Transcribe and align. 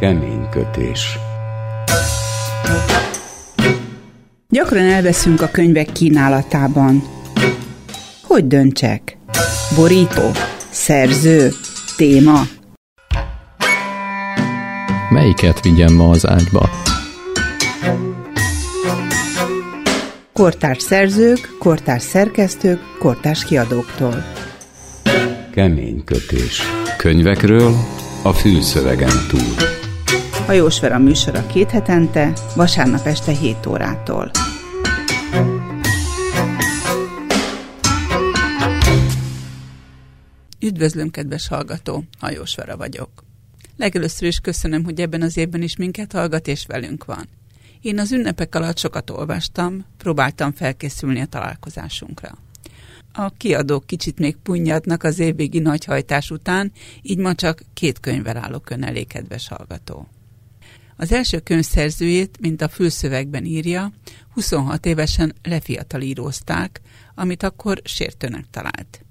Kemény 0.00 0.48
kötés. 0.50 1.18
Gyakran 4.48 4.84
elveszünk 4.84 5.40
a 5.40 5.48
könyvek 5.48 5.92
kínálatában. 5.92 7.02
Hogy 8.22 8.46
döntsek? 8.46 9.18
Borító? 9.76 10.30
Szerző? 10.70 11.50
Téma? 11.96 12.40
Melyiket 15.10 15.60
vigyem 15.60 15.94
ma 15.94 16.08
az 16.10 16.26
ágyba? 16.26 16.70
Kortárs 20.32 20.82
szerzők, 20.82 21.56
kortárs 21.58 22.02
szerkesztők, 22.02 22.80
kortárs 22.98 23.44
kiadóktól. 23.44 24.24
Kemény 25.52 26.04
kötés. 26.04 26.62
Könyvekről 26.96 27.74
a 28.22 28.32
fülszövegen 28.32 29.26
túl. 29.28 29.79
Hajós 30.50 30.80
Vera 30.80 30.98
műsora 30.98 31.46
két 31.46 31.70
hetente, 31.70 32.32
vasárnap 32.56 33.06
este 33.06 33.32
7 33.32 33.66
órától. 33.66 34.30
Üdvözlöm, 40.60 41.10
kedves 41.10 41.48
hallgató! 41.48 42.04
Hajós 42.18 42.54
Vera 42.54 42.76
vagyok. 42.76 43.10
Legelőször 43.76 44.28
is 44.28 44.38
köszönöm, 44.38 44.84
hogy 44.84 45.00
ebben 45.00 45.22
az 45.22 45.36
évben 45.36 45.62
is 45.62 45.76
minket 45.76 46.12
hallgat 46.12 46.46
és 46.46 46.66
velünk 46.66 47.04
van. 47.04 47.28
Én 47.80 47.98
az 47.98 48.12
ünnepek 48.12 48.54
alatt 48.54 48.78
sokat 48.78 49.10
olvastam, 49.10 49.84
próbáltam 49.96 50.52
felkészülni 50.52 51.20
a 51.20 51.26
találkozásunkra. 51.26 52.38
A 53.12 53.30
kiadók 53.36 53.86
kicsit 53.86 54.18
még 54.18 54.36
punyadnak 54.36 55.02
az 55.02 55.18
évvégi 55.18 55.58
nagyhajtás 55.58 56.30
után, 56.30 56.72
így 57.02 57.18
ma 57.18 57.34
csak 57.34 57.62
két 57.74 58.00
könyvvel 58.00 58.36
állok 58.36 58.70
ön 58.70 58.84
elé, 58.84 59.02
kedves 59.02 59.48
hallgató. 59.48 60.08
Az 61.00 61.12
első 61.12 61.38
könyv 61.38 61.64
szerzőjét, 61.64 62.38
mint 62.40 62.62
a 62.62 62.68
fülszövegben 62.68 63.44
írja, 63.44 63.92
26 64.32 64.86
évesen 64.86 65.34
lefiatalírózták, 65.42 66.80
amit 67.14 67.42
akkor 67.42 67.80
sértőnek 67.84 68.44
talált. 68.50 69.04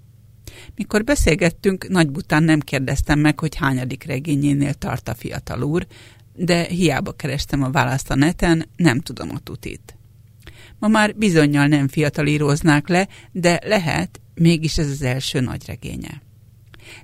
Mikor 0.76 1.04
beszélgettünk, 1.04 1.88
Nagybután 1.88 2.44
nem 2.44 2.60
kérdeztem 2.60 3.20
meg, 3.20 3.40
hogy 3.40 3.56
hányadik 3.56 4.04
regényénél 4.04 4.74
tart 4.74 5.08
a 5.08 5.14
fiatal 5.14 5.62
úr, 5.62 5.88
de 6.36 6.64
hiába 6.64 7.12
kerestem 7.12 7.64
a 7.64 7.72
választ 7.72 8.10
a 8.10 8.16
neten, 8.16 8.70
nem 8.76 9.00
tudom 9.00 9.30
a 9.36 9.40
tutit. 9.40 9.98
Ma 10.80 10.88
már 10.88 11.16
bizonyal 11.16 11.68
nem 11.68 11.88
fiatalíroznák 11.88 12.88
le, 12.88 13.08
de 13.32 13.60
lehet, 13.66 14.22
mégis 14.34 14.78
ez 14.78 14.90
az 14.90 15.02
első 15.02 15.40
nagy 15.40 15.66
regénye. 15.66 16.22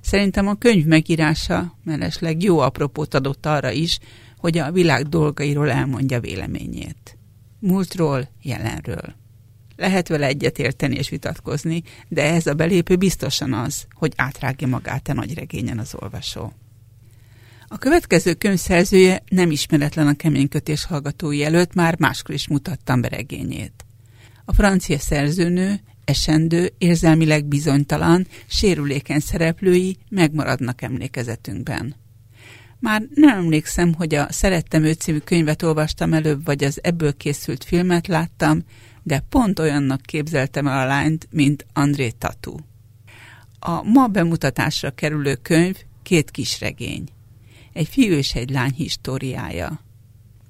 Szerintem 0.00 0.48
a 0.48 0.54
könyv 0.54 0.84
megírása 0.84 1.78
mellesleg 1.84 2.42
jó 2.42 2.58
apropót 2.58 3.14
adott 3.14 3.46
arra 3.46 3.70
is, 3.70 3.98
hogy 4.46 4.58
a 4.58 4.72
világ 4.72 5.08
dolgairól 5.08 5.70
elmondja 5.70 6.20
véleményét. 6.20 7.18
Múltról, 7.58 8.28
jelenről. 8.42 9.14
Lehet 9.76 10.08
vele 10.08 10.26
egyetérteni 10.26 10.96
és 10.96 11.08
vitatkozni, 11.08 11.82
de 12.08 12.22
ez 12.22 12.46
a 12.46 12.54
belépő 12.54 12.96
biztosan 12.96 13.52
az, 13.52 13.86
hogy 13.94 14.12
átrágja 14.16 14.66
magát 14.66 15.08
a 15.08 15.12
nagy 15.12 15.34
regényen 15.34 15.78
az 15.78 15.94
olvasó. 15.94 16.52
A 17.66 17.78
következő 17.78 18.34
könyv 18.34 18.58
szerzője 18.58 19.22
nem 19.28 19.50
ismeretlen 19.50 20.06
a 20.06 20.16
keménykötés 20.16 20.84
hallgatói 20.84 21.44
előtt, 21.44 21.74
már 21.74 21.98
máskor 21.98 22.34
is 22.34 22.48
mutattam 22.48 23.00
be 23.00 23.08
regényét. 23.08 23.84
A 24.44 24.54
francia 24.54 24.98
szerzőnő, 24.98 25.80
esendő, 26.04 26.72
érzelmileg 26.78 27.44
bizonytalan, 27.44 28.26
sérülékeny 28.46 29.20
szereplői 29.20 29.96
megmaradnak 30.08 30.82
emlékezetünkben. 30.82 32.04
Már 32.80 33.02
nem 33.14 33.38
emlékszem, 33.38 33.94
hogy 33.94 34.14
a 34.14 34.32
Szerettem 34.32 34.84
ő 34.84 34.92
című 34.92 35.18
könyvet 35.18 35.62
olvastam 35.62 36.12
előbb, 36.12 36.44
vagy 36.44 36.64
az 36.64 36.78
ebből 36.82 37.16
készült 37.16 37.64
filmet 37.64 38.06
láttam, 38.06 38.64
de 39.02 39.24
pont 39.28 39.58
olyannak 39.58 40.00
képzeltem 40.00 40.66
el 40.66 40.78
a 40.78 40.86
lányt, 40.86 41.28
mint 41.30 41.66
André 41.72 42.10
Tatu. 42.10 42.54
A 43.58 43.82
ma 43.82 44.06
bemutatásra 44.06 44.90
kerülő 44.90 45.34
könyv 45.34 45.76
két 46.02 46.30
kisregény. 46.30 47.08
Egy 47.72 47.88
fiú 47.88 48.12
és 48.12 48.34
egy 48.34 48.50
lány 48.50 48.72
históriája. 48.72 49.80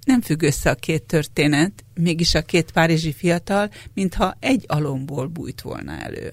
Nem 0.04 0.20
függ 0.20 0.42
össze 0.42 0.70
a 0.70 0.74
két 0.74 1.02
történet, 1.02 1.84
mégis 1.94 2.34
a 2.34 2.42
két 2.42 2.72
párizsi 2.72 3.12
fiatal, 3.12 3.70
mintha 3.94 4.36
egy 4.40 4.64
alomból 4.66 5.26
bújt 5.26 5.60
volna 5.60 5.92
elő. 5.92 6.32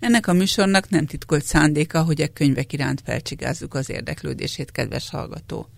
Ennek 0.00 0.26
a 0.26 0.32
műsornak 0.32 0.88
nem 0.88 1.06
titkolt 1.06 1.44
szándéka, 1.44 2.02
hogy 2.02 2.20
a 2.20 2.28
könyvek 2.28 2.72
iránt 2.72 3.02
felcsigázzuk 3.04 3.74
az 3.74 3.90
érdeklődését, 3.90 4.70
kedves 4.70 5.10
hallgató. 5.10 5.68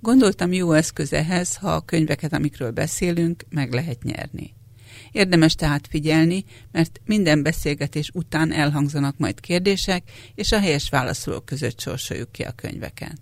Gondoltam 0.00 0.52
jó 0.52 0.72
eszköz 0.72 1.12
ehhez, 1.12 1.56
ha 1.56 1.70
a 1.70 1.80
könyveket, 1.80 2.32
amikről 2.32 2.70
beszélünk, 2.70 3.44
meg 3.48 3.72
lehet 3.72 4.02
nyerni. 4.02 4.54
Érdemes 5.12 5.54
tehát 5.54 5.86
figyelni, 5.86 6.44
mert 6.72 7.00
minden 7.04 7.42
beszélgetés 7.42 8.10
után 8.14 8.52
elhangzanak 8.52 9.18
majd 9.18 9.40
kérdések, 9.40 10.10
és 10.34 10.52
a 10.52 10.60
helyes 10.60 10.88
válaszolók 10.88 11.44
között 11.44 11.80
sorsoljuk 11.80 12.32
ki 12.32 12.42
a 12.42 12.52
könyveket. 12.52 13.20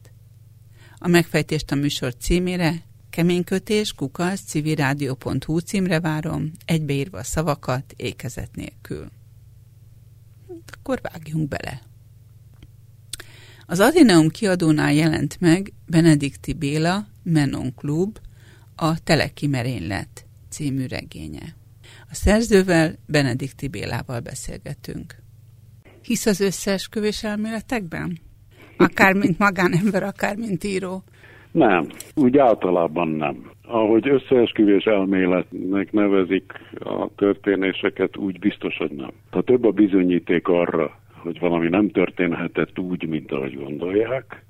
A 0.99 1.09
megfejtést 1.09 1.71
a 1.71 1.75
műsor 1.75 2.17
címére 2.17 2.83
keménykötés 3.11 3.93
kukasz 3.93 4.41
civilrádió.hu 4.41 5.59
címre 5.59 6.01
várom, 6.01 6.53
egybeírva 6.65 7.19
a 7.19 7.25
szavakat 7.25 7.95
ékezet 7.97 8.55
nélkül. 8.55 9.11
Akkor 10.79 11.01
vágjunk 11.03 11.49
bele. 11.49 11.81
Az 13.67 13.81
Atheneum 13.81 14.29
kiadónál 14.29 14.93
jelent 14.93 15.41
meg 15.41 15.73
Benedikti 15.87 16.53
Béla 16.53 17.07
Menon 17.23 17.75
Klub, 17.75 18.19
a 18.77 19.03
Teleki 19.03 19.47
Merénylet 19.47 20.27
című 20.49 20.87
regénye. 20.87 21.55
A 22.11 22.15
szerzővel, 22.15 22.95
Benedikti 23.07 23.69
Bélával 23.69 24.21
beszélgetünk. 24.21 25.15
Hisz 26.03 26.27
az 26.27 26.41
összeesküvés 26.41 27.25
elméletekben? 27.25 28.19
Akár 28.77 29.13
mint 29.13 29.39
magánember, 29.39 30.03
akár 30.03 30.37
mint 30.37 30.65
író? 30.65 31.03
Nem, 31.53 31.89
úgy 32.15 32.39
általában 32.39 33.09
nem. 33.09 33.51
Ahogy 33.67 34.09
összeesküvés 34.09 34.85
elméletnek 34.85 35.93
nevezik 35.93 36.53
a 36.79 37.09
történéseket, 37.17 38.17
úgy 38.17 38.39
biztos, 38.39 38.77
hogy 38.77 38.91
nem. 38.91 39.11
Ha 39.31 39.43
több 39.43 39.65
a 39.65 39.71
bizonyíték 39.71 40.49
arra, 40.49 40.99
hogy 41.13 41.39
valami 41.39 41.69
nem 41.69 41.91
történhetett 41.91 42.79
úgy, 42.79 43.09
mint 43.09 43.33
ahogy 43.33 43.55
gondolják, 43.55 44.45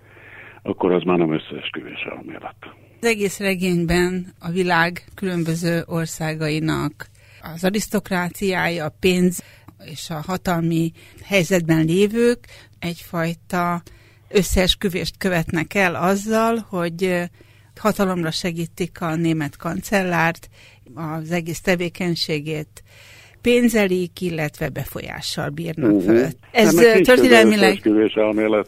akkor 0.63 0.93
az 0.93 1.03
már 1.03 1.19
nem 1.19 1.33
összeesküvés 1.33 2.07
elmélet. 2.17 2.57
Az 3.01 3.07
egész 3.07 3.41
regényben 3.41 4.27
a 4.41 4.51
világ 4.51 5.05
különböző 5.15 5.83
országainak 5.87 7.07
az 7.55 7.65
arisztokráciája, 7.65 8.85
a 8.85 8.95
pénz 9.01 9.43
és 9.85 10.11
a 10.11 10.23
hatalmi 10.27 10.93
helyzetben 11.25 11.85
lévők 11.85 12.39
egyfajta 12.79 13.83
összeesküvést 14.29 15.17
követnek 15.19 15.75
el 15.75 15.95
azzal, 15.95 16.57
hogy 16.69 17.29
hatalomra 17.79 18.31
segítik 18.31 19.01
a 19.01 19.15
német 19.15 19.57
kancellárt, 19.57 20.49
az 20.95 21.31
egész 21.31 21.61
tevékenységét 21.61 22.83
pénzelik, 23.45 24.21
illetve 24.21 24.69
befolyással 24.69 25.49
bírnak 25.49 25.91
uh-huh. 25.91 26.05
fölött. 26.05 26.39
Ez 26.53 26.75
történelmileg... 27.03 27.81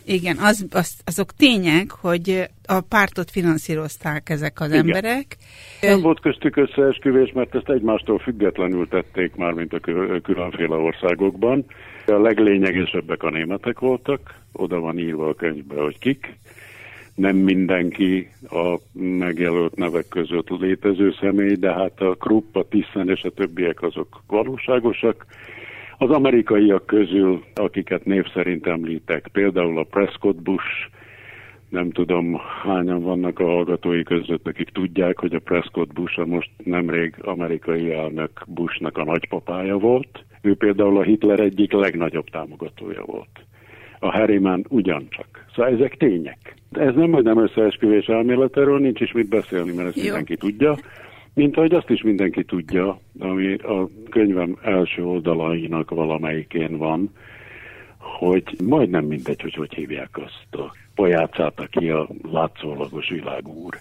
Igen, 0.05 0.37
az, 0.37 0.66
az, 0.71 0.93
azok 1.05 1.33
tények, 1.33 1.91
hogy 1.91 2.49
a 2.66 2.81
pártot 2.81 3.31
finanszírozták 3.31 4.28
ezek 4.28 4.61
az 4.61 4.69
Igen. 4.69 4.81
emberek. 4.81 5.37
Nem 5.81 6.00
volt 6.00 6.21
köztük 6.21 6.56
összeesküvés, 6.56 7.33
mert 7.33 7.55
ezt 7.55 7.69
egymástól 7.69 8.19
függetlenül 8.19 8.89
tették 8.89 9.34
már, 9.34 9.53
mint 9.53 9.72
a 9.72 9.81
különféle 10.22 10.77
országokban. 10.77 11.65
A 12.06 12.19
leglényegesebbek 12.19 13.22
a 13.22 13.31
németek 13.31 13.78
voltak, 13.78 14.21
oda 14.53 14.80
van 14.80 14.98
írva 14.98 15.28
a 15.28 15.34
könyvbe, 15.34 15.80
hogy 15.80 15.98
kik 15.98 16.39
nem 17.16 17.36
mindenki 17.36 18.28
a 18.48 18.77
megjelölt 18.92 19.77
nevek 19.77 20.09
között 20.09 20.48
létező 20.48 21.15
személy, 21.21 21.54
de 21.54 21.72
hát 21.72 22.01
a 22.01 22.15
Krupp, 22.15 22.57
a 22.57 22.66
Thyssen 22.68 23.09
és 23.09 23.22
a 23.22 23.30
többiek 23.30 23.83
azok 23.83 24.22
valóságosak. 24.27 25.27
Az 25.98 26.10
amerikaiak 26.10 26.86
közül, 26.86 27.45
akiket 27.54 28.04
név 28.04 28.24
szerint 28.33 28.66
említek, 28.66 29.28
például 29.33 29.78
a 29.78 29.86
Prescott 29.91 30.42
Bush, 30.42 30.91
nem 31.68 31.91
tudom 31.91 32.41
hányan 32.63 33.03
vannak 33.03 33.39
a 33.39 33.45
hallgatói 33.45 34.03
között, 34.03 34.47
akik 34.47 34.68
tudják, 34.68 35.18
hogy 35.18 35.34
a 35.34 35.39
Prescott 35.39 35.92
Bush 35.92 36.18
a 36.18 36.27
most 36.27 36.51
nemrég 36.65 37.15
amerikai 37.21 37.92
elnök 37.92 38.30
Bushnak 38.47 38.98
a 38.98 39.04
nagypapája 39.04 39.77
volt. 39.77 40.24
Ő 40.41 40.54
például 40.54 40.98
a 40.98 41.03
Hitler 41.03 41.41
egyik 41.41 41.72
legnagyobb 41.72 42.28
támogatója 42.30 43.03
volt. 43.04 43.47
A 43.98 44.10
Harriman 44.10 44.65
ugyancsak. 44.69 45.47
Szóval 45.54 45.72
ezek 45.72 45.97
tények. 45.97 46.54
Ez 46.72 46.95
nem 46.95 47.13
hogy 47.13 47.25
nem 47.25 47.43
összeesküvés 47.43 48.07
elmélet, 48.07 48.57
erről 48.57 48.78
nincs 48.78 49.01
is 49.01 49.13
mit 49.13 49.28
beszélni, 49.28 49.72
mert 49.72 49.89
ezt 49.89 49.97
Jó. 49.97 50.03
mindenki 50.03 50.37
tudja. 50.37 50.77
Mint 51.34 51.57
ahogy 51.57 51.75
azt 51.75 51.91
is 51.91 52.03
mindenki 52.03 52.45
tudja, 52.45 52.98
ami 53.19 53.54
a 53.54 53.89
könyvem 54.10 54.59
első 54.63 55.04
oldalainak 55.04 55.91
valamelyikén 55.91 56.77
van, 56.77 57.10
hogy 57.98 58.57
majdnem 58.65 59.04
mindegy, 59.04 59.41
hogy 59.41 59.54
hogy 59.54 59.75
hívják 59.75 60.10
azt 60.13 60.54
a 60.54 60.72
pajátszát, 60.95 61.60
aki 61.60 61.91
a 61.91 62.09
látszólagos 62.33 63.09
világúr. 63.09 63.78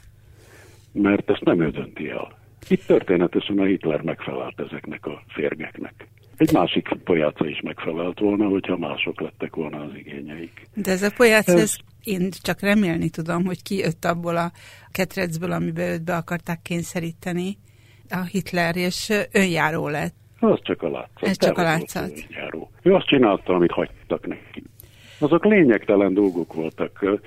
Mert 0.91 1.29
ezt 1.29 1.43
nem 1.43 1.61
ő 1.61 1.69
dönti 1.69 2.09
el. 2.09 2.27
Itt 2.69 2.85
történetesen 2.85 3.59
a 3.59 3.63
Hitler 3.63 4.01
megfelelt 4.01 4.59
ezeknek 4.59 5.05
a 5.05 5.23
férgeknek. 5.27 6.07
Egy 6.37 6.51
másik 6.53 6.87
pojáca 7.03 7.47
is 7.47 7.61
megfelelt 7.61 8.19
volna, 8.19 8.47
hogyha 8.47 8.77
mások 8.77 9.21
lettek 9.21 9.55
volna 9.55 9.77
az 9.77 9.95
igényeik. 9.95 10.67
De 10.73 10.91
ez 10.91 11.03
a 11.03 11.11
pojáca, 11.17 11.51
ez... 11.51 11.59
ez 11.59 11.75
én 12.03 12.29
csak 12.41 12.59
remélni 12.59 13.09
tudom, 13.09 13.45
hogy 13.45 13.63
ki 13.63 13.77
jött 13.77 14.05
abból 14.05 14.37
a 14.37 14.51
ketrecből, 14.91 15.51
amiben 15.51 15.89
őt 15.89 16.03
be 16.03 16.15
akarták 16.15 16.61
kényszeríteni 16.61 17.57
a 18.09 18.21
Hitler, 18.31 18.75
és 18.75 19.13
önjáró 19.31 19.87
lett. 19.87 20.13
Az 20.39 20.59
csak 20.63 20.81
a 20.81 20.89
látszat. 20.89 21.29
Ez 21.29 21.37
csak 21.37 21.57
a 21.57 21.63
látszat. 21.63 22.11
Önjáró. 22.29 22.71
Ő 22.81 22.93
azt 22.93 23.07
csinálta, 23.07 23.53
amit 23.53 23.71
hagytak 23.71 24.27
neki. 24.27 24.63
Azok 25.19 25.45
lényegtelen 25.45 26.13
dolgok 26.13 26.53
voltak. 26.53 27.19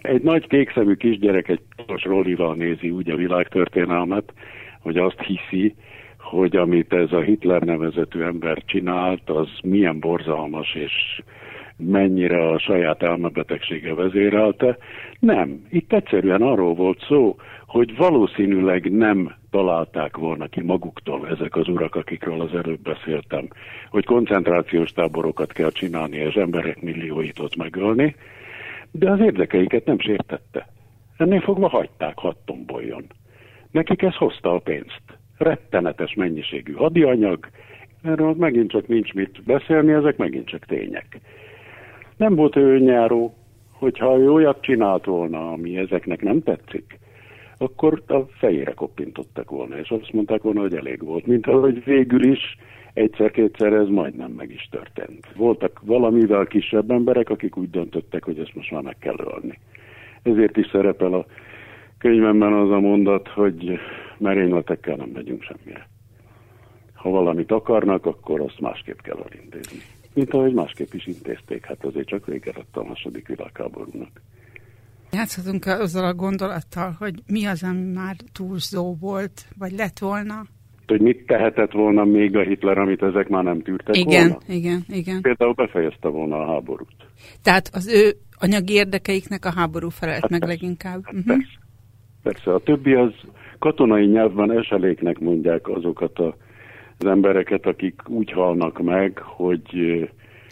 Egy 0.00 0.22
nagy 0.22 0.46
kékszemű 0.46 0.94
kisgyerek 0.94 1.48
egy 1.48 1.60
piros 1.76 2.02
rollival 2.02 2.54
nézi 2.54 2.90
úgy 2.90 3.10
a 3.10 3.16
világtörténelmet, 3.16 4.32
hogy 4.80 4.96
azt 4.96 5.20
hiszi, 5.20 5.74
hogy 6.20 6.56
amit 6.56 6.92
ez 6.92 7.12
a 7.12 7.20
Hitler 7.20 7.62
nevezetű 7.62 8.20
ember 8.22 8.62
csinált, 8.64 9.30
az 9.30 9.48
milyen 9.62 10.00
borzalmas 10.00 10.74
és 10.74 11.22
mennyire 11.76 12.48
a 12.48 12.58
saját 12.58 13.02
elmebetegsége 13.02 13.94
vezérelte. 13.94 14.76
Nem. 15.18 15.66
Itt 15.70 15.92
egyszerűen 15.92 16.42
arról 16.42 16.74
volt 16.74 17.04
szó, 17.08 17.36
hogy 17.66 17.96
valószínűleg 17.96 18.92
nem 18.92 19.34
találták 19.50 20.16
volna 20.16 20.46
ki 20.46 20.60
maguktól 20.62 21.28
ezek 21.28 21.56
az 21.56 21.68
urak, 21.68 21.94
akikről 21.94 22.40
az 22.40 22.54
előbb 22.54 22.80
beszéltem, 22.80 23.48
hogy 23.90 24.04
koncentrációs 24.04 24.92
táborokat 24.92 25.52
kell 25.52 25.70
csinálni, 25.70 26.16
és 26.16 26.34
emberek 26.34 26.82
millióit 26.82 27.38
ott 27.38 27.56
megölni, 27.56 28.16
de 28.90 29.10
az 29.10 29.20
érdekeiket 29.20 29.84
nem 29.84 29.98
sértette. 29.98 30.66
Ennél 31.16 31.40
fogva 31.40 31.68
hagyták, 31.68 32.18
hat 32.18 32.36
tomboljon. 32.44 33.04
Nekik 33.70 34.02
ez 34.02 34.14
hozta 34.14 34.54
a 34.54 34.58
pénzt. 34.58 35.09
Rettenetes 35.40 36.14
mennyiségű 36.14 36.72
hadianyag, 36.72 37.48
erről 38.02 38.34
megint 38.38 38.70
csak 38.70 38.88
nincs 38.88 39.12
mit 39.12 39.42
beszélni, 39.44 39.92
ezek 39.92 40.16
megint 40.16 40.46
csak 40.46 40.64
tények. 40.64 41.20
Nem 42.16 42.34
volt 42.34 42.56
ő 42.56 42.74
önjáró, 42.74 43.34
hogyha 43.70 44.18
ő 44.18 44.30
olyat 44.30 44.62
csinált 44.62 45.04
volna, 45.04 45.52
ami 45.52 45.76
ezeknek 45.76 46.22
nem 46.22 46.42
tetszik, 46.42 46.98
akkor 47.58 48.02
a 48.06 48.18
fejére 48.18 48.72
koppintottak 48.72 49.50
volna, 49.50 49.78
és 49.78 49.88
azt 49.90 50.12
mondták 50.12 50.42
volna, 50.42 50.60
hogy 50.60 50.74
elég 50.74 51.04
volt. 51.04 51.26
Mint 51.26 51.46
ahogy 51.46 51.84
végül 51.84 52.24
is 52.24 52.56
egyszer-kétszer 52.92 53.72
ez 53.72 53.88
majdnem 53.88 54.30
meg 54.30 54.50
is 54.50 54.68
történt. 54.70 55.26
Voltak 55.36 55.80
valamivel 55.84 56.46
kisebb 56.46 56.90
emberek, 56.90 57.30
akik 57.30 57.56
úgy 57.56 57.70
döntöttek, 57.70 58.24
hogy 58.24 58.38
ezt 58.38 58.54
most 58.54 58.70
már 58.70 58.82
meg 58.82 58.96
kell 58.98 59.16
ölni. 59.18 59.58
Ezért 60.22 60.56
is 60.56 60.66
szerepel 60.72 61.12
a 61.12 61.26
könyvemben 61.98 62.52
az 62.52 62.70
a 62.70 62.80
mondat, 62.80 63.28
hogy 63.28 63.78
merényletekkel 64.20 64.96
nem 64.96 65.08
megyünk 65.08 65.42
semmire. 65.42 65.88
Ha 66.94 67.10
valamit 67.10 67.52
akarnak, 67.52 68.06
akkor 68.06 68.40
azt 68.40 68.60
másképp 68.60 68.98
kell 68.98 69.26
elintézni. 69.30 69.78
Mint 70.14 70.34
ahogy 70.34 70.54
másképp 70.54 70.92
is 70.92 71.06
intézték, 71.06 71.64
hát 71.64 71.84
azért 71.84 72.06
csak 72.06 72.26
vége 72.26 72.52
lett 72.56 72.76
a 72.76 72.84
második 72.84 73.28
világháborúnak. 73.28 74.20
Játszhatunk 75.12 75.66
azzal 75.66 76.04
a 76.04 76.14
gondolattal, 76.14 76.96
hogy 76.98 77.14
mi 77.26 77.44
az, 77.44 77.62
ami 77.62 77.92
már 77.92 78.16
túlzó 78.32 78.96
volt, 79.00 79.44
vagy 79.58 79.72
lett 79.72 79.98
volna? 79.98 80.44
Hogy 80.86 81.00
mit 81.00 81.26
tehetett 81.26 81.72
volna 81.72 82.04
még 82.04 82.36
a 82.36 82.42
Hitler, 82.42 82.78
amit 82.78 83.02
ezek 83.02 83.28
már 83.28 83.44
nem 83.44 83.62
tűrtek 83.62 83.96
igen, 83.96 84.28
volna? 84.28 84.44
Igen, 84.48 84.84
igen, 84.88 85.20
Például 85.20 85.52
befejezte 85.52 86.08
volna 86.08 86.36
a 86.36 86.52
háborút. 86.52 86.94
Tehát 87.42 87.70
az 87.72 87.88
ő 87.88 88.12
anyagi 88.38 88.72
érdekeiknek 88.72 89.44
a 89.44 89.52
háború 89.52 89.88
felelt 89.88 90.20
hát 90.20 90.30
meg 90.30 90.40
persze. 90.40 90.54
leginkább. 90.54 91.04
Hát 91.04 91.14
uh-huh. 91.14 91.26
persze. 91.26 91.58
persze. 92.22 92.54
A 92.54 92.58
többi 92.58 92.92
az 92.92 93.12
katonai 93.60 94.06
nyelvben 94.06 94.50
eseléknek 94.50 95.18
mondják 95.18 95.68
azokat 95.68 96.18
a, 96.18 96.36
az 96.98 97.06
embereket, 97.06 97.66
akik 97.66 98.08
úgy 98.08 98.30
halnak 98.30 98.82
meg, 98.82 99.18
hogy 99.18 99.74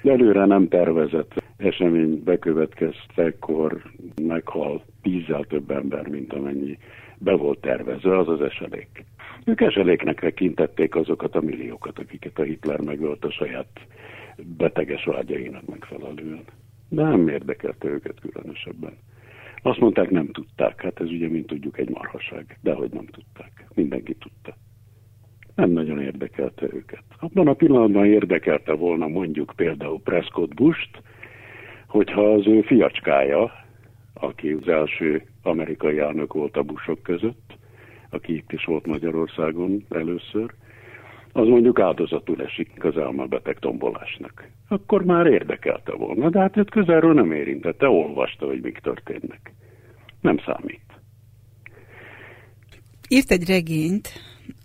előre 0.02 0.44
nem 0.44 0.68
tervezett 0.68 1.42
esemény 1.56 2.22
bekövetkeztekor 2.24 3.82
meghal 4.22 4.82
tízzel 5.02 5.44
több 5.44 5.70
ember, 5.70 6.08
mint 6.08 6.32
amennyi 6.32 6.78
be 7.18 7.32
volt 7.32 7.60
tervezve, 7.60 8.18
az 8.18 8.28
az 8.28 8.40
eselék. 8.40 9.04
Ők 9.44 9.60
eseléknek 9.60 10.20
tekintették 10.20 10.94
azokat 10.94 11.34
a 11.34 11.40
milliókat, 11.40 11.98
akiket 11.98 12.38
a 12.38 12.42
Hitler 12.42 12.80
megölt 12.80 13.24
a 13.24 13.30
saját 13.30 13.80
beteges 14.56 15.04
vágyainak 15.04 15.66
megfelelően. 15.66 16.44
De 16.88 17.02
nem 17.02 17.28
érdekelte 17.28 17.88
őket 17.88 18.20
különösebben. 18.20 18.92
Azt 19.62 19.78
mondták, 19.78 20.10
nem 20.10 20.26
tudták. 20.26 20.82
Hát 20.82 21.00
ez 21.00 21.10
ugye, 21.10 21.28
mint 21.28 21.46
tudjuk, 21.46 21.78
egy 21.78 21.88
marhaság. 21.88 22.58
De 22.62 22.72
hogy 22.72 22.90
nem 22.90 23.06
tudták. 23.06 23.66
Mindenki 23.74 24.14
tudta. 24.14 24.56
Nem 25.54 25.70
nagyon 25.70 26.00
érdekelte 26.00 26.66
őket. 26.72 27.02
Abban 27.18 27.48
a 27.48 27.52
pillanatban 27.52 28.06
érdekelte 28.06 28.72
volna 28.72 29.08
mondjuk 29.08 29.52
például 29.56 30.00
Prescott 30.00 30.54
Bush-t, 30.54 31.02
hogyha 31.86 32.32
az 32.32 32.46
ő 32.46 32.60
fiacskája, 32.60 33.52
aki 34.14 34.50
az 34.50 34.68
első 34.68 35.22
amerikai 35.42 35.98
elnök 35.98 36.32
volt 36.32 36.56
a 36.56 36.62
busok 36.62 37.02
között, 37.02 37.56
aki 38.10 38.34
itt 38.34 38.52
is 38.52 38.64
volt 38.64 38.86
Magyarországon 38.86 39.84
először, 39.88 40.54
az 41.32 41.46
mondjuk 41.46 41.80
áldozatul 41.80 42.42
esik 42.42 42.84
az 42.84 42.96
elmebeteg 42.96 43.58
tombolásnak. 43.58 44.48
Akkor 44.68 45.04
már 45.04 45.26
érdekelte 45.26 45.92
volna, 45.92 46.30
de 46.30 46.40
hát 46.40 46.56
őt 46.56 46.70
közelről 46.70 47.14
nem 47.14 47.32
érintette, 47.32 47.88
olvasta, 47.88 48.46
hogy 48.46 48.60
mik 48.60 48.78
történnek. 48.78 49.52
Nem 50.20 50.38
számít. 50.46 50.80
Írt 53.08 53.30
egy 53.30 53.48
regényt, 53.48 54.08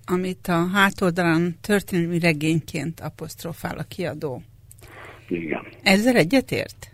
amit 0.06 0.48
a 0.48 0.68
hátoldalán 0.74 1.56
történelmi 1.62 2.19
regényként 2.19 3.00
apostrofál 3.00 3.77
a 3.77 3.83
kiadó. 3.88 4.42
Igen. 5.27 5.63
Ezzel 5.83 6.15
egyetért? 6.15 6.92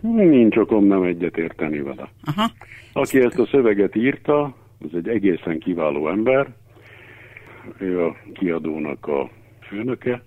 Nincs 0.00 0.56
okom 0.56 0.84
nem 0.84 1.02
egyetérteni 1.02 1.80
vele. 1.80 2.10
Aha. 2.24 2.50
Aki 2.92 3.20
ezt 3.20 3.38
a 3.38 3.46
szöveget 3.46 3.96
írta, 3.96 4.54
az 4.80 4.94
egy 4.94 5.08
egészen 5.08 5.58
kiváló 5.58 6.08
ember, 6.08 6.54
ő 7.78 8.04
a 8.04 8.16
kiadónak 8.32 9.06
a 9.06 9.30
főnöke. 9.60 10.22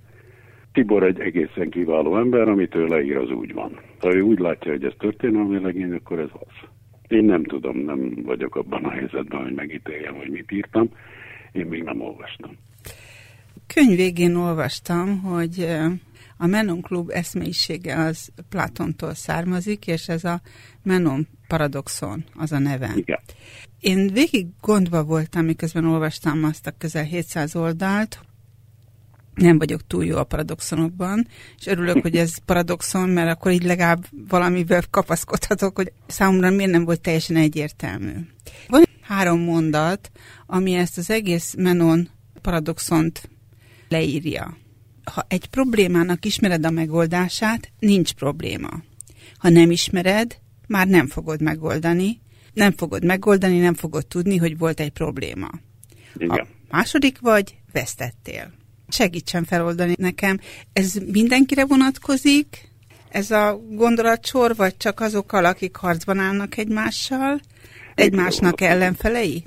Tibor 0.73 1.03
egy 1.03 1.19
egészen 1.19 1.69
kiváló 1.69 2.17
ember, 2.17 2.47
amit 2.47 2.75
ő 2.75 2.85
leír, 2.85 3.17
az 3.17 3.29
úgy 3.29 3.53
van. 3.53 3.79
Ha 3.99 4.15
ő 4.15 4.21
úgy 4.21 4.39
látja, 4.39 4.71
hogy 4.71 4.83
ez 4.83 4.93
történelmi 4.97 5.59
legény, 5.59 5.93
akkor 5.93 6.19
ez 6.19 6.29
az. 6.33 6.69
Én 7.07 7.23
nem 7.23 7.43
tudom, 7.43 7.77
nem 7.77 8.13
vagyok 8.23 8.55
abban 8.55 8.85
a 8.85 8.89
helyzetben, 8.89 9.41
hogy 9.43 9.53
megítéljem, 9.53 10.15
hogy 10.15 10.29
mit 10.29 10.51
írtam. 10.51 10.89
Én 11.51 11.65
még 11.65 11.83
nem 11.83 12.01
olvastam. 12.01 12.57
Könyv 13.73 13.95
végén 13.95 14.35
olvastam, 14.35 15.21
hogy 15.21 15.67
a 16.37 16.47
Menon 16.47 16.81
Klub 16.81 17.09
eszmélyisége 17.09 17.95
az 17.97 18.31
Platontól 18.49 19.13
származik, 19.13 19.87
és 19.87 20.07
ez 20.07 20.23
a 20.23 20.41
Menon 20.83 21.27
paradoxon 21.47 22.23
az 22.35 22.51
a 22.51 22.59
neve. 22.59 22.91
Igen. 22.95 23.19
Én 23.81 24.07
végig 24.13 24.47
gondba 24.61 25.03
voltam, 25.03 25.45
miközben 25.45 25.85
olvastam 25.85 26.43
azt 26.43 26.67
a 26.67 26.71
közel 26.77 27.03
700 27.03 27.55
oldalt, 27.55 28.19
nem 29.33 29.57
vagyok 29.57 29.87
túl 29.87 30.05
jó 30.05 30.17
a 30.17 30.23
paradoxonokban, 30.23 31.27
és 31.59 31.65
örülök, 31.65 32.01
hogy 32.01 32.15
ez 32.15 32.37
paradoxon, 32.45 33.09
mert 33.09 33.29
akkor 33.29 33.51
így 33.51 33.63
legalább 33.63 34.05
valamivel 34.27 34.83
kapaszkodhatok, 34.89 35.75
hogy 35.75 35.91
számomra 36.07 36.49
miért 36.49 36.71
nem 36.71 36.85
volt 36.85 37.01
teljesen 37.01 37.35
egyértelmű. 37.35 38.13
Van 38.67 38.83
három 39.01 39.39
mondat, 39.39 40.11
ami 40.45 40.73
ezt 40.73 40.97
az 40.97 41.09
egész 41.09 41.53
Menon 41.57 42.09
paradoxont 42.41 43.29
leírja. 43.89 44.57
Ha 45.03 45.25
egy 45.27 45.45
problémának 45.45 46.25
ismered 46.25 46.65
a 46.65 46.69
megoldását, 46.69 47.71
nincs 47.79 48.13
probléma. 48.13 48.69
Ha 49.37 49.49
nem 49.49 49.71
ismered, 49.71 50.37
már 50.67 50.87
nem 50.87 51.07
fogod 51.07 51.41
megoldani, 51.41 52.20
nem 52.53 52.71
fogod 52.71 53.05
megoldani, 53.05 53.59
nem 53.59 53.73
fogod 53.73 54.07
tudni, 54.07 54.37
hogy 54.37 54.57
volt 54.57 54.79
egy 54.79 54.91
probléma. 54.91 55.49
Igen. 56.17 56.29
Ha 56.29 56.47
második 56.69 57.19
vagy, 57.19 57.55
vesztettél. 57.73 58.51
Segítsen 58.87 59.43
feloldani 59.43 59.95
nekem. 59.97 60.39
Ez 60.73 60.93
mindenkire 61.11 61.65
vonatkozik? 61.65 62.69
Ez 63.09 63.31
a 63.31 63.61
gondolatsor, 63.69 64.55
vagy 64.55 64.77
csak 64.77 64.99
azokkal, 64.99 65.45
akik 65.45 65.75
harcban 65.75 66.19
állnak 66.19 66.57
egymással? 66.57 67.39
Egymásnak 67.95 68.61
ellenfelei? 68.61 69.45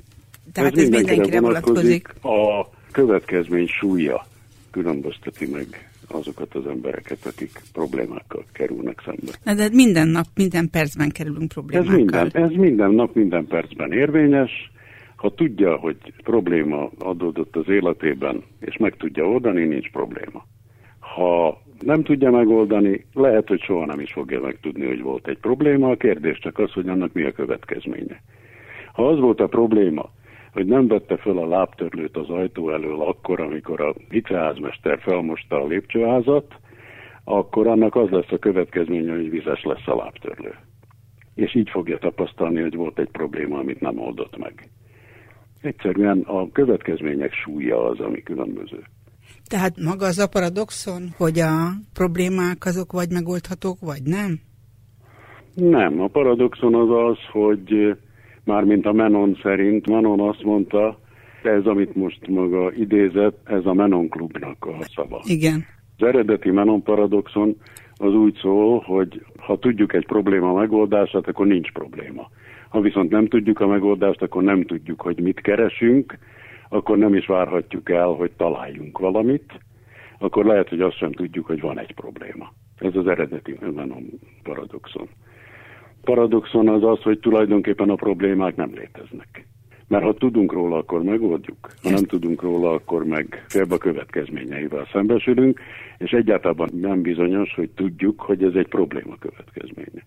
Tehát 0.53 0.71
ez, 0.71 0.77
ez 0.77 0.83
mindenkire, 0.83 1.15
mindenkire 1.15 1.39
vonatkozik. 1.39 2.07
A 2.21 2.69
következmény 2.91 3.67
súlya 3.67 4.27
különbözteti 4.71 5.45
meg 5.45 5.89
azokat 6.15 6.55
az 6.55 6.67
embereket, 6.67 7.25
akik 7.25 7.51
problémákkal 7.73 8.43
kerülnek 8.53 9.01
szembe. 9.05 9.31
Na, 9.43 9.53
de 9.53 9.69
minden 9.71 10.07
nap, 10.07 10.25
minden 10.35 10.69
percben 10.69 11.09
kerülünk 11.09 11.47
problémákkal. 11.47 11.93
Ez 11.93 11.97
minden, 11.97 12.31
ez 12.43 12.51
minden 12.51 12.91
nap, 12.91 13.15
minden 13.15 13.47
percben 13.47 13.91
érvényes. 13.91 14.71
Ha 15.15 15.33
tudja, 15.33 15.75
hogy 15.75 15.97
probléma 16.23 16.91
adódott 16.99 17.55
az 17.55 17.69
életében, 17.69 18.43
és 18.59 18.77
meg 18.77 18.95
tudja 18.97 19.23
oldani, 19.23 19.65
nincs 19.65 19.91
probléma. 19.91 20.45
Ha 20.99 21.61
nem 21.79 22.03
tudja 22.03 22.31
megoldani, 22.31 23.05
lehet, 23.13 23.47
hogy 23.47 23.61
soha 23.61 23.85
nem 23.85 23.99
is 23.99 24.11
fogja 24.11 24.41
megtudni, 24.41 24.85
hogy 24.85 25.01
volt 25.01 25.27
egy 25.27 25.37
probléma. 25.37 25.89
A 25.89 25.95
kérdés 25.95 26.39
csak 26.39 26.59
az, 26.59 26.71
hogy 26.71 26.89
annak 26.89 27.13
mi 27.13 27.23
a 27.23 27.31
következménye. 27.31 28.21
Ha 28.93 29.07
az 29.07 29.19
volt 29.19 29.39
a 29.39 29.47
probléma, 29.47 30.09
hogy 30.55 30.65
nem 30.65 30.87
vette 30.87 31.17
föl 31.17 31.37
a 31.37 31.47
lábtörlőt 31.47 32.17
az 32.17 32.29
ajtó 32.29 32.69
elől 32.71 33.01
akkor, 33.01 33.39
amikor 33.39 33.81
a 33.81 33.95
vitreházmester 34.09 34.99
felmosta 34.99 35.61
a 35.61 35.67
lépcsőházat, 35.67 36.53
akkor 37.23 37.67
annak 37.67 37.95
az 37.95 38.09
lesz 38.09 38.31
a 38.31 38.37
következménye, 38.37 39.15
hogy 39.15 39.29
vizes 39.29 39.63
lesz 39.63 39.87
a 39.87 39.95
lábtörlő. 39.95 40.55
És 41.33 41.55
így 41.55 41.69
fogja 41.69 41.97
tapasztalni, 41.97 42.61
hogy 42.61 42.75
volt 42.75 42.99
egy 42.99 43.09
probléma, 43.11 43.57
amit 43.57 43.81
nem 43.81 43.99
oldott 43.99 44.37
meg. 44.37 44.69
Egyszerűen 45.61 46.19
a 46.19 46.51
következmények 46.51 47.33
súlya 47.33 47.85
az, 47.85 47.99
ami 47.99 48.23
különböző. 48.23 48.83
Tehát 49.49 49.77
maga 49.77 50.05
az 50.05 50.19
a 50.19 50.27
paradoxon, 50.27 51.01
hogy 51.17 51.39
a 51.39 51.71
problémák 51.93 52.65
azok 52.65 52.91
vagy 52.91 53.11
megoldhatók, 53.11 53.79
vagy 53.79 54.01
nem? 54.03 54.39
Nem, 55.55 56.01
a 56.01 56.07
paradoxon 56.07 56.75
az 56.75 56.89
az, 56.89 57.17
hogy 57.31 57.95
mármint 58.45 58.85
a 58.85 58.91
Menon 58.91 59.39
szerint, 59.41 59.89
Menon 59.89 60.19
azt 60.19 60.43
mondta, 60.43 60.99
ez, 61.43 61.65
amit 61.65 61.95
most 61.95 62.27
maga 62.27 62.71
idézett, 62.73 63.39
ez 63.43 63.65
a 63.65 63.73
Menon 63.73 64.09
klubnak 64.09 64.65
a 64.65 64.83
szava. 64.95 65.21
Igen. 65.25 65.65
Az 65.97 66.07
eredeti 66.07 66.51
Menon 66.51 66.83
paradoxon 66.83 67.55
az 67.97 68.13
úgy 68.13 68.37
szól, 68.41 68.79
hogy 68.79 69.21
ha 69.37 69.59
tudjuk 69.59 69.93
egy 69.93 70.05
probléma 70.05 70.53
megoldását, 70.53 71.27
akkor 71.27 71.45
nincs 71.45 71.71
probléma. 71.71 72.29
Ha 72.69 72.81
viszont 72.81 73.09
nem 73.09 73.27
tudjuk 73.27 73.59
a 73.59 73.67
megoldást, 73.67 74.21
akkor 74.21 74.43
nem 74.43 74.63
tudjuk, 74.63 75.01
hogy 75.01 75.19
mit 75.19 75.41
keresünk, 75.41 76.17
akkor 76.69 76.97
nem 76.97 77.15
is 77.15 77.25
várhatjuk 77.25 77.89
el, 77.89 78.07
hogy 78.07 78.31
találjunk 78.37 78.99
valamit, 78.99 79.53
akkor 80.19 80.45
lehet, 80.45 80.69
hogy 80.69 80.81
azt 80.81 80.97
sem 80.97 81.11
tudjuk, 81.11 81.45
hogy 81.45 81.61
van 81.61 81.79
egy 81.79 81.93
probléma. 81.93 82.53
Ez 82.77 82.95
az 82.95 83.07
eredeti 83.07 83.57
Menon 83.75 84.05
paradoxon. 84.43 85.07
Paradoxon 86.05 86.67
az 86.67 86.83
az, 86.83 87.01
hogy 87.01 87.19
tulajdonképpen 87.19 87.89
a 87.89 87.95
problémák 87.95 88.55
nem 88.55 88.71
léteznek. 88.73 89.47
Mert 89.87 90.03
ha 90.03 90.13
tudunk 90.13 90.53
róla, 90.53 90.77
akkor 90.77 91.03
megoldjuk. 91.03 91.57
Ha 91.83 91.89
nem 91.89 92.03
tudunk 92.03 92.41
róla, 92.41 92.71
akkor 92.71 93.05
meg 93.05 93.45
félbe 93.47 93.77
következményeivel 93.77 94.87
szembesülünk, 94.91 95.59
és 95.97 96.11
egyáltalán 96.11 96.69
nem 96.73 97.01
bizonyos, 97.01 97.53
hogy 97.53 97.69
tudjuk, 97.69 98.21
hogy 98.21 98.43
ez 98.43 98.53
egy 98.53 98.67
probléma 98.67 99.15
következménye. 99.19 100.03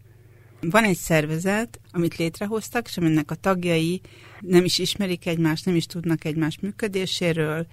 Van 0.70 0.84
egy 0.84 0.96
szervezet, 0.96 1.80
amit 1.92 2.16
létrehoztak, 2.16 2.86
és 2.86 2.96
aminek 2.96 3.30
a 3.30 3.34
tagjai 3.34 4.00
nem 4.40 4.64
is 4.64 4.78
ismerik 4.78 5.26
egymást, 5.26 5.66
nem 5.66 5.74
is 5.74 5.86
tudnak 5.86 6.24
egymás 6.24 6.58
működéséről, 6.60 7.66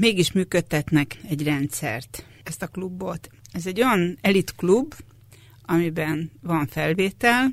mégis 0.00 0.32
működtetnek 0.32 1.16
egy 1.28 1.44
rendszert, 1.44 2.26
ezt 2.44 2.62
a 2.62 2.66
klubot. 2.66 3.28
Ez 3.52 3.66
egy 3.66 3.80
olyan 3.80 4.16
elitklub, 4.20 4.94
amiben 5.68 6.30
van 6.42 6.66
felvétel, 6.66 7.48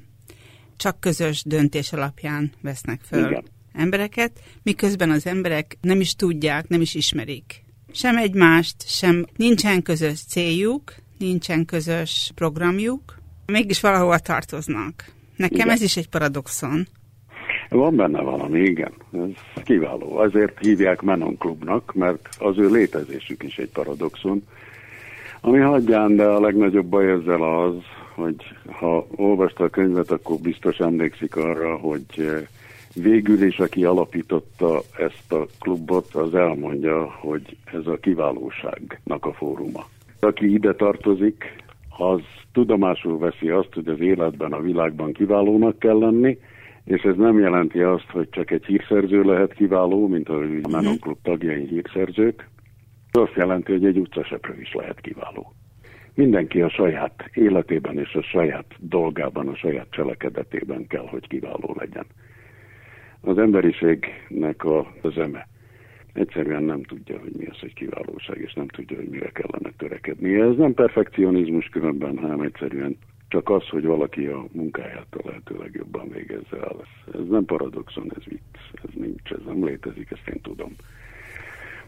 csak 0.77 0.99
közös 0.99 1.43
döntés 1.43 1.93
alapján 1.93 2.51
vesznek 2.61 3.01
föl 3.01 3.25
Igen. 3.25 3.43
embereket, 3.73 4.31
miközben 4.63 5.09
az 5.09 5.25
emberek 5.25 5.77
nem 5.81 5.99
is 5.99 6.15
tudják, 6.15 6.67
nem 6.67 6.81
is 6.81 6.95
ismerik. 6.95 7.63
Sem 7.91 8.17
egymást, 8.17 8.75
sem 8.87 9.25
nincsen 9.35 9.81
közös 9.81 10.23
céljuk, 10.23 10.93
nincsen 11.17 11.65
közös 11.65 12.31
programjuk, 12.35 13.17
mégis 13.45 13.81
valahova 13.81 14.19
tartoznak. 14.19 15.05
Nekem 15.35 15.55
igen. 15.55 15.69
ez 15.69 15.81
is 15.81 15.97
egy 15.97 16.09
paradoxon. 16.09 16.87
Van 17.69 17.95
benne 17.95 18.21
valami, 18.21 18.59
igen. 18.59 18.93
Ez 19.11 19.63
kiváló. 19.63 20.17
Azért 20.17 20.59
hívják 20.59 21.01
Menon 21.01 21.37
Klubnak, 21.37 21.93
mert 21.93 22.29
az 22.39 22.57
ő 22.57 22.69
létezésük 22.69 23.43
is 23.43 23.57
egy 23.57 23.69
paradoxon. 23.69 24.43
Ami 25.41 25.59
hagyján, 25.59 26.15
de 26.15 26.23
a 26.23 26.39
legnagyobb 26.39 26.85
baj 26.85 27.11
ezzel 27.11 27.41
az, 27.41 27.73
hogy 28.15 28.35
ha 28.71 29.07
olvasta 29.15 29.63
a 29.63 29.69
könyvet, 29.69 30.11
akkor 30.11 30.37
biztos 30.37 30.77
emlékszik 30.77 31.35
arra, 31.35 31.77
hogy 31.77 32.05
eh, 32.17 32.47
végül 32.93 33.43
is, 33.43 33.59
aki 33.59 33.83
alapította 33.83 34.81
ezt 34.97 35.31
a 35.31 35.45
klubot, 35.59 36.15
az 36.15 36.35
elmondja, 36.35 37.11
hogy 37.19 37.57
ez 37.65 37.87
a 37.87 37.97
kiválóságnak 37.97 39.25
a 39.25 39.33
fóruma. 39.33 39.87
Aki 40.19 40.53
ide 40.53 40.73
tartozik, 40.73 41.63
az 41.97 42.21
tudomásul 42.51 43.17
veszi 43.17 43.49
azt, 43.49 43.73
hogy 43.73 43.87
az 43.87 43.99
életben, 43.99 44.51
a 44.51 44.61
világban 44.61 45.13
kiválónak 45.13 45.79
kell 45.79 45.97
lenni, 45.97 46.37
és 46.85 47.01
ez 47.01 47.15
nem 47.15 47.39
jelenti 47.39 47.79
azt, 47.79 48.09
hogy 48.11 48.29
csak 48.29 48.51
egy 48.51 48.65
hírszerző 48.65 49.21
lehet 49.21 49.53
kiváló, 49.53 50.07
mint 50.07 50.29
a 50.29 50.39
Menon 50.71 50.99
Klub 50.99 51.17
tagjai 51.23 51.67
hírszerzők. 51.67 52.49
Ez 53.11 53.21
azt 53.21 53.35
jelenti, 53.35 53.71
hogy 53.71 53.85
egy 53.85 53.97
utcaseprő 53.97 54.61
is 54.61 54.73
lehet 54.73 55.01
kiváló. 55.01 55.53
Mindenki 56.15 56.61
a 56.61 56.69
saját 56.69 57.29
életében 57.33 57.99
és 57.99 58.13
a 58.13 58.21
saját 58.21 58.65
dolgában, 58.79 59.47
a 59.47 59.55
saját 59.55 59.87
cselekedetében 59.89 60.87
kell, 60.87 61.07
hogy 61.07 61.27
kiváló 61.27 61.75
legyen. 61.77 62.05
Az 63.21 63.37
emberiségnek 63.37 64.63
a 64.63 64.93
zeme 65.03 65.47
egyszerűen 66.15 66.63
nem 66.63 66.83
tudja, 66.83 67.19
hogy 67.19 67.31
mi 67.37 67.45
az, 67.45 67.59
hogy 67.59 67.73
kiválóság, 67.73 68.37
és 68.37 68.53
nem 68.53 68.67
tudja, 68.67 68.97
hogy 68.97 69.09
mire 69.09 69.29
kellene 69.29 69.71
törekedni. 69.77 70.39
Ez 70.39 70.55
nem 70.57 70.73
perfekcionizmus 70.73 71.65
különben, 71.65 72.17
hanem 72.17 72.41
egyszerűen 72.41 72.97
csak 73.27 73.49
az, 73.49 73.67
hogy 73.67 73.85
valaki 73.85 74.25
a 74.25 74.45
munkáját 74.51 75.07
a 75.09 75.21
lehető 75.25 75.57
legjobban 75.57 76.09
végezze 76.09 76.57
el. 76.57 76.75
Ez, 76.81 77.13
ez 77.19 77.27
nem 77.27 77.45
paradoxon, 77.45 78.11
ez 78.17 78.23
vicc, 78.25 78.83
ez 78.83 78.89
nincs, 78.93 79.31
ez 79.31 79.45
nem 79.45 79.65
létezik, 79.65 80.11
ezt 80.11 80.27
én 80.27 80.41
tudom. 80.41 80.75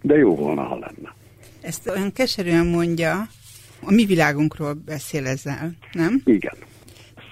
De 0.02 0.16
jó 0.16 0.36
volna, 0.36 0.64
ha 0.64 0.76
lenne. 0.76 1.14
Ezt 1.62 1.90
olyan 1.90 2.14
keserűen 2.14 2.66
mondja, 2.66 3.12
a 3.82 3.92
mi 3.92 4.06
világunkról 4.06 4.74
beszél 4.86 5.26
ezzel, 5.26 5.72
nem? 5.92 6.22
Igen. 6.26 6.54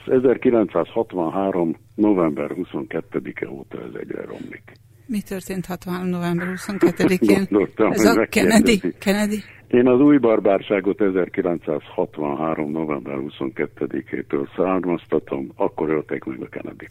1963. 0.05 1.75
november 1.95 2.51
22-e 2.55 3.49
óta 3.49 3.77
ez 3.77 3.93
egyre 3.99 4.25
romlik. 4.25 4.71
Mi 5.07 5.21
történt 5.21 5.65
63. 5.65 6.07
november 6.07 6.47
22-én? 6.67 7.47
Ez 7.91 8.05
a 8.05 8.25
Kennedy, 8.25 8.81
Kennedy? 8.99 9.43
Én 9.67 9.87
az 9.87 9.99
új 9.99 10.17
barbárságot 10.17 11.01
1963. 11.01 12.71
november 12.71 13.15
22-től 13.39 14.47
származtatom, 14.55 15.51
akkor 15.55 15.89
ölték 15.89 16.23
meg 16.23 16.41
a 16.41 16.47
Kennedy. 16.49 16.87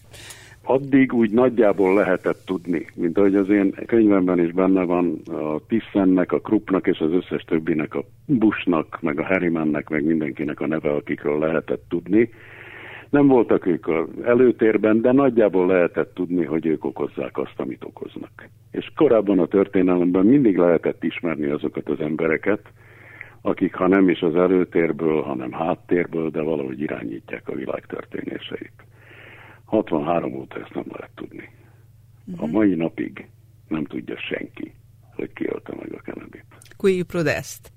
Addig 0.67 1.13
úgy 1.13 1.31
nagyjából 1.31 1.95
lehetett 1.95 2.43
tudni, 2.47 2.87
mint 2.95 3.19
ahogy 3.19 3.35
az 3.35 3.49
én 3.49 3.75
könyvemben 3.87 4.39
is 4.39 4.53
benne 4.53 4.85
van 4.85 5.21
a 5.27 5.59
Tissennek, 5.69 6.33
a 6.33 6.41
Kruppnak 6.41 6.87
és 6.87 6.99
az 6.99 7.13
összes 7.13 7.43
többinek, 7.43 7.95
a 7.95 8.05
Bushnak, 8.27 8.99
meg 9.01 9.19
a 9.19 9.25
Harrimannek, 9.25 9.89
meg 9.89 10.05
mindenkinek 10.05 10.61
a 10.61 10.67
neve, 10.67 10.91
akikről 10.91 11.39
lehetett 11.39 11.85
tudni, 11.89 12.31
nem 13.15 13.27
voltak 13.27 13.67
ők 13.67 13.87
előtérben, 14.25 15.01
de 15.01 15.13
nagyjából 15.13 15.67
lehetett 15.67 16.15
tudni, 16.15 16.45
hogy 16.45 16.67
ők 16.67 16.85
okozzák 16.85 17.39
azt, 17.39 17.55
amit 17.57 17.85
okoznak. 17.85 18.49
És 18.71 18.91
korábban 18.97 19.39
a 19.39 19.47
történelemben 19.47 20.27
mindig 20.27 20.57
lehetett 20.57 21.05
ismerni 21.05 21.47
azokat 21.47 21.89
az 21.89 22.01
embereket, 22.01 22.61
akik 23.41 23.75
ha 23.75 23.87
nem 23.87 24.09
is 24.09 24.21
az 24.21 24.37
előtérből, 24.37 25.23
hanem 25.23 25.53
háttérből, 25.53 26.31
de 26.31 26.43
valahogy 26.43 26.81
irányítják 26.81 27.49
a 27.49 27.55
világ 27.55 27.87
történéseit. 27.87 28.85
63 29.65 30.35
óta 30.35 30.61
ezt 30.61 30.75
nem 30.75 30.85
lehet 30.89 31.11
tudni. 31.15 31.49
A 32.37 32.45
mhm. 32.45 32.51
mai 32.51 32.75
napig 32.75 33.29
nem 33.69 33.85
tudja 33.85 34.17
senki, 34.19 34.75
hogy 35.17 35.33
ki 35.33 35.47
ölte 35.47 35.75
meg 35.81 35.93
a 35.93 36.01
Kennedy-t. 36.03 37.07
Prodest. 37.07 37.73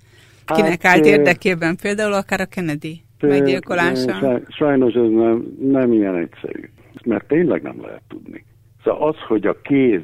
Kinek 0.45 0.81
hát, 0.81 0.85
állt 0.85 1.05
érdekében? 1.05 1.75
Például 1.75 2.13
akár 2.13 2.41
a 2.41 2.45
Kennedy? 2.45 3.05
meggyilkolása? 3.21 4.41
Sajnos 4.49 4.93
ez 4.93 5.09
nem, 5.09 5.57
nem 5.59 5.93
ilyen 5.93 6.15
egyszerű, 6.15 6.69
mert 7.05 7.27
tényleg 7.27 7.61
nem 7.61 7.81
lehet 7.81 8.01
tudni. 8.07 8.45
Szóval 8.83 9.07
az, 9.07 9.15
hogy 9.27 9.47
a 9.47 9.61
kéz, 9.61 10.03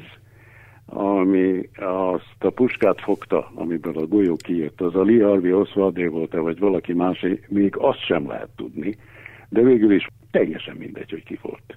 ami 0.86 1.68
azt 1.76 2.36
a 2.38 2.50
puskát 2.50 3.00
fogta, 3.00 3.50
amiből 3.54 3.98
a 3.98 4.06
golyó 4.06 4.36
kijött, 4.36 4.80
az 4.80 4.94
a 4.94 5.02
Lee 5.04 5.24
Harvey 5.24 5.52
Oswaldé 5.52 6.06
volt-e, 6.06 6.38
vagy 6.38 6.58
valaki 6.58 6.92
más, 6.92 7.26
még 7.48 7.76
azt 7.76 8.04
sem 8.04 8.28
lehet 8.28 8.48
tudni, 8.56 8.96
de 9.54 9.62
végül 9.62 9.92
is 9.92 10.06
teljesen 10.30 10.76
mindegy, 10.76 11.10
hogy 11.10 11.24
ki 11.24 11.38
volt. 11.42 11.76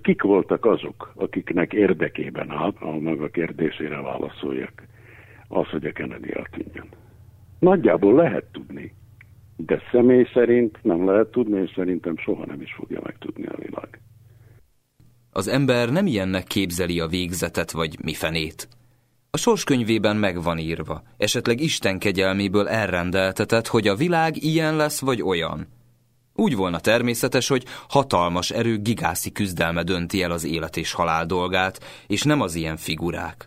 Kik 0.00 0.22
voltak 0.22 0.64
azok, 0.64 1.12
akiknek 1.14 1.72
érdekében 1.72 2.50
állt, 2.50 2.76
a 2.80 2.98
maga 2.98 3.28
kérdésére 3.28 4.00
válaszoljak, 4.00 4.82
az, 5.48 5.68
hogy 5.68 5.86
a 5.86 5.92
Kennedy 5.92 6.32
eltűnjön. 6.34 6.88
Nagyjából 7.58 8.14
lehet 8.14 8.44
tudni, 8.52 8.94
de 9.56 9.82
személy 9.92 10.26
szerint 10.32 10.78
nem 10.82 11.06
lehet 11.06 11.30
tudni, 11.30 11.60
és 11.60 11.72
szerintem 11.74 12.16
soha 12.16 12.46
nem 12.46 12.60
is 12.60 12.72
fogja 12.72 13.00
megtudni 13.02 13.46
a 13.46 13.56
világ. 13.58 14.00
Az 15.30 15.48
ember 15.48 15.92
nem 15.92 16.06
ilyennek 16.06 16.44
képzeli 16.44 17.00
a 17.00 17.06
végzetet, 17.06 17.70
vagy 17.70 17.96
mi 18.02 18.14
fenét. 18.14 18.68
A 19.30 19.36
sorskönyvében 19.36 20.16
meg 20.16 20.42
van 20.42 20.58
írva, 20.58 21.02
esetleg 21.16 21.60
Isten 21.60 21.98
kegyelméből 21.98 22.68
elrendeltetett, 22.68 23.66
hogy 23.66 23.88
a 23.88 23.94
világ 23.94 24.42
ilyen 24.42 24.76
lesz, 24.76 25.00
vagy 25.00 25.22
olyan. 25.22 25.66
Úgy 26.36 26.56
volna 26.56 26.80
természetes, 26.80 27.48
hogy 27.48 27.64
hatalmas 27.88 28.50
erő 28.50 28.78
gigászi 28.78 29.32
küzdelme 29.32 29.82
dönti 29.82 30.22
el 30.22 30.30
az 30.30 30.44
élet 30.44 30.76
és 30.76 30.92
halál 30.92 31.26
dolgát, 31.26 31.84
és 32.06 32.22
nem 32.22 32.40
az 32.40 32.54
ilyen 32.54 32.76
figurák. 32.76 33.46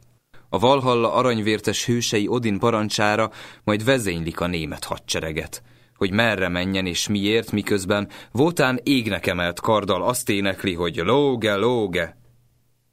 A 0.50 0.60
Valhalla 0.60 1.14
aranyvértes 1.14 1.86
hősei 1.86 2.28
Odin 2.28 2.60
parancsára 2.60 3.32
majd 3.64 3.84
vezénylik 3.84 4.40
a 4.40 4.48
német 4.48 4.84
hadsereget– 4.84 5.62
hogy 6.00 6.12
merre 6.12 6.48
menjen 6.48 6.86
és 6.86 7.08
miért, 7.08 7.52
miközben 7.52 8.10
Votán 8.32 8.80
égnek 8.84 9.28
emelt 9.28 9.60
karddal 9.60 10.04
azt 10.04 10.30
énekli, 10.30 10.74
hogy 10.74 10.96
lóge, 10.96 11.56
lóge, 11.56 12.18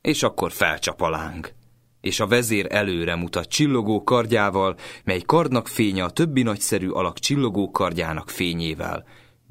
és 0.00 0.22
akkor 0.22 0.52
felcsap 0.52 1.00
a 1.02 1.08
láng. 1.08 1.52
És 2.00 2.20
a 2.20 2.26
vezér 2.26 2.66
előre 2.70 3.14
mutat 3.14 3.48
csillogó 3.48 4.02
kardjával, 4.04 4.76
mely 5.04 5.20
kardnak 5.20 5.68
fénye 5.68 6.04
a 6.04 6.10
többi 6.10 6.42
nagyszerű 6.42 6.88
alak 6.88 7.18
csillogó 7.18 7.70
kardjának 7.70 8.30
fényével. 8.30 9.04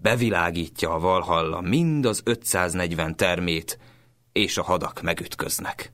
Bevilágítja 0.05 0.93
a 0.93 0.99
Valhalla 0.99 1.61
mind 1.61 2.05
az 2.05 2.21
540 2.23 3.15
termét, 3.15 3.79
és 4.31 4.57
a 4.57 4.63
hadak 4.63 5.01
megütköznek. 5.01 5.91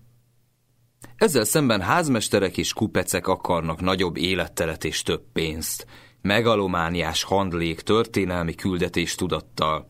Ezzel 1.15 1.43
szemben 1.43 1.81
házmesterek 1.81 2.57
és 2.57 2.73
kupecek 2.73 3.27
akarnak 3.27 3.81
nagyobb 3.81 4.17
életteret 4.17 4.83
és 4.83 5.01
több 5.01 5.21
pénzt, 5.33 5.85
megalomániás 6.21 7.23
handlék 7.23 7.81
történelmi 7.81 8.55
küldetés 8.55 9.15
tudattal. 9.15 9.85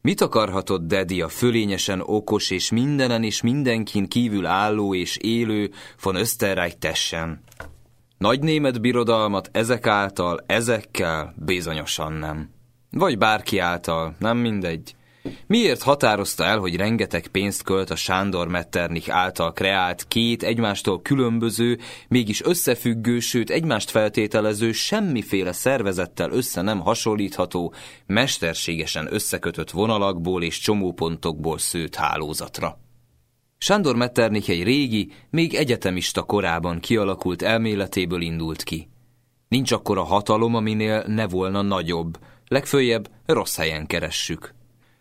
Mit 0.00 0.20
akarhatott 0.20 0.86
Dedi 0.86 1.20
a 1.20 1.28
fölényesen 1.28 2.00
okos 2.00 2.50
és 2.50 2.70
mindenen 2.70 3.22
és 3.22 3.42
mindenkin 3.42 4.08
kívül 4.08 4.46
álló 4.46 4.94
és 4.94 5.16
élő 5.16 5.70
von 6.02 6.14
Österreich 6.14 6.76
tessen? 6.78 7.42
Nagy 8.18 8.40
német 8.40 8.80
birodalmat 8.80 9.48
ezek 9.52 9.86
által, 9.86 10.44
ezekkel 10.46 11.34
bizonyosan 11.36 12.12
nem. 12.12 12.54
Vagy 12.96 13.18
bárki 13.18 13.58
által, 13.58 14.14
nem 14.18 14.38
mindegy. 14.38 14.94
Miért 15.46 15.82
határozta 15.82 16.44
el, 16.44 16.58
hogy 16.58 16.76
rengeteg 16.76 17.26
pénzt 17.26 17.62
költ 17.62 17.90
a 17.90 17.96
Sándor 17.96 18.48
Metternich 18.48 19.14
által 19.14 19.52
kreált 19.52 20.04
két 20.08 20.42
egymástól 20.42 21.02
különböző, 21.02 21.78
mégis 22.08 22.44
összefüggő, 22.44 23.18
sőt 23.18 23.50
egymást 23.50 23.90
feltételező, 23.90 24.72
semmiféle 24.72 25.52
szervezettel 25.52 26.30
össze 26.30 26.62
nem 26.62 26.80
hasonlítható, 26.80 27.74
mesterségesen 28.06 29.08
összekötött 29.10 29.70
vonalakból 29.70 30.42
és 30.42 30.58
csomópontokból 30.58 31.58
szőtt 31.58 31.94
hálózatra? 31.94 32.78
Sándor 33.58 33.96
Metternich 33.96 34.50
egy 34.50 34.62
régi, 34.62 35.12
még 35.30 35.54
egyetemista 35.54 36.22
korában 36.22 36.80
kialakult 36.80 37.42
elméletéből 37.42 38.20
indult 38.20 38.62
ki. 38.62 38.88
Nincs 39.48 39.72
akkora 39.72 40.02
hatalom, 40.02 40.54
aminél 40.54 41.04
ne 41.06 41.26
volna 41.26 41.62
nagyobb, 41.62 42.18
legfőjebb 42.48 43.10
rossz 43.26 43.56
helyen 43.56 43.86
keressük. 43.86 44.54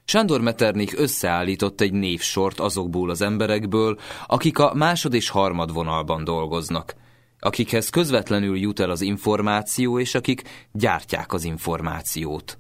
Sándor 0.05 0.41
Metternich 0.41 0.99
összeállított 0.99 1.81
egy 1.81 1.93
névsort 1.93 2.59
azokból 2.59 3.09
az 3.09 3.21
emberekből, 3.21 3.99
akik 4.27 4.59
a 4.59 4.73
másod 4.73 5.13
és 5.13 5.29
harmad 5.29 5.73
vonalban 5.73 6.23
dolgoznak, 6.23 6.95
akikhez 7.39 7.89
közvetlenül 7.89 8.57
jut 8.57 8.79
el 8.79 8.89
az 8.89 9.01
információ, 9.01 9.99
és 9.99 10.15
akik 10.15 10.67
gyártják 10.71 11.33
az 11.33 11.43
információt. 11.43 12.57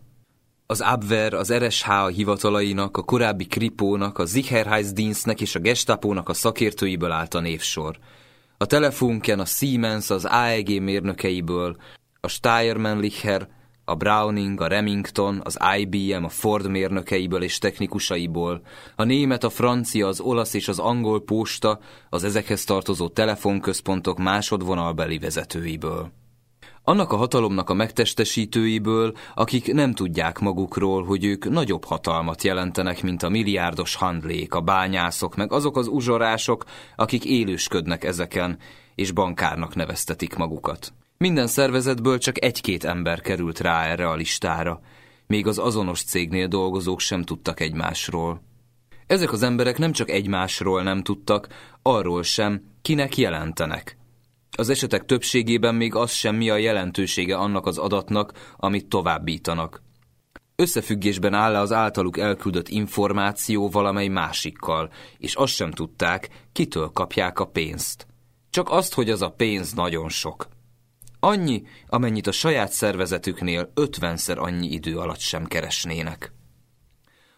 Az 0.67 0.81
Abwehr, 0.81 1.33
az 1.33 1.53
RSH 1.53 1.89
hivatalainak, 2.07 2.97
a 2.97 3.03
korábbi 3.03 3.45
Kripónak, 3.45 4.17
a 4.17 4.25
Sicherheitsdienstnek 4.25 5.41
és 5.41 5.55
a 5.55 5.59
Gestapónak 5.59 6.29
a 6.29 6.33
szakértőiből 6.33 7.11
állt 7.11 7.33
a 7.33 7.39
névsor. 7.39 7.97
A 8.57 8.65
Telefunken, 8.65 9.39
a 9.39 9.45
Siemens, 9.45 10.09
az 10.09 10.25
AEG 10.25 10.81
mérnökeiből, 10.81 11.75
a 12.19 12.27
Steiermann-Licher, 12.27 13.47
a 13.85 13.95
Browning, 13.95 14.61
a 14.61 14.67
Remington, 14.67 15.41
az 15.43 15.57
IBM, 15.77 16.23
a 16.23 16.29
Ford 16.29 16.69
mérnökeiből 16.69 17.43
és 17.43 17.57
technikusaiból, 17.57 18.61
a 18.95 19.03
német, 19.03 19.43
a 19.43 19.49
francia, 19.49 20.07
az 20.07 20.19
olasz 20.19 20.53
és 20.53 20.67
az 20.67 20.79
angol 20.79 21.23
posta, 21.23 21.79
az 22.09 22.23
ezekhez 22.23 22.63
tartozó 22.63 23.07
telefonközpontok 23.07 24.17
másodvonalbeli 24.17 25.17
vezetőiből. 25.17 26.11
Annak 26.87 27.11
a 27.11 27.15
hatalomnak 27.15 27.69
a 27.69 27.73
megtestesítőiből, 27.73 29.13
akik 29.33 29.73
nem 29.73 29.93
tudják 29.93 30.39
magukról, 30.39 31.03
hogy 31.03 31.25
ők 31.25 31.49
nagyobb 31.49 31.83
hatalmat 31.85 32.43
jelentenek, 32.43 33.03
mint 33.03 33.23
a 33.23 33.29
milliárdos 33.29 33.95
handlék, 33.95 34.53
a 34.53 34.61
bányászok, 34.61 35.35
meg 35.35 35.51
azok 35.51 35.77
az 35.77 35.87
uzsorások, 35.87 36.63
akik 36.95 37.25
élősködnek 37.25 38.03
ezeken, 38.03 38.57
és 38.95 39.11
bankárnak 39.11 39.75
neveztetik 39.75 40.35
magukat. 40.35 40.93
Minden 41.17 41.47
szervezetből 41.47 42.17
csak 42.17 42.43
egy-két 42.43 42.83
ember 42.83 43.21
került 43.21 43.59
rá 43.59 43.83
erre 43.83 44.09
a 44.09 44.15
listára, 44.15 44.81
még 45.27 45.47
az 45.47 45.57
azonos 45.57 46.03
cégnél 46.03 46.47
dolgozók 46.47 46.99
sem 46.99 47.23
tudtak 47.23 47.59
egymásról. 47.59 48.41
Ezek 49.07 49.31
az 49.31 49.43
emberek 49.43 49.77
nem 49.77 49.91
csak 49.91 50.09
egymásról 50.09 50.83
nem 50.83 51.01
tudtak, 51.01 51.47
arról 51.81 52.23
sem, 52.23 52.63
kinek 52.81 53.17
jelentenek. 53.17 53.97
Az 54.57 54.69
esetek 54.69 55.05
többségében 55.05 55.75
még 55.75 55.95
az 55.95 56.11
sem 56.11 56.35
mi 56.35 56.49
a 56.49 56.55
jelentősége 56.57 57.35
annak 57.37 57.65
az 57.65 57.77
adatnak, 57.77 58.53
amit 58.57 58.87
továbbítanak. 58.87 59.83
Összefüggésben 60.55 61.33
áll 61.33 61.55
-e 61.55 61.59
az 61.59 61.71
általuk 61.71 62.17
elküldött 62.17 62.67
információ 62.67 63.69
valamely 63.69 64.07
másikkal, 64.07 64.91
és 65.17 65.35
azt 65.35 65.53
sem 65.53 65.71
tudták, 65.71 66.29
kitől 66.51 66.89
kapják 66.93 67.39
a 67.39 67.45
pénzt. 67.45 68.07
Csak 68.49 68.69
azt, 68.69 68.93
hogy 68.93 69.09
az 69.09 69.21
a 69.21 69.29
pénz 69.29 69.73
nagyon 69.73 70.09
sok. 70.09 70.47
Annyi, 71.25 71.63
amennyit 71.87 72.27
a 72.27 72.31
saját 72.31 72.71
szervezetüknél 72.71 73.71
ötvenszer 73.73 74.37
annyi 74.37 74.71
idő 74.71 74.97
alatt 74.97 75.19
sem 75.19 75.45
keresnének. 75.45 76.33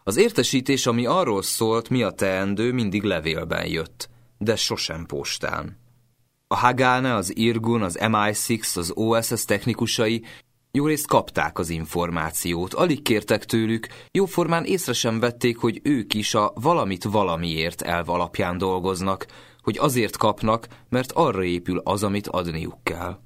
Az 0.03 0.17
értesítés, 0.17 0.85
ami 0.85 1.05
arról 1.05 1.41
szólt, 1.41 1.89
mi 1.89 2.03
a 2.03 2.11
teendő, 2.11 2.71
mindig 2.71 3.03
levélben 3.03 3.67
jött, 3.67 4.09
de 4.37 4.55
sosem 4.55 5.05
postán. 5.05 5.77
A 6.47 6.55
Hagane, 6.55 7.13
az 7.13 7.37
Irgun, 7.37 7.81
az 7.81 7.97
MI6, 8.01 8.77
az 8.77 8.91
OSS 8.95 9.45
technikusai 9.45 10.23
jó 10.71 10.85
részt 10.85 11.07
kapták 11.07 11.59
az 11.59 11.69
információt, 11.69 12.73
alig 12.73 13.01
kértek 13.01 13.45
tőlük, 13.45 13.87
jóformán 14.11 14.63
észre 14.65 14.93
sem 14.93 15.19
vették, 15.19 15.57
hogy 15.57 15.79
ők 15.83 16.13
is 16.13 16.33
a 16.33 16.51
valamit 16.55 17.03
valamiért 17.03 17.81
elv 17.81 18.09
alapján 18.09 18.57
dolgoznak, 18.57 19.25
hogy 19.61 19.77
azért 19.77 20.17
kapnak, 20.17 20.67
mert 20.89 21.11
arra 21.11 21.43
épül 21.43 21.81
az, 21.83 22.03
amit 22.03 22.27
adniuk 22.27 22.83
kell. 22.83 23.25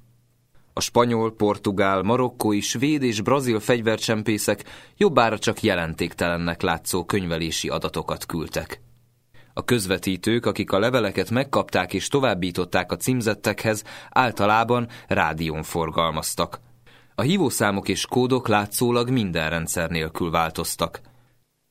A 0.74 0.80
spanyol, 0.80 1.34
portugál, 1.34 2.02
marokkói, 2.02 2.60
svéd 2.60 3.02
és 3.02 3.20
brazil 3.20 3.60
fegyvercsempészek 3.60 4.64
jobbára 4.96 5.38
csak 5.38 5.62
jelentéktelennek 5.62 6.62
látszó 6.62 7.04
könyvelési 7.04 7.68
adatokat 7.68 8.26
küldtek. 8.26 8.80
A 9.54 9.64
közvetítők, 9.64 10.46
akik 10.46 10.72
a 10.72 10.78
leveleket 10.78 11.30
megkapták 11.30 11.92
és 11.92 12.08
továbbították 12.08 12.92
a 12.92 12.96
címzettekhez, 12.96 13.84
általában 14.10 14.88
rádión 15.08 15.62
forgalmaztak. 15.62 16.60
A 17.14 17.22
hívószámok 17.22 17.88
és 17.88 18.06
kódok 18.06 18.48
látszólag 18.48 19.10
minden 19.10 19.50
rendszer 19.50 19.90
nélkül 19.90 20.30
változtak. 20.30 21.00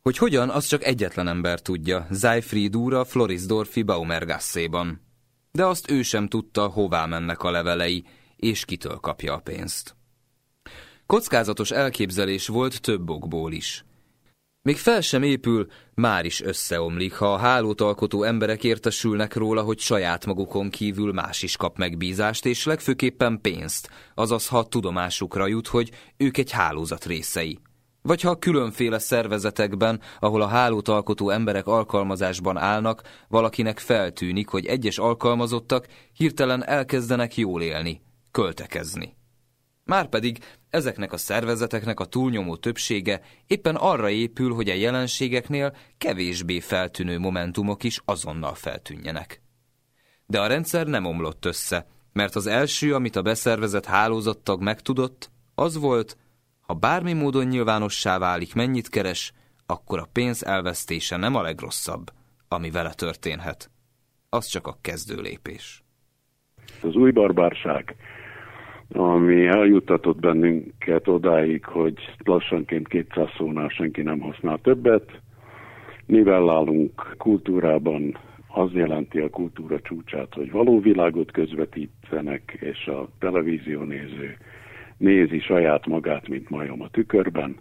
Hogy 0.02 0.18
hogyan, 0.18 0.50
az 0.50 0.66
csak 0.66 0.84
egyetlen 0.84 1.28
ember 1.28 1.60
tudja, 1.60 2.08
Zajfried 2.10 2.76
úr 2.76 2.94
a 2.94 3.06
Florisdorfi 3.06 3.82
Baumergasszéban. 3.82 5.02
De 5.52 5.66
azt 5.66 5.92
ő 5.92 6.02
sem 6.02 6.28
tudta, 6.28 6.68
hová 6.68 7.06
mennek 7.06 7.44
a 7.44 7.52
levelei, 7.52 8.06
és 8.42 8.66
kitől 8.66 8.96
kapja 8.96 9.34
a 9.34 9.40
pénzt. 9.40 9.96
Kockázatos 11.06 11.72
elképzelés 11.72 12.48
volt 12.48 12.82
több 12.82 13.10
okból 13.10 13.52
is. 13.52 13.86
Még 14.62 14.78
fel 14.78 15.02
sem 15.02 15.24
épül, 15.24 15.68
már 15.94 16.26
is 16.26 16.42
összeomlik, 16.42 17.14
ha 17.14 17.34
a 17.34 17.38
hálót 17.38 17.82
alkotó 17.82 18.24
emberek 18.24 18.64
értesülnek 18.64 19.36
róla, 19.36 19.62
hogy 19.62 19.80
saját 19.80 20.26
magukon 20.26 20.70
kívül 20.70 21.14
más 21.14 21.44
is 21.44 21.58
kap 21.58 21.78
megbízást, 21.78 22.46
és 22.46 22.66
legfőképpen 22.66 23.42
pénzt, 23.42 23.90
azaz 24.16 24.48
ha 24.48 24.64
tudomásukra 24.64 25.48
jut, 25.48 25.68
hogy 25.68 25.92
ők 26.18 26.38
egy 26.38 26.52
hálózat 26.52 27.06
részei. 27.06 27.60
Vagy 28.02 28.22
ha 28.22 28.40
különféle 28.40 29.00
szervezetekben, 29.00 30.02
ahol 30.20 30.42
a 30.42 30.48
hálót 30.48 30.88
alkotó 30.88 31.30
emberek 31.30 31.68
alkalmazásban 31.68 32.58
állnak, 32.58 33.02
valakinek 33.28 33.80
feltűnik, 33.80 34.48
hogy 34.48 34.66
egyes 34.66 34.98
alkalmazottak 34.98 35.88
hirtelen 36.14 36.66
elkezdenek 36.66 37.38
jól 37.38 37.62
élni, 37.62 38.02
költekezni. 38.32 39.16
Márpedig 39.84 40.38
ezeknek 40.70 41.14
a 41.14 41.18
szervezeteknek 41.18 42.00
a 42.00 42.06
túlnyomó 42.06 42.56
többsége 42.56 43.22
éppen 43.48 43.76
arra 43.76 44.10
épül, 44.10 44.54
hogy 44.54 44.70
a 44.70 44.74
jelenségeknél 44.74 45.76
kevésbé 45.98 46.60
feltűnő 46.60 47.20
momentumok 47.20 47.84
is 47.84 48.02
azonnal 48.06 48.54
feltűnjenek. 48.54 49.42
De 50.26 50.40
a 50.40 50.48
rendszer 50.48 50.88
nem 50.88 51.06
omlott 51.06 51.46
össze, 51.46 51.88
mert 52.14 52.36
az 52.36 52.48
első, 52.48 52.96
amit 52.96 53.16
a 53.16 53.22
beszervezett 53.22 53.86
hálózattag 53.86 54.62
megtudott, 54.62 55.32
az 55.56 55.78
volt, 55.78 56.18
ha 56.62 56.74
bármi 56.74 57.14
módon 57.14 57.46
nyilvánossá 57.46 58.18
válik, 58.18 58.54
mennyit 58.54 58.90
keres, 58.90 59.34
akkor 59.66 60.00
a 60.00 60.10
pénz 60.12 60.46
elvesztése 60.46 61.18
nem 61.18 61.36
a 61.36 61.42
legrosszabb, 61.42 62.12
ami 62.48 62.70
vele 62.72 62.94
történhet. 62.94 63.72
Az 64.30 64.46
csak 64.46 64.68
a 64.68 64.78
kezdő 64.82 65.22
lépés. 65.22 65.84
Az 66.82 66.96
új 66.96 67.12
barbárság 67.12 67.96
ami 68.94 69.46
eljuttatott 69.46 70.20
bennünket 70.20 71.08
odáig, 71.08 71.66
hogy 71.66 71.94
lassanként 72.26 72.88
200 72.88 73.30
szónál 73.38 73.68
senki 73.68 74.02
nem 74.02 74.20
használ 74.20 74.60
többet. 74.62 75.22
Nivellálunk 76.06 77.16
kultúrában, 77.18 78.18
az 78.48 78.74
jelenti 78.74 79.20
a 79.20 79.30
kultúra 79.30 79.80
csúcsát, 79.82 80.34
hogy 80.34 80.52
való 80.52 80.80
világot 80.80 81.32
közvetítenek, 81.32 82.58
és 82.60 82.88
a 82.88 83.08
televízió 83.20 83.82
néző 83.82 84.38
nézi 84.98 85.40
saját 85.40 85.86
magát, 85.86 86.28
mint 86.28 86.50
majom 86.50 86.82
a 86.82 86.90
tükörben. 86.90 87.56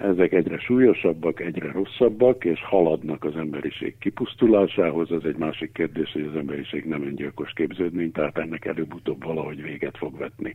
Ezek 0.00 0.32
egyre 0.32 0.58
súlyosabbak, 0.58 1.40
egyre 1.40 1.72
rosszabbak, 1.72 2.44
és 2.44 2.60
haladnak 2.64 3.24
az 3.24 3.36
emberiség 3.36 3.98
kipusztulásához. 3.98 5.10
Az 5.10 5.24
egy 5.24 5.36
másik 5.36 5.72
kérdés, 5.72 6.12
hogy 6.12 6.28
az 6.30 6.36
emberiség 6.36 6.84
nem 6.84 7.02
öngyilkos 7.02 7.52
képződmény, 7.54 8.12
tehát 8.12 8.38
ennek 8.38 8.64
előbb-utóbb 8.64 9.24
valahogy 9.24 9.62
véget 9.62 9.96
fog 9.96 10.18
vetni. 10.18 10.54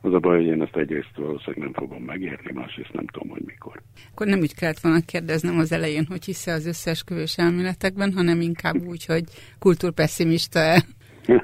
Az 0.00 0.12
a 0.12 0.18
baj, 0.18 0.36
hogy 0.36 0.46
én 0.46 0.62
ezt 0.62 0.76
egyrészt 0.76 1.16
valószínűleg 1.16 1.58
nem 1.58 1.72
fogom 1.72 2.02
megérni, 2.02 2.52
másrészt 2.54 2.92
nem 2.92 3.06
tudom, 3.06 3.28
hogy 3.28 3.42
mikor. 3.46 3.82
Akkor 4.12 4.26
nem 4.26 4.38
úgy 4.38 4.54
kellett 4.54 4.78
volna 4.78 5.00
kérdeznem 5.06 5.58
az 5.58 5.72
elején, 5.72 6.04
hogy 6.08 6.24
hisze 6.24 6.52
az 6.52 6.66
összeesküvés 6.66 7.38
elméletekben, 7.38 8.12
hanem 8.12 8.40
inkább 8.40 8.76
úgy, 8.86 9.06
hogy 9.06 9.24
kultúrpesszimista-e. 9.58 10.82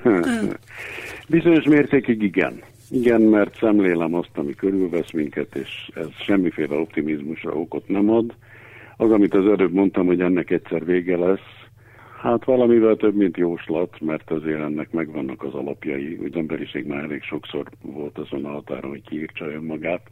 Bizonyos 1.28 1.64
mértékig 1.64 2.22
igen. 2.22 2.62
Igen, 2.92 3.20
mert 3.20 3.57
szemlélem 3.57 4.14
azt, 4.14 4.31
ami 4.35 4.55
körülvesz 4.55 5.11
minket, 5.11 5.55
és 5.55 5.90
ez 5.94 6.09
semmiféle 6.24 6.76
optimizmusra 6.76 7.50
okot 7.50 7.88
nem 7.88 8.11
ad. 8.11 8.35
Az, 8.96 9.11
amit 9.11 9.35
az 9.35 9.46
előbb 9.46 9.72
mondtam, 9.72 10.07
hogy 10.07 10.20
ennek 10.20 10.50
egyszer 10.50 10.85
vége 10.85 11.16
lesz, 11.16 11.62
Hát 12.22 12.44
valamivel 12.44 12.96
több, 12.96 13.14
mint 13.14 13.37
jóslat, 13.37 14.00
mert 14.00 14.31
azért 14.31 14.61
ennek 14.61 14.90
megvannak 14.90 15.42
az 15.42 15.55
alapjai. 15.55 16.18
Úgy 16.22 16.37
emberiség 16.37 16.87
már 16.87 17.02
elég 17.02 17.22
sokszor 17.22 17.66
volt 17.83 18.18
azon 18.18 18.44
a 18.44 18.48
határon, 18.48 18.90
hogy 18.90 19.02
kiírtsa 19.02 19.50
önmagát, 19.50 20.02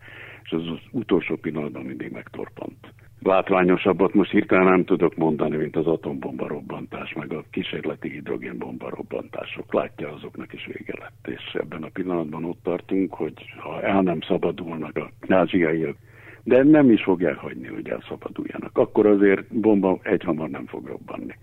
és 0.43 0.51
az, 0.51 0.63
az 0.67 0.79
utolsó 0.91 1.37
pillanatban 1.37 1.85
mindig 1.85 2.11
megtorpant. 2.11 2.93
Látványosabbat 3.23 4.15
most 4.15 4.31
hirtelen 4.31 4.65
nem 4.65 4.85
tudok 4.85 5.17
mondani, 5.17 5.57
mint 5.57 5.77
az 5.77 5.87
atombomba 5.87 6.47
robbantás, 6.47 7.13
meg 7.13 7.33
a 7.33 7.45
kísérleti 7.51 8.11
hidrogénbomba 8.11 8.91
robbantások. 8.91 9.75
Látja, 9.75 10.13
azoknak 10.13 10.53
is 10.53 10.67
vége 10.67 10.95
lett. 10.99 11.37
És 11.37 11.55
ebben 11.55 11.83
a 11.83 11.89
pillanatban 11.93 12.45
ott 12.45 12.63
tartunk, 12.63 13.15
hogy 13.15 13.35
ha 13.59 13.83
el 13.83 14.03
nem 14.03 14.21
szabadulnak 14.21 14.97
a 14.97 15.11
náziaiak, 15.27 15.97
de 16.43 16.63
nem 16.63 16.91
is 16.91 17.03
fogják 17.03 17.37
hagyni, 17.37 17.67
hogy 17.67 17.89
elszabaduljanak, 17.89 18.79
akkor 18.79 19.07
azért 19.07 19.61
bomba 19.61 19.99
egyhamar 20.03 20.49
nem 20.49 20.67
fog 20.67 20.87
robbanni 20.87 21.35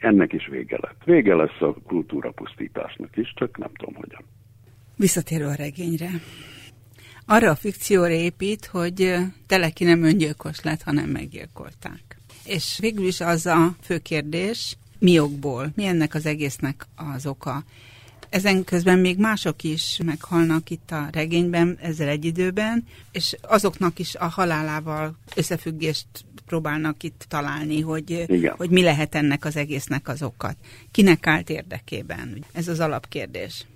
ennek 0.00 0.32
is 0.32 0.46
vége 0.46 0.78
lett. 0.80 1.04
Vége 1.04 1.34
lesz 1.34 1.60
a 1.60 1.76
kultúra 1.86 2.30
pusztításnak 2.30 3.16
is, 3.16 3.32
csak 3.36 3.58
nem 3.58 3.70
tudom 3.78 3.94
hogyan. 3.94 4.24
Visszatérő 4.96 5.44
a 5.44 5.54
regényre. 5.54 6.08
Arra 7.28 7.50
a 7.50 7.56
fikcióra 7.56 8.10
épít, 8.10 8.66
hogy 8.66 9.14
Teleki 9.46 9.84
nem 9.84 10.02
öngyilkos 10.02 10.60
lett, 10.60 10.82
hanem 10.82 11.08
meggyilkolták. 11.08 12.20
És 12.44 12.76
végül 12.80 13.06
is 13.06 13.20
az 13.20 13.46
a 13.46 13.76
fő 13.82 13.98
kérdés, 13.98 14.76
mi 14.98 15.18
okból, 15.18 15.72
mi 15.74 15.84
ennek 15.84 16.14
az 16.14 16.26
egésznek 16.26 16.86
az 17.14 17.26
oka. 17.26 17.64
Ezen 18.28 18.64
közben 18.64 18.98
még 18.98 19.18
mások 19.18 19.62
is 19.62 19.98
meghalnak 20.04 20.70
itt 20.70 20.90
a 20.90 21.08
regényben 21.12 21.78
ezzel 21.80 22.08
egy 22.08 22.24
időben, 22.24 22.84
és 23.12 23.36
azoknak 23.40 23.98
is 23.98 24.14
a 24.14 24.26
halálával 24.26 25.16
összefüggést 25.34 26.06
próbálnak 26.46 27.02
itt 27.02 27.24
találni, 27.28 27.80
hogy, 27.80 28.26
hogy 28.56 28.70
mi 28.70 28.82
lehet 28.82 29.14
ennek 29.14 29.44
az 29.44 29.56
egésznek 29.56 30.08
az 30.08 30.22
okat. 30.22 30.56
Kinek 30.90 31.26
állt 31.26 31.50
érdekében? 31.50 32.44
Ez 32.52 32.68
az 32.68 32.80
alapkérdés. 32.80 33.66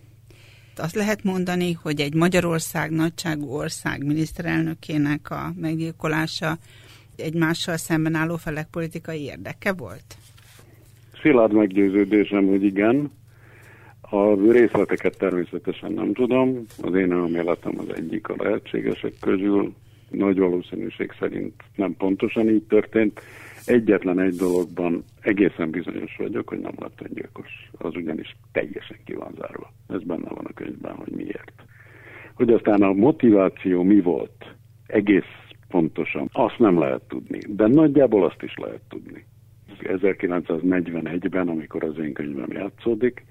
Azt 0.77 0.95
lehet 0.95 1.25
mondani, 1.25 1.73
hogy 1.73 2.01
egy 2.01 2.15
Magyarország 2.15 2.91
nagyságú 2.91 3.49
ország 3.49 4.07
miniszterelnökének 4.07 5.31
a 5.31 5.53
meggyilkolása 5.61 6.59
egy 7.17 7.35
mással 7.35 7.77
szemben 7.77 8.15
álló 8.15 8.37
felek 8.37 8.67
politikai 8.71 9.23
érdeke 9.23 9.73
volt? 9.73 10.17
Szilárd 11.23 11.53
meggyőződésem, 11.53 12.47
hogy 12.47 12.63
igen. 12.63 13.11
A 14.01 14.35
részleteket 14.53 15.19
természetesen 15.19 15.93
nem 15.93 16.13
tudom. 16.13 16.65
Az 16.83 16.95
én 16.95 17.13
elméletem 17.13 17.75
az 17.79 17.95
egyik 17.95 18.29
a 18.29 18.35
lehetségesek 18.39 19.13
közül 19.21 19.75
nagy 20.11 20.39
valószínűség 20.39 21.13
szerint 21.19 21.55
nem 21.75 21.97
pontosan 21.97 22.49
így 22.49 22.63
történt. 22.63 23.21
Egyetlen 23.71 24.21
egy 24.21 24.35
dologban 24.35 25.05
egészen 25.21 25.71
bizonyos 25.71 26.17
vagyok, 26.19 26.49
hogy 26.49 26.59
nem 26.59 26.75
lett 26.79 27.01
öngyilkos. 27.09 27.49
Az 27.79 27.95
ugyanis 27.97 28.37
teljesen 28.53 28.97
ki 29.05 29.15
van 29.15 29.33
zárva. 29.39 29.73
Ez 29.89 30.03
benne 30.03 30.29
van 30.29 30.45
a 30.45 30.53
könyvben, 30.55 30.95
hogy 30.95 31.13
miért. 31.13 31.53
Hogy 32.35 32.53
aztán 32.53 32.83
a 32.83 32.93
motiváció 32.93 33.83
mi 33.83 34.01
volt, 34.01 34.55
egész 34.87 35.33
pontosan, 35.69 36.29
azt 36.33 36.59
nem 36.59 36.79
lehet 36.79 37.03
tudni. 37.09 37.39
De 37.47 37.67
nagyjából 37.67 38.25
azt 38.25 38.43
is 38.43 38.55
lehet 38.57 38.81
tudni. 38.89 39.25
1941-ben, 39.83 41.49
amikor 41.49 41.85
az 41.85 41.99
én 41.99 42.13
könyvem 42.13 42.53
játszódik, 42.53 43.25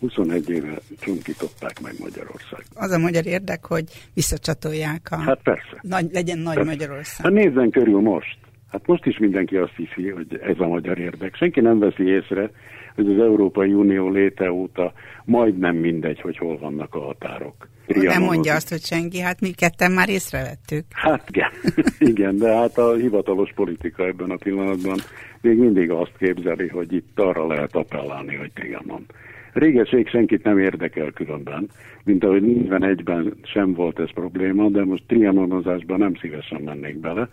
21 0.00 0.50
éve 0.50 0.78
csunkították 1.00 1.80
meg 1.82 1.92
Magyarország. 1.98 2.60
Az 2.74 2.90
a 2.90 2.98
magyar 2.98 3.26
érdek, 3.26 3.64
hogy 3.64 3.84
visszacsatolják 4.14 5.08
a... 5.10 5.16
Hát 5.16 5.42
persze. 5.42 5.78
Nagy, 5.80 6.12
legyen 6.12 6.38
nagy 6.38 6.54
persze. 6.54 6.70
Magyarország. 6.70 7.26
Hát 7.26 7.44
nézzen 7.44 7.70
körül 7.70 8.00
most. 8.00 8.45
Hát 8.70 8.86
most 8.86 9.06
is 9.06 9.18
mindenki 9.18 9.56
azt 9.56 9.76
hiszi, 9.76 10.08
hogy 10.08 10.40
ez 10.42 10.58
a 10.58 10.66
magyar 10.66 10.98
érdek. 10.98 11.34
Senki 11.34 11.60
nem 11.60 11.78
veszi 11.78 12.04
észre, 12.08 12.50
hogy 12.94 13.10
az 13.10 13.18
Európai 13.18 13.72
Unió 13.72 14.10
léte 14.10 14.52
óta 14.52 14.92
majdnem 15.24 15.76
mindegy, 15.76 16.20
hogy 16.20 16.36
hol 16.36 16.58
vannak 16.58 16.94
a 16.94 17.00
határok. 17.00 17.68
Nem 17.86 18.22
mondja 18.22 18.54
azt, 18.54 18.68
hogy 18.68 18.84
senki, 18.84 19.20
hát 19.20 19.40
mi 19.40 19.50
ketten 19.50 19.92
már 19.92 20.08
észrevettük. 20.08 20.84
Hát 20.90 21.28
igen, 21.28 21.50
igen, 22.12 22.38
de 22.38 22.54
hát 22.54 22.78
a 22.78 22.94
hivatalos 22.94 23.52
politika 23.54 24.06
ebben 24.06 24.30
a 24.30 24.36
pillanatban 24.36 24.98
még 25.40 25.58
mindig 25.58 25.90
azt 25.90 26.12
képzeli, 26.18 26.68
hogy 26.68 26.92
itt 26.92 27.20
arra 27.20 27.46
lehet 27.46 27.74
appellálni, 27.74 28.34
hogy 28.34 28.52
Trianon. 28.52 29.06
Régeség 29.52 30.08
senkit 30.08 30.44
nem 30.44 30.58
érdekel 30.58 31.10
különben, 31.10 31.68
mint 32.04 32.24
ahogy 32.24 32.42
41-ben 32.44 33.34
sem 33.42 33.74
volt 33.74 33.98
ez 33.98 34.12
probléma, 34.14 34.68
de 34.68 34.84
most 34.84 35.02
trianonozásban 35.06 35.98
nem 35.98 36.14
szívesen 36.20 36.60
mennék 36.62 36.98
bele. 36.98 37.28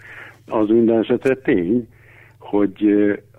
Az 0.46 0.70
minden 0.70 1.00
esetre 1.00 1.36
tény, 1.36 1.88
hogy 2.40 2.86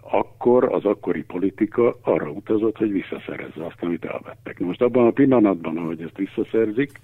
akkor 0.00 0.72
az 0.72 0.84
akkori 0.84 1.22
politika 1.22 1.98
arra 2.02 2.30
utazott, 2.30 2.76
hogy 2.76 2.92
visszaszerezze 2.92 3.64
azt, 3.64 3.82
amit 3.82 4.04
elvettek. 4.04 4.58
Most 4.58 4.82
abban 4.82 5.06
a 5.06 5.10
pillanatban, 5.10 5.76
ahogy 5.76 6.02
ezt 6.02 6.16
visszaszerzik, 6.16 7.00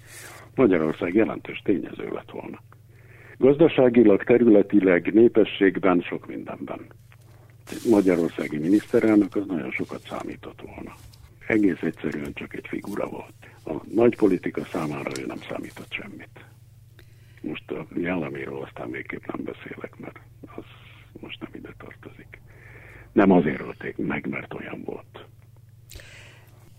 Magyarország 0.55 1.13
jelentős 1.13 1.61
tényező 1.63 2.09
lett 2.13 2.31
volna. 2.31 2.59
Gazdaságilag, 3.37 4.23
területileg, 4.23 5.13
népességben, 5.13 6.01
sok 6.01 6.27
mindenben. 6.27 6.79
Magyarországi 7.89 8.57
miniszterelnök 8.57 9.35
az 9.35 9.45
nagyon 9.47 9.71
sokat 9.71 10.01
számított 10.01 10.61
volna 10.61 10.93
egész 11.51 11.81
egyszerűen 11.81 12.33
csak 12.33 12.53
egy 12.53 12.67
figura 12.67 13.07
volt. 13.07 13.33
A 13.65 13.85
nagy 13.93 14.15
politika 14.15 14.63
számára 14.63 15.11
ő 15.19 15.25
nem 15.25 15.39
számított 15.49 15.91
semmit. 15.91 16.45
Most 17.41 17.71
a 17.71 17.87
jelleméről 17.95 18.63
aztán 18.63 18.91
végképp 18.91 19.25
nem 19.25 19.43
beszélek, 19.43 19.97
mert 19.97 20.19
az 20.55 20.63
most 21.19 21.39
nem 21.39 21.51
ide 21.53 21.73
tartozik. 21.77 22.41
Nem 23.11 23.31
azért 23.31 23.61
ölték 23.61 23.97
meg, 23.97 24.27
mert 24.29 24.53
olyan 24.53 24.81
volt. 24.83 25.25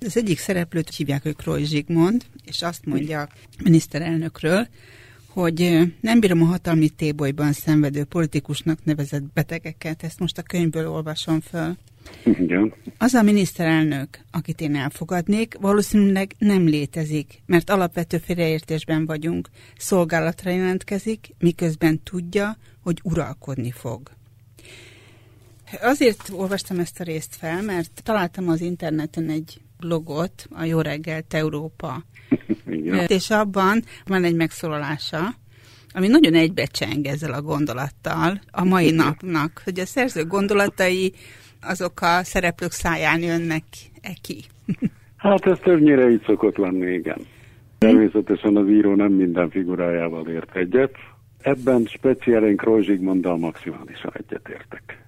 Az 0.00 0.16
egyik 0.16 0.38
szereplőt 0.38 0.94
hívják, 0.96 1.22
hogy 1.22 1.36
Kroy 1.36 1.64
Zsigmond, 1.64 2.24
és 2.44 2.62
azt 2.62 2.86
mondja 2.86 3.20
a 3.20 3.28
miniszterelnökről, 3.62 4.66
hogy 5.28 5.78
nem 6.00 6.20
bírom 6.20 6.42
a 6.42 6.46
hatalmi 6.46 6.88
tébolyban 6.88 7.52
szenvedő 7.52 8.04
politikusnak 8.04 8.84
nevezett 8.84 9.22
betegeket, 9.22 10.02
ezt 10.02 10.18
most 10.18 10.38
a 10.38 10.42
könyvből 10.42 10.88
olvasom 10.88 11.40
föl. 11.40 11.76
Igen. 12.24 12.74
Az 12.98 13.14
a 13.14 13.22
miniszterelnök, 13.22 14.08
akit 14.30 14.60
én 14.60 14.76
elfogadnék, 14.76 15.56
valószínűleg 15.60 16.34
nem 16.38 16.66
létezik, 16.66 17.42
mert 17.46 17.70
alapvető 17.70 18.18
félreértésben 18.18 19.06
vagyunk. 19.06 19.48
Szolgálatra 19.76 20.50
jelentkezik, 20.50 21.34
miközben 21.38 22.02
tudja, 22.02 22.56
hogy 22.82 23.00
uralkodni 23.02 23.70
fog. 23.70 24.10
Azért 25.80 26.30
olvastam 26.32 26.78
ezt 26.78 27.00
a 27.00 27.04
részt 27.04 27.36
fel, 27.36 27.62
mert 27.62 28.02
találtam 28.02 28.48
az 28.48 28.60
interneten 28.60 29.28
egy 29.28 29.60
blogot, 29.78 30.46
a 30.50 30.64
Jó 30.64 30.80
reggelt 30.80 31.34
Európa. 31.34 32.04
Igen. 32.66 33.06
És 33.18 33.30
abban 33.30 33.84
van 34.06 34.24
egy 34.24 34.34
megszólalása, 34.34 35.34
ami 35.92 36.08
nagyon 36.08 36.34
egybecseng 36.34 37.06
ezzel 37.06 37.32
a 37.32 37.42
gondolattal 37.42 38.40
a 38.50 38.64
mai 38.64 38.90
napnak, 39.04 39.60
hogy 39.64 39.80
a 39.80 39.86
szerző 39.86 40.24
gondolatai 40.24 41.14
azok 41.62 42.00
a 42.00 42.24
szereplők 42.24 42.70
száján 42.70 43.20
jönnek 43.22 43.64
-e 44.00 44.12
ki? 44.22 44.44
hát 45.16 45.46
ez 45.46 45.58
többnyire 45.62 46.10
így 46.10 46.22
szokott 46.26 46.56
lenni, 46.56 46.92
igen. 46.92 47.26
Természetesen 47.78 48.56
az 48.56 48.68
író 48.68 48.94
nem 48.94 49.12
minden 49.12 49.50
figurájával 49.50 50.28
ért 50.28 50.56
egyet. 50.56 50.94
Ebben 51.40 51.84
speciálen 51.84 52.56
Kroy 52.56 52.82
Zsigmonddal 52.82 53.36
maximálisan 53.36 54.12
egyetértek. 54.12 55.06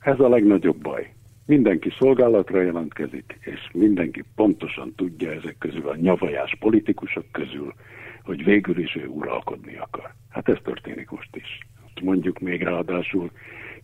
Ez 0.00 0.20
a 0.20 0.28
legnagyobb 0.28 0.76
baj. 0.76 1.12
Mindenki 1.46 1.92
szolgálatra 1.98 2.62
jelentkezik, 2.62 3.38
és 3.40 3.60
mindenki 3.72 4.24
pontosan 4.34 4.92
tudja 4.96 5.30
ezek 5.30 5.56
közül 5.58 5.88
a 5.88 5.96
nyavajás 5.96 6.56
politikusok 6.60 7.24
közül, 7.32 7.74
hogy 8.22 8.44
végül 8.44 8.78
is 8.78 8.96
ő 8.96 9.06
uralkodni 9.06 9.76
akar. 9.76 10.14
Hát 10.30 10.48
ez 10.48 10.56
történik 10.64 11.10
most 11.10 11.36
is. 11.36 11.58
Mondjuk 12.02 12.38
még 12.38 12.62
ráadásul 12.62 13.30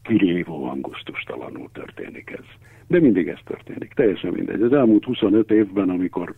kirívó 0.03 0.65
angusztustalanul 0.65 1.69
történik 1.73 2.31
ez. 2.31 2.45
De 2.87 3.01
mindig 3.01 3.29
ez 3.29 3.39
történik, 3.45 3.93
teljesen 3.93 4.33
mindegy. 4.33 4.63
Az 4.63 4.73
elmúlt 4.73 5.05
25 5.05 5.51
évben, 5.51 5.89
amikor 5.91 6.35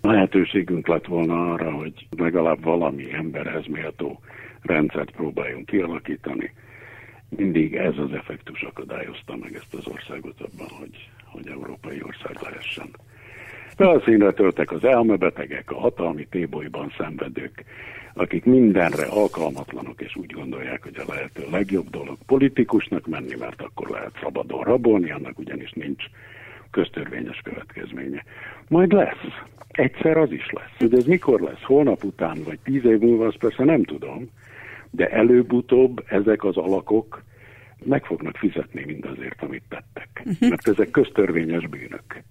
lehetőségünk 0.00 0.86
lett 0.86 1.06
volna 1.06 1.52
arra, 1.52 1.70
hogy 1.70 2.06
legalább 2.16 2.62
valami 2.62 3.12
emberhez 3.12 3.66
méltó 3.66 4.20
rendszert 4.62 5.10
próbáljunk 5.10 5.66
kialakítani. 5.66 6.52
Mindig 7.28 7.74
ez 7.74 7.98
az 7.98 8.12
effektus 8.12 8.62
akadályozta 8.62 9.36
meg 9.36 9.54
ezt 9.54 9.74
az 9.74 9.86
országot 9.86 10.40
abban, 10.40 10.68
hogy, 10.78 11.10
hogy 11.24 11.46
európai 11.46 12.02
ország 12.02 12.36
lehessen. 12.42 12.88
Felszínre 13.76 14.32
töltek 14.32 14.72
az 14.72 14.84
elmebetegek, 14.84 15.70
a 15.70 15.78
hatalmi 15.78 16.26
tébolyban 16.30 16.92
szenvedők, 16.98 17.64
akik 18.14 18.44
mindenre 18.44 19.06
alkalmatlanok, 19.06 20.00
és 20.00 20.16
úgy 20.16 20.32
gondolják, 20.32 20.82
hogy 20.82 20.96
a 20.96 21.12
lehető 21.12 21.42
legjobb 21.50 21.90
dolog 21.90 22.16
politikusnak 22.26 23.06
menni, 23.06 23.34
mert 23.38 23.62
akkor 23.62 23.88
lehet 23.88 24.18
szabadon 24.22 24.62
rabolni, 24.62 25.10
annak 25.10 25.38
ugyanis 25.38 25.72
nincs 25.72 26.04
köztörvényes 26.70 27.40
következménye. 27.44 28.24
Majd 28.68 28.92
lesz. 28.92 29.24
Egyszer 29.68 30.16
az 30.16 30.30
is 30.32 30.50
lesz. 30.50 30.76
Hogy 30.78 30.94
ez 30.94 31.04
mikor 31.04 31.40
lesz, 31.40 31.62
holnap 31.62 32.04
után, 32.04 32.38
vagy 32.44 32.58
tíz 32.64 32.84
év 32.84 32.98
múlva, 32.98 33.26
azt 33.26 33.38
persze 33.38 33.64
nem 33.64 33.84
tudom, 33.84 34.30
de 34.90 35.08
előbb-utóbb 35.08 36.04
ezek 36.06 36.44
az 36.44 36.56
alakok 36.56 37.22
meg 37.84 38.04
fognak 38.04 38.36
fizetni 38.36 38.84
mindazért, 38.86 39.42
amit 39.42 39.62
tettek. 39.68 40.22
Uh-huh. 40.24 40.48
Mert 40.48 40.68
ezek 40.68 40.90
köztörvényes 40.90 41.66
bűnök. 41.66 42.22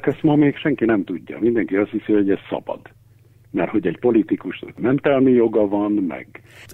Ezt 0.00 0.22
ma 0.22 0.34
még 0.34 0.56
senki 0.56 0.84
nem 0.84 1.04
tudja. 1.04 1.38
Mindenki 1.40 1.76
azt 1.76 1.90
hiszi, 1.90 2.12
hogy 2.12 2.30
ez 2.30 2.38
szabad 2.48 2.80
mert 3.52 3.70
hogy 3.70 3.86
egy 3.86 3.98
politikusnak 3.98 4.78
mentelmi 4.78 5.30
joga 5.30 5.68
van, 5.68 5.92
meg... 5.92 6.26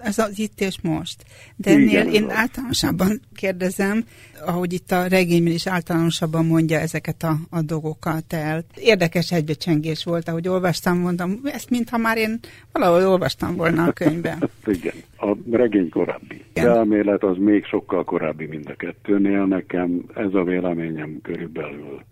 Ez 0.03 0.19
az 0.19 0.39
itt 0.39 0.61
és 0.61 0.81
most. 0.83 1.25
De 1.57 1.71
ennél 1.71 1.89
Igen, 1.89 2.09
én 2.09 2.25
az. 2.25 2.31
általánosabban 2.31 3.21
kérdezem, 3.35 4.05
ahogy 4.47 4.73
itt 4.73 4.91
a 4.91 5.07
regényben 5.07 5.53
is 5.53 5.67
általánosabban 5.67 6.47
mondja 6.47 6.79
ezeket 6.79 7.23
a, 7.23 7.35
a 7.51 7.63
dolgokat 7.63 8.33
el. 8.33 8.65
Érdekes 8.77 9.33
egybecsengés 9.33 10.05
volt, 10.05 10.29
ahogy 10.29 10.49
olvastam, 10.49 10.99
mondtam, 10.99 11.41
ezt 11.45 11.71
mintha 11.71 11.99
már 11.99 12.17
én 12.17 12.39
valahol 12.73 13.09
olvastam 13.09 13.57
volna 13.57 13.85
a 13.85 13.93
könyvben. 13.93 14.51
Igen, 14.67 14.95
a 15.17 15.37
regény 15.51 15.89
korábbi. 15.89 16.45
Igen. 16.53 16.69
elmélet 16.71 17.23
az 17.23 17.37
még 17.37 17.65
sokkal 17.65 18.05
korábbi, 18.05 18.47
mind 18.47 18.69
a 18.69 18.75
kettőnél. 18.75 19.45
Nekem 19.45 20.05
ez 20.15 20.35
a 20.35 20.43
véleményem 20.43 21.19
körülbelül, 21.23 22.03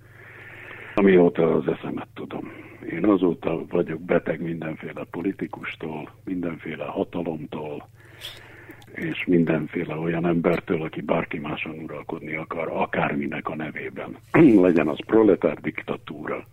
amióta 0.94 1.54
az 1.54 1.64
eszemet 1.66 2.08
tudom. 2.14 2.65
Én 2.90 3.04
azóta 3.04 3.66
vagyok 3.68 4.00
beteg 4.00 4.40
mindenféle 4.40 5.06
politikustól, 5.10 6.10
mindenféle 6.24 6.84
hatalomtól, 6.84 7.88
és 8.92 9.24
mindenféle 9.26 9.94
olyan 9.94 10.26
embertől, 10.26 10.82
aki 10.82 11.00
bárki 11.00 11.38
máson 11.38 11.78
uralkodni 11.78 12.36
akar, 12.36 12.68
akárminek 12.68 13.48
a 13.48 13.56
nevében. 13.56 14.16
Legyen 14.66 14.88
az 14.88 14.98
proletár 15.06 15.60
diktatúra, 15.60 16.46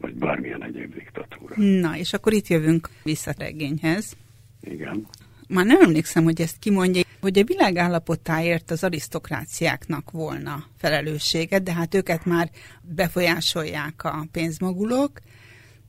vagy 0.00 0.14
bármilyen 0.14 0.64
egyéb 0.64 0.94
diktatúra. 0.94 1.54
Na, 1.56 1.96
és 1.96 2.12
akkor 2.12 2.32
itt 2.32 2.46
jövünk 2.46 2.88
vissza 3.02 3.32
regényhez. 3.38 4.16
Igen. 4.60 5.06
Már 5.48 5.66
nem 5.66 5.80
emlékszem, 5.80 6.24
hogy 6.24 6.40
ezt 6.40 6.58
kimondja, 6.58 7.02
hogy 7.20 7.38
a 7.38 7.44
világ 7.44 7.76
állapotáért 7.76 8.70
az 8.70 8.84
arisztokráciáknak 8.84 10.10
volna 10.10 10.64
felelőssége, 10.76 11.58
de 11.58 11.72
hát 11.72 11.94
őket 11.94 12.24
már 12.24 12.50
befolyásolják 12.82 14.04
a 14.04 14.26
pénzmagulok, 14.32 15.20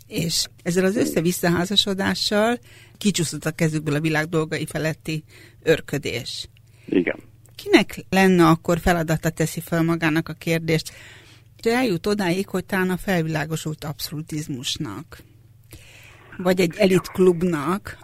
és 0.08 0.46
ezzel 0.64 0.86
az 0.86 0.96
össze-visszaházasodással 0.96 2.58
kicsúszott 2.98 3.46
a 3.46 3.52
kezükből 3.52 3.96
a 3.96 4.00
világ 4.00 4.26
dolgai 4.26 4.66
feletti 4.66 5.24
örködés. 5.64 6.50
Igen. 6.86 7.20
Kinek 7.56 8.06
lenne 8.10 8.48
akkor 8.48 8.80
feladata 8.80 9.30
teszi 9.30 9.60
fel 9.60 9.84
magának 9.84 10.30
a 10.30 10.34
kérdést, 10.34 10.94
és 11.64 11.72
eljut 11.72 12.08
odáig, 12.08 12.48
hogy 12.48 12.66
talán 12.66 12.90
a 12.90 12.98
felvilágosult 12.98 13.84
abszolutizmusnak, 13.84 15.18
vagy 16.38 16.60
egy 16.60 16.74
elitklubnak. 16.78 17.98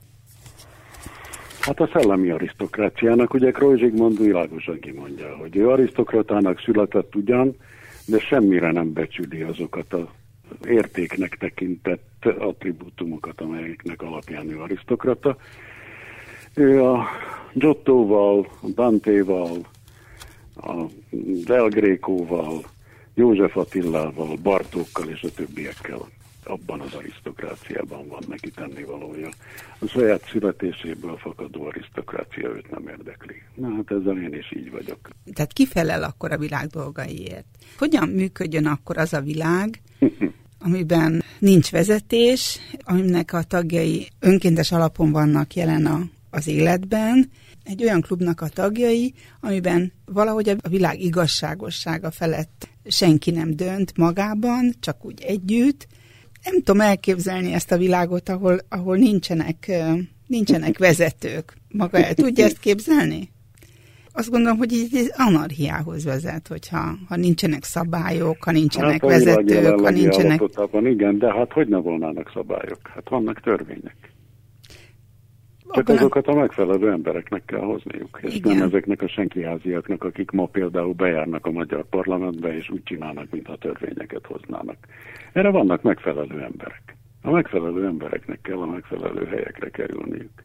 Hát 1.60 1.80
a 1.80 1.90
szellemi 1.94 2.30
arisztokráciának, 2.30 3.34
ugye 3.34 3.52
Krojzsigmond 3.52 4.22
világosan 4.22 4.80
kimondja, 4.80 5.36
hogy 5.36 5.56
ő 5.56 5.70
arisztokratának 5.70 6.62
született 6.62 7.16
ugyan, 7.16 7.56
de 8.06 8.20
semmire 8.20 8.72
nem 8.72 8.94
becsüli 8.94 9.42
azokat 9.42 9.94
a 9.94 10.14
értéknek 10.66 11.38
tekintett 11.38 12.26
attribútumokat, 12.40 13.42
amelyeknek 13.42 14.02
alapján 14.02 14.50
ő 14.50 14.60
arisztokrata. 14.60 15.38
Ő 16.54 16.84
a 16.84 17.08
Giottoval, 17.54 18.48
a 18.62 18.68
Dantéval, 18.68 19.68
a 20.56 20.84
Del 21.46 21.68
Grékóval, 21.68 22.64
József 23.14 23.58
Attillával, 23.58 24.36
Bartókkal 24.42 25.10
és 25.10 25.22
a 25.24 25.32
többiekkel 25.32 26.08
abban 26.44 26.80
az 26.80 26.94
arisztokráciában 26.94 28.08
van 28.08 28.24
neki 28.28 28.52
tennivalója. 28.52 29.30
A 29.80 29.88
saját 29.88 30.28
születéséből 30.32 31.18
fakadó 31.18 31.66
arisztokrácia 31.66 32.50
őt 32.50 32.72
nem 32.72 32.88
érdekli. 32.88 33.42
Na 33.56 33.70
hát 33.76 33.92
ezzel 33.92 34.22
én 34.22 34.34
is 34.34 34.52
így 34.56 34.72
vagyok. 34.72 35.10
Tehát 35.34 35.54
ki 35.54 35.66
felel 35.66 36.04
akkor 36.04 36.32
a 36.32 36.38
világ 36.38 36.68
dolgaiért? 36.68 37.46
Hogyan 37.78 38.10
működjön 38.10 38.66
akkor 38.66 38.98
az 38.98 39.14
a 39.14 39.22
világ, 39.22 39.82
amiben 40.60 41.24
nincs 41.40 41.72
vezetés, 41.72 42.60
aminek 42.84 43.34
a 43.34 43.44
tagjai 43.44 44.08
önkéntes 44.20 44.72
alapon 44.72 45.12
vannak 45.12 45.56
jelen 45.56 45.86
a, 45.86 46.02
az 46.30 46.48
életben, 46.48 47.30
egy 47.64 47.84
olyan 47.84 48.02
klubnak 48.02 48.42
a 48.42 48.48
tagjai, 48.48 49.14
amiben 49.42 49.92
valahogy 50.06 50.50
a 50.50 50.70
világ 50.70 51.02
igazságossága 51.02 52.12
felett 52.12 52.70
senki 52.86 53.32
nem 53.32 53.56
dönt 53.56 53.98
magában, 53.98 54.74
csak 54.80 55.06
úgy 55.06 55.22
együtt. 55.22 55.88
Nem 56.44 56.56
tudom 56.56 56.82
elképzelni 56.82 57.54
ezt 57.54 57.72
a 57.72 57.78
világot, 57.78 58.30
ahol, 58.30 58.60
ahol 58.70 58.98
nincsenek, 58.98 59.72
nincsenek 60.28 60.78
vezetők. 60.78 61.58
Maga 61.68 61.98
el 62.04 62.14
tudja 62.14 62.46
ezt 62.46 62.60
képzelni? 62.60 63.32
Azt 64.20 64.30
gondolom, 64.30 64.58
hogy 64.58 64.74
ez 64.94 65.12
anarchiához 65.18 66.06
vezet, 66.06 66.48
hogyha 66.48 66.96
ha 67.08 67.16
nincsenek 67.16 67.64
szabályok, 67.64 68.44
ha 68.44 68.52
nincsenek 68.52 69.02
hát, 69.02 69.10
vezetők, 69.10 69.80
ha 69.80 69.90
nincsenek... 69.90 70.42
Igen, 70.84 71.18
de 71.18 71.34
hát 71.34 71.52
hogy 71.52 71.68
ne 71.68 71.78
volnának 71.78 72.32
szabályok? 72.34 72.80
Hát 72.94 73.10
vannak 73.10 73.40
törvények. 73.40 73.96
Csak 75.72 75.90
Abban 75.90 75.96
azokat 75.96 76.28
a 76.28 76.34
megfelelő 76.34 76.92
embereknek 76.92 77.46
kell 77.46 77.60
hozniuk, 77.60 78.20
és 78.22 78.36
igen. 78.36 78.56
nem 78.56 78.68
ezeknek 78.68 79.02
a 79.02 79.08
senkiháziaknak, 79.08 80.04
akik 80.04 80.32
ma 80.32 80.46
például 80.46 80.94
bejárnak 80.94 81.46
a 81.46 81.52
magyar 81.52 81.86
parlamentbe, 81.90 82.58
és 82.58 82.70
úgy 82.70 82.84
csinálnak, 82.84 83.28
mintha 83.32 83.56
törvényeket 83.56 84.26
hoznának. 84.26 84.78
Erre 85.34 85.50
vannak 85.50 85.82
megfelelő 85.82 86.42
emberek. 86.42 86.96
A 87.22 87.32
megfelelő 87.32 87.86
embereknek 87.86 88.42
kell 88.42 88.58
a 88.58 88.66
megfelelő 88.66 89.26
helyekre 89.26 89.70
kerülniük. 89.70 90.44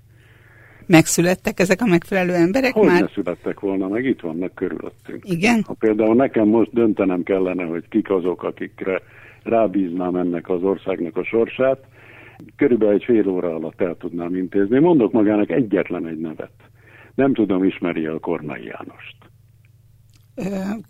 Megszülettek 0.86 1.60
ezek 1.60 1.80
a 1.80 1.86
megfelelő 1.86 2.32
emberek 2.32 2.72
hogy 2.72 2.86
már? 2.86 3.00
ne 3.00 3.08
születtek 3.08 3.60
volna, 3.60 3.88
meg 3.88 4.04
itt 4.04 4.20
vannak 4.20 4.54
körülöttünk. 4.54 5.22
Igen? 5.30 5.62
Ha 5.66 5.74
például 5.78 6.14
nekem 6.14 6.48
most 6.48 6.72
döntenem 6.72 7.22
kellene, 7.22 7.64
hogy 7.64 7.88
kik 7.88 8.10
azok, 8.10 8.42
akikre 8.42 9.02
rábíznám 9.42 10.16
ennek 10.16 10.48
az 10.48 10.62
országnak 10.62 11.16
a 11.16 11.24
sorsát, 11.24 11.78
körülbelül 12.56 12.94
egy 12.94 13.04
fél 13.04 13.28
óra 13.28 13.54
alatt 13.54 13.80
el 13.80 13.96
tudnám 13.98 14.36
intézni. 14.36 14.78
Mondok 14.78 15.12
magának 15.12 15.50
egyetlen 15.50 16.06
egy 16.06 16.18
nevet. 16.18 16.52
Nem 17.14 17.34
tudom, 17.34 17.64
ismeri 17.64 18.06
a 18.06 18.18
Kornai 18.18 18.64
Jánost. 18.64 19.16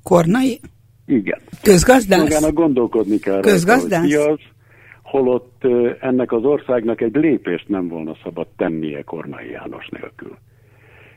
Kornai? 0.03 0.61
Igen. 1.07 1.39
Közgazdász? 1.63 2.23
Magának 2.23 2.53
gondolkodni 2.53 3.19
kell. 3.19 3.41
Közgazdász? 3.41 3.91
Rá, 3.91 4.01
hogy 4.01 4.09
ki 4.09 4.15
az, 4.15 4.39
holott 5.15 5.65
ennek 6.01 6.33
az 6.33 6.45
országnak 6.45 7.01
egy 7.01 7.15
lépést 7.15 7.69
nem 7.69 7.89
volna 7.89 8.15
szabad 8.23 8.47
tennie 8.57 9.03
Kornai 9.03 9.51
János 9.51 9.89
nélkül. 9.89 10.37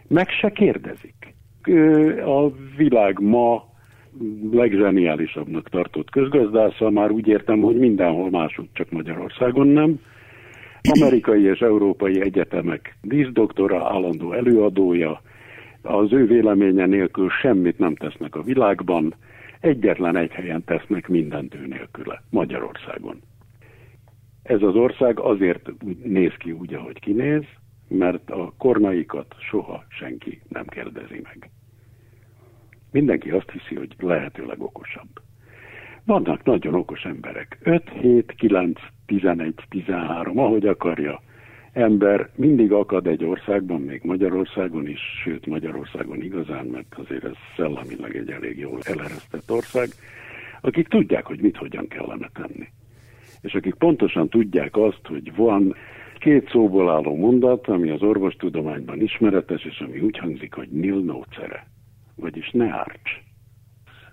Meg 0.07 0.29
se 0.29 0.49
kérdezik. 0.49 1.35
A 2.25 2.51
világ 2.77 3.19
ma 3.19 3.63
legzseniálisabbnak 4.51 5.69
tartott 5.69 6.09
közgazdásza, 6.09 6.89
már 6.89 7.11
úgy 7.11 7.27
értem, 7.27 7.59
hogy 7.61 7.77
mindenhol 7.77 8.29
máshogy, 8.29 8.69
csak 8.73 8.91
Magyarországon 8.91 9.67
nem. 9.67 9.99
Amerikai 10.99 11.43
és 11.43 11.59
európai 11.59 12.21
egyetemek 12.21 12.97
díszdoktora, 13.01 13.85
állandó 13.85 14.33
előadója, 14.33 15.21
az 15.81 16.13
ő 16.13 16.25
véleménye 16.25 16.85
nélkül 16.85 17.29
semmit 17.29 17.77
nem 17.77 17.95
tesznek 17.95 18.35
a 18.35 18.41
világban, 18.41 19.13
egyetlen 19.59 20.17
egy 20.17 20.31
helyen 20.31 20.63
tesznek 20.63 21.07
mindent 21.07 21.55
ő 21.55 21.67
nélküle, 21.67 22.21
Magyarországon. 22.29 23.21
Ez 24.47 24.61
az 24.61 24.75
ország 24.75 25.19
azért 25.19 25.69
néz 26.03 26.33
ki 26.37 26.51
úgy, 26.51 26.73
ahogy 26.73 26.99
kinéz, 26.99 27.43
mert 27.87 28.31
a 28.31 28.53
kormaikat 28.57 29.35
soha 29.39 29.85
senki 29.89 30.41
nem 30.47 30.65
kérdezi 30.65 31.21
meg. 31.23 31.49
Mindenki 32.91 33.29
azt 33.29 33.51
hiszi, 33.51 33.75
hogy 33.75 33.95
lehetőleg 33.99 34.61
okosabb. 34.61 35.07
Vannak 36.05 36.43
nagyon 36.43 36.73
okos 36.73 37.03
emberek. 37.03 37.57
5, 37.61 37.89
7, 37.89 38.33
9, 38.37 38.79
11, 39.05 39.53
13, 39.69 40.37
ahogy 40.37 40.67
akarja. 40.67 41.21
Ember 41.73 42.29
mindig 42.35 42.71
akad 42.71 43.07
egy 43.07 43.23
országban, 43.23 43.81
még 43.81 44.01
Magyarországon 44.03 44.87
is, 44.87 44.99
sőt 45.23 45.45
Magyarországon 45.45 46.21
igazán, 46.21 46.65
mert 46.65 46.95
azért 46.95 47.23
ez 47.23 47.35
szellemileg 47.55 48.15
egy 48.15 48.29
elég 48.29 48.57
jól 48.57 48.79
eleresztett 48.81 49.51
ország, 49.51 49.87
akik 50.61 50.87
tudják, 50.87 51.25
hogy 51.25 51.39
mit 51.39 51.57
hogyan 51.57 51.87
kellene 51.87 52.29
tenni 52.33 52.67
és 53.41 53.53
akik 53.53 53.75
pontosan 53.75 54.29
tudják 54.29 54.75
azt, 54.75 55.01
hogy 55.07 55.35
van 55.35 55.75
két 56.19 56.49
szóból 56.49 56.89
álló 56.89 57.15
mondat, 57.15 57.67
ami 57.67 57.89
az 57.89 58.01
orvostudományban 58.01 59.01
ismeretes, 59.01 59.63
és 59.63 59.79
ami 59.79 59.99
úgy 59.99 60.17
hangzik, 60.17 60.53
hogy 60.53 60.69
nil 60.69 60.99
nocere, 60.99 61.67
vagyis 62.15 62.51
ne 62.51 62.71
árts. 62.71 63.11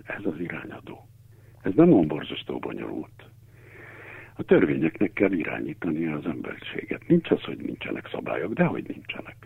Ez 0.04 0.24
az 0.24 0.40
irányadó. 0.40 1.08
Ez 1.62 1.72
nem 1.74 1.92
olyan 1.92 2.08
borzasztó 2.08 2.58
bonyolult. 2.58 3.24
A 4.36 4.42
törvényeknek 4.42 5.12
kell 5.12 5.32
irányítani 5.32 6.06
az 6.06 6.26
emberiséget. 6.26 7.08
Nincs 7.08 7.30
az, 7.30 7.42
hogy 7.42 7.58
nincsenek 7.58 8.08
szabályok, 8.08 8.52
de 8.52 8.64
hogy 8.64 8.84
nincsenek. 8.88 9.36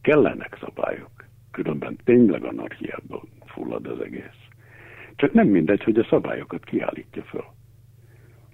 Kellenek 0.00 0.56
szabályok. 0.60 1.24
Különben 1.50 1.96
tényleg 2.04 2.44
anarchiában 2.44 3.28
fullad 3.44 3.86
az 3.86 4.00
egész. 4.00 4.48
Csak 5.16 5.32
nem 5.32 5.48
mindegy, 5.48 5.82
hogy 5.82 5.98
a 5.98 6.06
szabályokat 6.10 6.64
kiállítja 6.64 7.22
föl. 7.22 7.44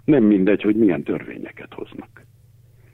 Nem 0.06 0.24
mindegy, 0.24 0.62
hogy 0.62 0.76
milyen 0.76 1.02
törvényeket 1.02 1.74
hoznak. 1.74 2.24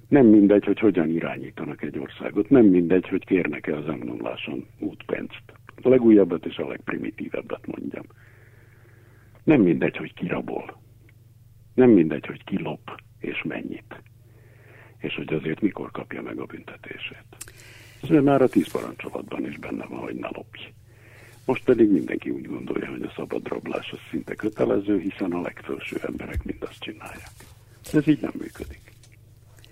Nem 0.08 0.26
mindegy, 0.26 0.64
hogy 0.64 0.78
hogyan 0.78 1.08
irányítanak 1.08 1.82
egy 1.82 1.98
országot. 1.98 2.50
Nem 2.50 2.66
mindegy, 2.66 3.08
hogy 3.08 3.24
kérnek-e 3.24 3.76
az 3.76 3.88
emlomláson 3.88 4.66
útpénzt. 4.78 5.42
A 5.82 5.88
legújabbat 5.88 6.46
és 6.46 6.56
a 6.56 6.68
legprimitívebbet 6.68 7.66
mondjam. 7.66 8.04
Nem 9.44 9.60
mindegy, 9.60 9.96
hogy 9.96 10.14
kirabol. 10.14 10.80
Nem 11.74 11.90
mindegy, 11.90 12.26
hogy 12.26 12.44
kilop 12.44 13.00
és 13.20 13.42
mennyit. 13.42 14.02
És 14.98 15.14
hogy 15.14 15.32
azért 15.32 15.60
mikor 15.60 15.90
kapja 15.90 16.22
meg 16.22 16.38
a 16.38 16.46
büntetését. 16.46 17.26
Ez 18.02 18.08
már 18.08 18.42
a 18.42 18.48
tíz 18.48 18.70
parancsolatban 18.72 19.46
is 19.46 19.58
benne 19.58 19.86
van, 19.86 19.98
hogy 19.98 20.14
ne 20.14 20.28
lopj. 20.32 20.60
Most 21.44 21.64
pedig 21.64 21.90
mindenki 21.90 22.30
úgy 22.30 22.46
gondolja, 22.46 22.90
hogy 22.90 23.02
a 23.02 23.12
szabad 23.16 23.48
rablás 23.48 23.90
az 23.92 23.98
szinte 24.10 24.34
kötelező, 24.34 24.98
hiszen 24.98 25.32
a 25.32 25.40
legfelső 25.40 26.00
emberek 26.06 26.44
mindazt 26.44 26.78
csinálják. 26.78 27.30
Ez 27.92 28.08
így 28.08 28.20
nem 28.20 28.32
működik. 28.38 28.80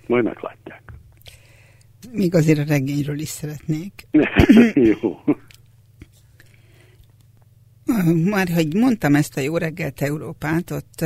Majd 0.06 0.24
meglátják. 0.24 0.82
Még 2.12 2.34
azért 2.34 2.58
a 2.58 2.64
regényről 2.64 3.18
is 3.18 3.28
szeretnék. 3.28 4.06
Jó. 4.74 5.20
Már, 8.24 8.48
hogy 8.48 8.74
mondtam 8.74 9.14
ezt 9.14 9.36
a 9.36 9.40
Jó 9.40 9.56
reggelt 9.56 10.00
Európát, 10.00 10.70
ott 10.70 11.04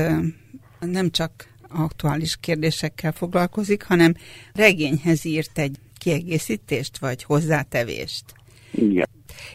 nem 0.80 1.10
csak 1.10 1.48
aktuális 1.68 2.36
kérdésekkel 2.40 3.12
foglalkozik, 3.12 3.82
hanem 3.82 4.14
regényhez 4.52 5.24
írt 5.24 5.58
egy 5.58 5.78
kiegészítést, 5.98 6.98
vagy 6.98 7.22
hozzátevést. 7.22 8.24
Igen. 8.70 9.08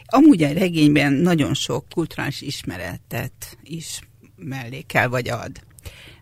Amúgy 0.04 0.42
a 0.42 0.52
regényben 0.52 1.12
nagyon 1.12 1.54
sok 1.54 1.84
kulturális 1.94 2.40
ismeretet 2.40 3.58
is 3.62 4.00
mellékel 4.36 5.08
vagy 5.08 5.28
ad. 5.28 5.50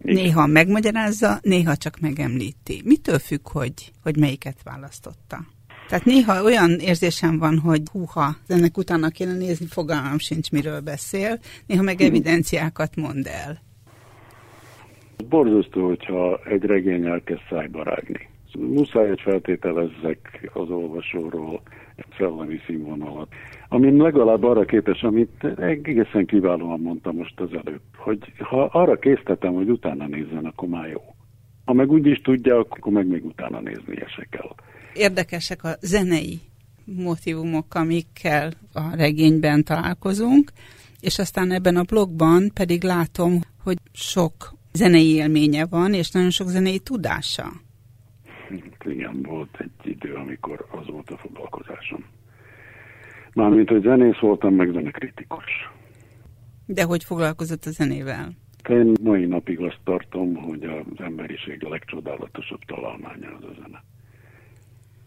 Igen. 0.00 0.14
Néha 0.14 0.46
megmagyarázza, 0.46 1.38
néha 1.42 1.76
csak 1.76 1.98
megemlíti. 2.00 2.82
Mitől 2.84 3.18
függ, 3.18 3.48
hogy, 3.48 3.92
hogy 4.02 4.16
melyiket 4.16 4.62
választotta? 4.64 5.38
Tehát 5.88 6.04
néha 6.04 6.42
olyan 6.42 6.70
érzésem 6.70 7.38
van, 7.38 7.58
hogy 7.58 7.82
húha, 7.92 8.36
ennek 8.46 8.76
utána 8.76 9.08
kéne 9.08 9.34
nézni, 9.34 9.66
fogalmam 9.66 10.18
sincs, 10.18 10.50
miről 10.50 10.80
beszél, 10.80 11.38
néha 11.66 11.82
meg 11.82 12.00
evidenciákat 12.00 12.96
mond 12.96 13.26
el. 13.26 13.62
Borzasztó, 15.28 15.86
hogyha 15.86 16.40
egy 16.44 16.62
regény 16.62 17.06
elkezd 17.06 17.40
szájbarágni. 17.50 18.28
Muszáj, 18.58 19.08
hogy 19.08 19.20
feltételezzek 19.20 20.50
az 20.52 20.70
olvasóról 20.70 21.62
szellemi 22.18 22.60
színvonalat. 22.66 23.28
Amin 23.68 23.96
legalább 23.96 24.42
arra 24.44 24.64
képes, 24.64 25.02
amit 25.02 25.44
egészen 25.58 26.26
kiválóan 26.26 26.80
mondtam 26.80 27.16
most 27.16 27.40
az 27.40 27.48
előbb, 27.64 27.82
hogy 27.96 28.18
ha 28.38 28.64
arra 28.64 28.98
késztetem, 28.98 29.52
hogy 29.52 29.70
utána 29.70 30.06
nézzen, 30.06 30.44
akkor 30.44 30.68
már 30.68 30.88
jó. 30.88 31.00
Ha 31.64 31.72
meg 31.72 31.90
úgy 31.90 32.06
is 32.06 32.20
tudja, 32.20 32.58
akkor 32.58 32.92
meg 32.92 33.06
még 33.06 33.24
utána 33.24 33.60
nézni 33.60 33.96
se 34.16 34.26
kell. 34.30 34.54
Érdekesek 34.94 35.64
a 35.64 35.76
zenei 35.80 36.40
motivumok, 36.84 37.74
amikkel 37.74 38.52
a 38.72 38.96
regényben 38.96 39.64
találkozunk, 39.64 40.52
és 41.00 41.18
aztán 41.18 41.50
ebben 41.50 41.76
a 41.76 41.82
blogban 41.82 42.50
pedig 42.54 42.82
látom, 42.82 43.40
hogy 43.62 43.76
sok 43.92 44.54
zenei 44.72 45.14
élménye 45.14 45.66
van, 45.66 45.94
és 45.94 46.10
nagyon 46.10 46.30
sok 46.30 46.48
zenei 46.48 46.78
tudása. 46.78 47.52
Igen, 48.84 49.22
volt 49.22 49.56
egy 49.58 49.90
idő, 49.90 50.14
amikor 50.14 50.66
az 50.70 50.86
volt 50.86 51.10
a 51.10 51.16
foglalkozásom. 51.16 52.04
Mármint, 53.32 53.68
hogy 53.68 53.82
zenész 53.82 54.18
voltam, 54.18 54.54
meg 54.54 54.70
zenekritikus. 54.72 55.70
De 56.66 56.82
hogy 56.82 57.04
foglalkozott 57.04 57.64
a 57.64 57.70
zenével? 57.70 58.32
Én 58.68 58.92
mai 59.02 59.24
napig 59.24 59.60
azt 59.60 59.80
tartom, 59.84 60.34
hogy 60.34 60.64
az 60.64 61.00
emberiség 61.04 61.64
a 61.64 61.68
legcsodálatosabb 61.68 62.60
találmánya 62.66 63.28
az 63.36 63.44
a 63.44 63.52
zene. 63.62 63.82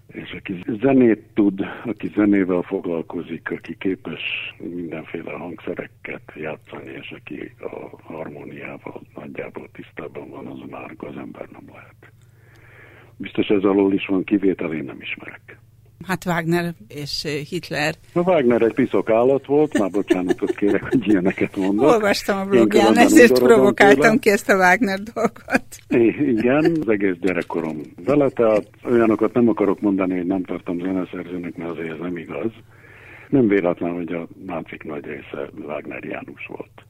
És 0.08 0.32
aki 0.32 0.63
zenét 0.80 1.23
tud, 1.34 1.60
aki 1.86 2.12
zenével 2.15 2.62
foglalkozik, 2.62 3.51
aki 3.51 3.77
képes 3.77 4.21
mindenféle 4.58 5.32
hangszereket 5.32 6.32
játszani, 6.36 6.89
és 7.01 7.12
aki 7.12 7.54
a 7.60 8.01
harmóniával 8.01 9.01
nagyjából 9.15 9.69
tisztában 9.71 10.30
van, 10.30 10.47
az 10.47 10.60
már 10.69 10.93
az 10.97 11.17
ember 11.17 11.47
nem 11.49 11.65
lehet. 11.73 12.12
Biztos 13.21 13.47
ez 13.47 13.63
alól 13.63 13.93
is 13.93 14.05
van 14.05 14.23
kivétel, 14.23 14.73
én 14.73 14.84
nem 14.84 14.97
ismerek. 15.01 15.60
Hát 16.07 16.25
Wagner 16.25 16.73
és 16.88 17.27
Hitler. 17.49 17.93
A 18.13 18.19
Wagner 18.19 18.62
egy 18.62 18.73
piszok 18.73 19.10
állat 19.10 19.45
volt, 19.45 19.79
már 19.79 19.89
bocsánatot 19.89 20.55
kérek, 20.55 20.84
hogy 20.84 21.07
ilyeneket 21.07 21.55
mondok. 21.55 21.86
Olvastam 21.91 22.38
a 22.39 22.45
blogján, 22.45 22.97
ezért 22.97 23.39
provokáltam 23.39 24.01
tőle. 24.01 24.17
ki 24.17 24.29
ezt 24.29 24.49
a 24.49 24.55
Wagner 24.55 24.99
dolgot. 24.99 25.65
I- 25.89 26.29
igen, 26.29 26.77
az 26.81 26.89
egész 26.89 27.15
gyerekkorom 27.19 27.81
vele, 28.05 28.29
tehát 28.29 28.69
olyanokat 28.86 29.34
nem 29.34 29.47
akarok 29.49 29.81
mondani, 29.81 30.17
hogy 30.17 30.25
nem 30.27 30.43
tartom 30.43 30.79
zeneszerzőnek, 30.79 31.55
mert 31.55 31.69
azért 31.69 31.91
ez 31.91 31.99
nem 31.99 32.17
igaz. 32.17 32.51
Nem 33.29 33.47
véletlen, 33.47 33.93
hogy 33.93 34.13
a 34.13 34.27
nácik 34.45 34.84
nagy 34.84 35.05
része 35.05 35.49
Wagner 35.65 36.03
János 36.03 36.45
volt. 36.47 36.86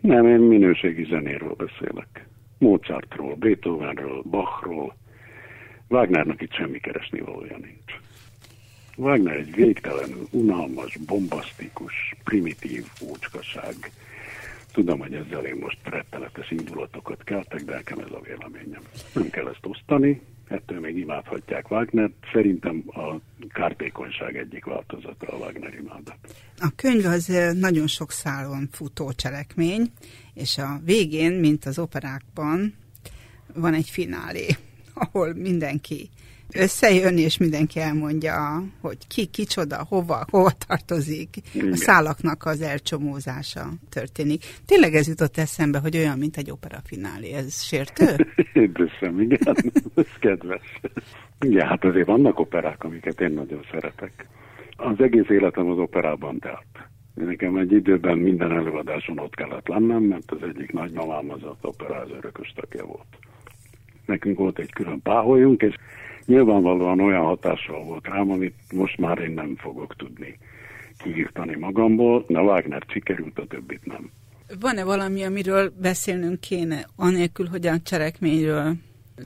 Nem, 0.00 0.26
én 0.26 0.38
minőségi 0.40 1.06
zenéről 1.10 1.54
beszélek. 1.56 2.26
Mozartról, 2.62 3.34
Beethovenről, 3.34 4.22
Bachról, 4.30 4.96
Wagnernak 5.88 6.42
itt 6.42 6.52
semmi 6.52 6.78
keresni 6.78 7.20
valója 7.20 7.56
nincs. 7.56 8.00
Wagner 8.96 9.36
egy 9.36 9.54
végtelenül 9.54 10.26
unalmas, 10.30 10.96
bombasztikus, 11.06 12.14
primitív 12.24 12.86
úcskaság. 13.00 13.74
Tudom, 14.72 14.98
hogy 14.98 15.14
ezzel 15.14 15.44
én 15.44 15.56
most 15.60 15.78
retteletes 15.84 16.50
indulatokat 16.50 17.24
keltek, 17.24 17.60
de 17.60 17.74
nekem 17.74 17.98
ez 17.98 18.10
a 18.10 18.20
véleményem. 18.20 18.82
Nem 19.14 19.30
kell 19.30 19.48
ezt 19.48 19.66
osztani, 19.66 20.20
ettől 20.48 20.80
még 20.80 20.96
imádhatják 20.96 21.70
Wagner. 21.70 22.10
Szerintem 22.32 22.82
a 22.86 23.16
kártékonyság 23.52 24.36
egyik 24.36 24.64
változata 24.64 25.26
a 25.26 25.36
Wagner 25.36 25.74
imádat. 25.74 26.18
A 26.58 26.72
könyv 26.76 27.04
az 27.04 27.54
nagyon 27.58 27.86
sok 27.86 28.10
szálon 28.10 28.68
futó 28.70 29.12
cselekmény, 29.12 29.90
és 30.34 30.58
a 30.58 30.80
végén, 30.84 31.32
mint 31.32 31.64
az 31.64 31.78
operákban, 31.78 32.74
van 33.54 33.74
egy 33.74 33.88
finálé 33.88 34.46
ahol 34.94 35.34
mindenki 35.34 36.08
összejön, 36.54 37.18
és 37.18 37.38
mindenki 37.38 37.80
elmondja, 37.80 38.64
hogy 38.80 38.96
ki, 39.06 39.26
kicsoda, 39.26 39.84
hova, 39.88 40.26
hova 40.30 40.50
tartozik. 40.66 41.36
Igen. 41.52 41.72
A 41.72 41.76
szálaknak 41.76 42.44
az 42.44 42.60
elcsomózása 42.60 43.68
történik. 43.88 44.44
Tényleg 44.66 44.94
ez 44.94 45.08
jutott 45.08 45.36
eszembe, 45.36 45.78
hogy 45.78 45.96
olyan, 45.96 46.18
mint 46.18 46.36
egy 46.36 46.50
opera 46.50 46.78
finálé. 46.84 47.32
Ez 47.32 47.62
sértő? 47.62 48.04
Édesem, 48.52 49.20
igen. 49.20 49.56
Ez 49.94 50.06
kedves. 50.20 50.80
Igen, 51.40 51.66
hát 51.66 51.84
azért 51.84 52.06
vannak 52.06 52.38
operák, 52.38 52.84
amiket 52.84 53.20
én 53.20 53.32
nagyon 53.32 53.64
szeretek. 53.70 54.26
Az 54.76 55.00
egész 55.00 55.28
életem 55.28 55.70
az 55.70 55.78
operában 55.78 56.38
telt. 56.38 56.90
Nekem 57.14 57.56
egy 57.56 57.72
időben 57.72 58.18
minden 58.18 58.52
előadáson 58.52 59.18
ott 59.18 59.34
kellett 59.34 59.68
lennem, 59.68 60.02
mert 60.02 60.30
az 60.30 60.42
egyik 60.42 60.72
nagymamám 60.72 61.30
az 61.30 61.40
opera 61.60 61.96
az 61.96 62.10
örökös 62.10 62.52
tagja 62.56 62.84
volt 62.84 63.06
nekünk 64.06 64.38
volt 64.38 64.58
egy 64.58 64.72
külön 64.72 65.02
páholyunk, 65.02 65.62
és 65.62 65.74
nyilvánvalóan 66.24 67.00
olyan 67.00 67.24
hatással 67.24 67.84
volt 67.84 68.06
rám, 68.06 68.30
amit 68.30 68.54
most 68.72 68.98
már 68.98 69.18
én 69.18 69.30
nem 69.30 69.56
fogok 69.56 69.96
tudni 69.96 70.38
kiírtani 70.98 71.56
magamból, 71.56 72.24
de 72.28 72.40
Wagner 72.40 72.82
sikerült, 72.88 73.38
a 73.38 73.46
többit 73.46 73.84
nem. 73.84 74.10
Van-e 74.60 74.84
valami, 74.84 75.22
amiről 75.22 75.72
beszélnünk 75.80 76.40
kéne, 76.40 76.86
anélkül, 76.96 77.46
hogy 77.46 77.66
a 77.66 77.78
cselekményről? 77.84 78.72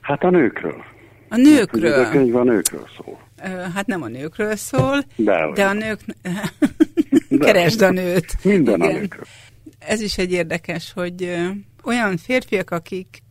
Hát 0.01 0.23
a 0.23 0.29
nőkről. 0.29 0.83
A 1.29 1.35
nőkről? 1.35 1.91
Hát, 1.91 2.07
a 2.07 2.11
könyv 2.11 2.35
a 2.35 2.43
nőkről 2.43 2.87
szól. 2.97 3.19
Hát 3.73 3.87
nem 3.87 4.01
a 4.01 4.07
nőkről 4.07 4.55
szól, 4.55 5.03
de, 5.15 5.51
de 5.53 5.65
a 5.65 5.73
nők... 5.73 5.99
Keresd 7.39 7.81
a 7.81 7.91
nőt. 7.91 8.43
Minden 8.43 8.75
Igen. 8.75 8.95
a 8.95 8.99
nőkről. 8.99 9.25
Ez 9.79 10.01
is 10.01 10.17
egy 10.17 10.31
érdekes, 10.31 10.91
hogy 10.93 11.37
olyan 11.83 12.17
férfiak, 12.17 12.71
akik 12.71 13.21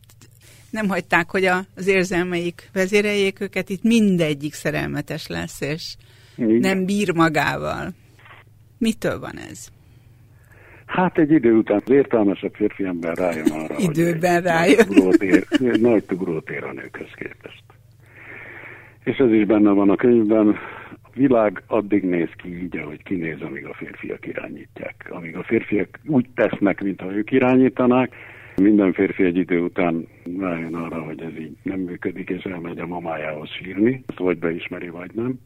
nem 0.69 0.87
hagyták, 0.87 1.29
hogy 1.29 1.45
az 1.75 1.87
érzelmeik 1.87 2.69
vezéreljék 2.73 3.39
őket, 3.39 3.69
itt 3.69 3.83
mindegyik 3.83 4.53
szerelmetes 4.53 5.27
lesz, 5.27 5.61
és 5.61 5.95
Igen. 6.35 6.55
nem 6.55 6.85
bír 6.85 7.13
magával. 7.13 7.93
Mitől 8.77 9.19
van 9.19 9.37
ez? 9.49 9.67
Hát 10.85 11.17
egy 11.17 11.31
idő 11.31 11.53
után 11.53 11.81
az 11.85 11.91
értelmesebb 11.91 12.53
férfi 12.53 12.83
ember 12.83 13.17
rájön 13.17 13.51
arra, 13.51 13.75
Időben 13.77 14.33
hogy 14.33 14.43
rájön. 14.43 14.75
Nagy 14.77 14.87
tugrót, 14.87 15.23
ér, 15.23 15.45
nagy 15.79 16.03
tugrót 16.03 16.49
ér 16.49 16.63
a 16.63 16.73
nőkhöz 16.73 17.11
képest. 17.15 17.63
És 19.03 19.17
ez 19.17 19.31
is 19.31 19.45
benne 19.45 19.71
van 19.71 19.89
a 19.89 19.95
könyvben. 19.95 20.55
Világ 21.17 21.63
addig 21.67 22.03
néz 22.03 22.29
ki 22.35 22.63
így, 22.63 22.77
ahogy 22.77 23.03
kinéz, 23.03 23.41
amíg 23.41 23.65
a 23.65 23.73
férfiak 23.73 24.25
irányítják. 24.25 25.07
Amíg 25.09 25.35
a 25.35 25.43
férfiak 25.43 25.99
úgy 26.05 26.25
tesznek, 26.35 26.81
mintha 26.81 27.15
ők 27.15 27.31
irányítanák, 27.31 28.15
minden 28.61 28.93
férfi 28.93 29.23
egy 29.23 29.37
idő 29.37 29.59
után 29.59 30.07
rájön 30.39 30.75
arra, 30.75 31.01
hogy 31.01 31.21
ez 31.21 31.39
így 31.39 31.57
nem 31.63 31.79
működik, 31.79 32.29
és 32.29 32.43
elmegy 32.43 32.79
a 32.79 32.87
mamájához 32.87 33.49
sírni, 33.49 34.03
ezt 34.07 34.19
vagy 34.19 34.37
beismeri, 34.37 34.89
vagy 34.89 35.11
nem. 35.13 35.39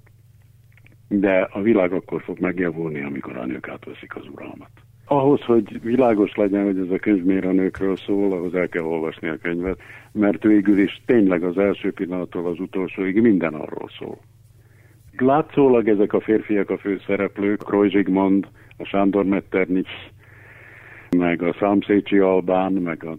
De 1.08 1.48
a 1.52 1.62
világ 1.62 1.92
akkor 1.92 2.22
fog 2.22 2.40
megjavulni, 2.40 3.04
amikor 3.04 3.38
a 3.38 3.46
nők 3.46 3.68
átveszik 3.68 4.16
az 4.16 4.28
uralmat. 4.34 4.70
Ahhoz, 5.06 5.42
hogy 5.42 5.82
világos 5.82 6.36
legyen, 6.36 6.64
hogy 6.64 6.78
ez 6.78 6.90
a 6.90 7.00
könyv 7.00 7.24
miért 7.24 7.46
a 7.46 7.52
nőkről 7.52 7.96
szól, 7.96 8.32
ahhoz 8.32 8.54
el 8.54 8.70
kell 8.70 8.84
olvasni 8.84 9.28
a 9.28 9.38
könyvet, 9.38 9.82
mert 10.12 10.44
végül 10.44 10.80
is 10.80 11.02
tényleg 11.06 11.44
az 11.44 11.58
első 11.58 11.92
pillanattól 11.92 12.46
az 12.46 12.60
utolsóig 12.60 13.22
minden 13.22 13.54
arról 13.54 13.90
szól. 14.00 14.20
Látszólag 15.22 15.88
ezek 15.88 16.14
a 16.14 16.22
férfiak 16.22 16.70
a 16.70 16.78
főszereplők, 16.78 17.70
Roy 17.70 17.90
Zsigmond, 17.90 18.48
a 18.78 18.84
Sándor 18.84 19.26
Metternich, 19.26 19.90
meg 21.18 21.42
a 21.42 21.56
Számszécsi 21.60 22.18
Albán, 22.18 22.72
meg 22.72 23.04
a 23.04 23.18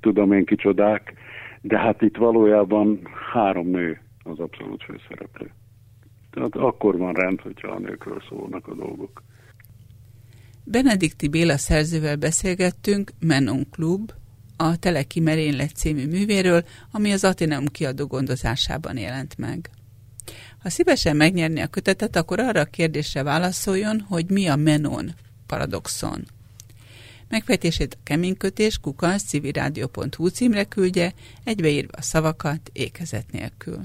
tudom 0.00 0.32
én 0.32 0.44
kicsodák, 0.44 1.14
de 1.60 1.78
hát 1.78 2.02
itt 2.02 2.16
valójában 2.16 3.00
három 3.32 3.66
nő 3.66 4.00
az 4.22 4.38
abszolút 4.38 4.82
főszereplő. 4.82 5.50
Tehát 6.30 6.54
akkor 6.54 6.98
van 6.98 7.12
rend, 7.12 7.40
hogyha 7.40 7.68
a 7.68 7.78
nőkről 7.78 8.22
szólnak 8.28 8.66
a 8.66 8.74
dolgok. 8.74 9.22
Benedikti 10.64 11.28
Béla 11.28 11.56
szerzővel 11.56 12.16
beszélgettünk 12.16 13.10
Menon 13.20 13.70
Klub, 13.70 14.10
a 14.56 14.78
Teleki 14.78 15.20
Merénylet 15.20 15.76
című 15.76 16.06
művéről, 16.06 16.62
ami 16.92 17.12
az 17.12 17.24
Ateneum 17.24 17.66
kiadó 17.66 18.06
gondozásában 18.06 18.96
jelent 18.96 19.38
meg. 19.38 19.70
Ha 20.66 20.72
szívesen 20.72 21.16
megnyerni 21.16 21.60
a 21.60 21.66
kötetet, 21.66 22.16
akkor 22.16 22.40
arra 22.40 22.60
a 22.60 22.64
kérdésre 22.64 23.22
válaszoljon, 23.22 24.00
hogy 24.00 24.30
mi 24.30 24.46
a 24.46 24.56
Menon 24.56 25.14
paradoxon. 25.46 26.24
Megfejtését 27.28 27.94
a 27.94 28.02
keménykötés 28.02 28.78
kukasz 28.78 29.22
civilrádió.hu 29.22 30.26
címre 30.26 30.64
küldje, 30.64 31.14
egybeírva 31.44 31.92
a 31.96 32.02
szavakat 32.02 32.70
ékezet 32.72 33.32
nélkül. 33.32 33.80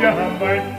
Ja 0.00 0.14
mein 0.40 0.78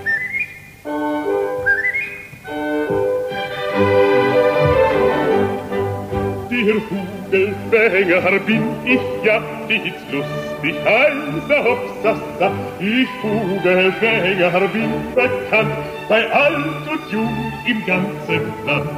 der 6.66 6.76
Hugelfänger 6.76 8.40
bin 8.40 8.64
ich 8.86 9.00
ja 9.24 9.42
stets 9.66 10.04
lustig, 10.12 10.76
heiser 10.86 11.64
Hopsassa. 11.64 12.52
Ich 12.80 13.08
Hugelfänger 13.24 14.68
bin 14.70 14.92
bekannt, 15.16 15.74
bei 16.08 16.30
alt 16.32 16.88
und 16.92 17.12
jung 17.12 17.54
im 17.66 17.86
ganzen 17.86 18.54
Land. 18.66 18.90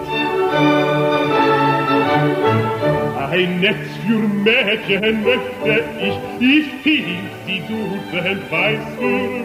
Ein 3.31 3.59
Netz 3.61 3.87
für 4.05 4.19
Mädchen 4.19 5.23
möchte 5.23 5.83
ich, 5.99 6.17
ich 6.39 6.67
fiel 6.83 7.19
sie 7.45 7.61
dutzend 7.61 8.51
weiß 8.51 8.79
für 8.99 9.40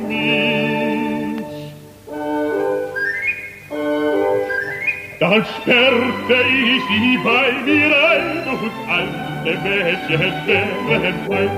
Dann 5.18 5.44
sperrte 5.44 6.38
ich 6.48 6.82
sie 6.88 7.18
bei 7.24 7.52
mir 7.64 7.90
ein 8.10 8.46
und 8.48 8.72
alle 8.88 9.56
Mädchen 9.64 10.32
wären 10.46 11.14
mein. 11.28 11.50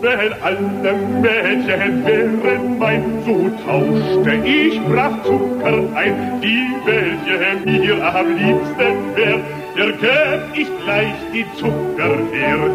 Wenn 0.00 0.32
alle 0.42 0.92
Mädchen 1.20 2.06
wären 2.06 2.78
mein, 2.78 3.22
so 3.24 3.50
tauschte 3.66 4.34
ich 4.46 4.80
brav 4.84 5.12
Zucker 5.24 5.96
ein, 5.96 6.40
die 6.40 6.70
welche 6.84 7.66
mir 7.66 8.14
am 8.14 8.36
liebsten 8.36 9.16
wär, 9.16 9.59
der 9.76 9.92
gäb 9.92 10.42
ich 10.54 10.68
gleich 10.84 11.14
die 11.32 11.46
Zucker 11.58 12.16
her 12.32 12.70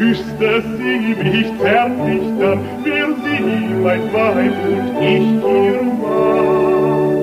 küsste 0.00 0.62
sie 0.78 1.14
mich 1.22 1.48
zärtlich, 1.60 2.22
dann 2.40 2.60
wär 2.84 3.08
sie 3.22 3.74
mein 3.84 4.12
Weib 4.14 4.56
und 4.66 4.86
ich 5.02 5.28
ihr 5.44 5.82
Mann. 6.00 7.20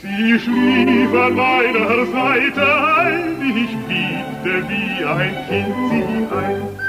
Sie 0.00 0.38
schlief 0.38 1.12
an 1.26 1.34
meiner 1.34 2.06
Seite 2.16 2.66
ein, 3.00 3.22
ich 3.64 3.74
biegte 3.88 4.54
wie 4.68 5.04
ein 5.04 5.34
Kind 5.48 5.76
sie 5.90 6.04
ein. 6.36 6.81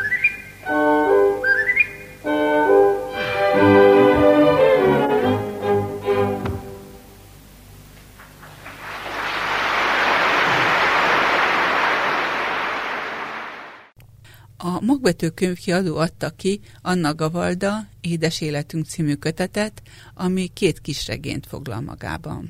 Magvető 15.04 15.30
könyvkiadó 15.30 15.98
adta 15.98 16.30
ki 16.38 16.60
Anna 16.82 17.16
Gavalda 17.16 17.72
Édes 18.02 18.42
Életünk 18.42 18.86
című 18.86 19.16
kötetet, 19.16 19.82
ami 20.16 20.48
két 20.48 20.80
kisregényt 20.80 21.46
foglal 21.46 21.82
magában. 21.82 22.44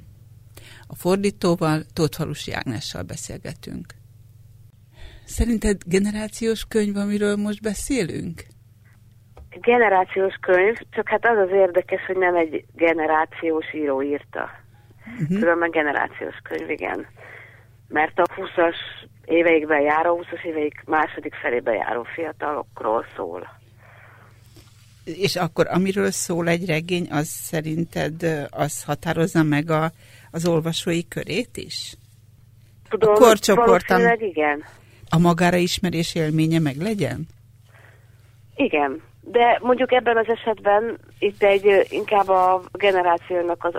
A 0.87 0.95
fordítóval, 0.95 1.81
Tótfalusi 1.93 2.51
Ágnessal 2.51 3.03
beszélgetünk. 3.03 3.85
Szerinted 5.25 5.77
generációs 5.85 6.65
könyv, 6.65 6.95
amiről 6.95 7.35
most 7.35 7.61
beszélünk? 7.61 8.43
Generációs 9.61 10.35
könyv, 10.41 10.75
csak 10.89 11.09
hát 11.09 11.25
az 11.25 11.37
az 11.37 11.51
érdekes, 11.51 12.05
hogy 12.05 12.17
nem 12.17 12.35
egy 12.35 12.65
generációs 12.75 13.73
író 13.73 14.01
írta. 14.01 14.49
Uh-huh. 15.21 15.39
Különben 15.39 15.69
generációs 15.69 16.35
könyv, 16.43 16.69
igen. 16.69 17.05
Mert 17.87 18.19
a 18.19 18.23
20-as 18.23 18.75
éveikben 19.26 19.82
járó, 19.82 20.24
20-as 20.24 20.43
éveik 20.43 20.84
második 20.86 21.34
felébe 21.34 21.74
járó 21.74 22.03
fiatalokról 22.03 23.05
szól. 23.15 23.61
És 25.03 25.36
akkor 25.36 25.67
amiről 25.69 26.11
szól 26.11 26.47
egy 26.47 26.65
regény, 26.65 27.07
az 27.11 27.28
szerinted 27.28 28.47
az 28.49 28.84
határozza 28.84 29.43
meg 29.43 29.69
a, 29.69 29.91
az 30.32 30.47
olvasói 30.47 31.07
körét 31.07 31.57
is? 31.57 31.95
Tudom, 32.89 33.13
a 33.13 33.17
korcsoportan 33.17 34.19
igen. 34.19 34.63
A 35.09 35.19
magára 35.19 35.57
ismerés 35.57 36.15
élménye 36.15 36.59
meg 36.59 36.76
legyen? 36.76 37.28
Igen, 38.55 39.01
de 39.21 39.59
mondjuk 39.61 39.91
ebben 39.91 40.17
az 40.17 40.28
esetben 40.28 40.99
itt 41.19 41.43
egy 41.43 41.88
inkább 41.89 42.28
a 42.28 42.61
generációnak 42.71 43.63
az 43.63 43.74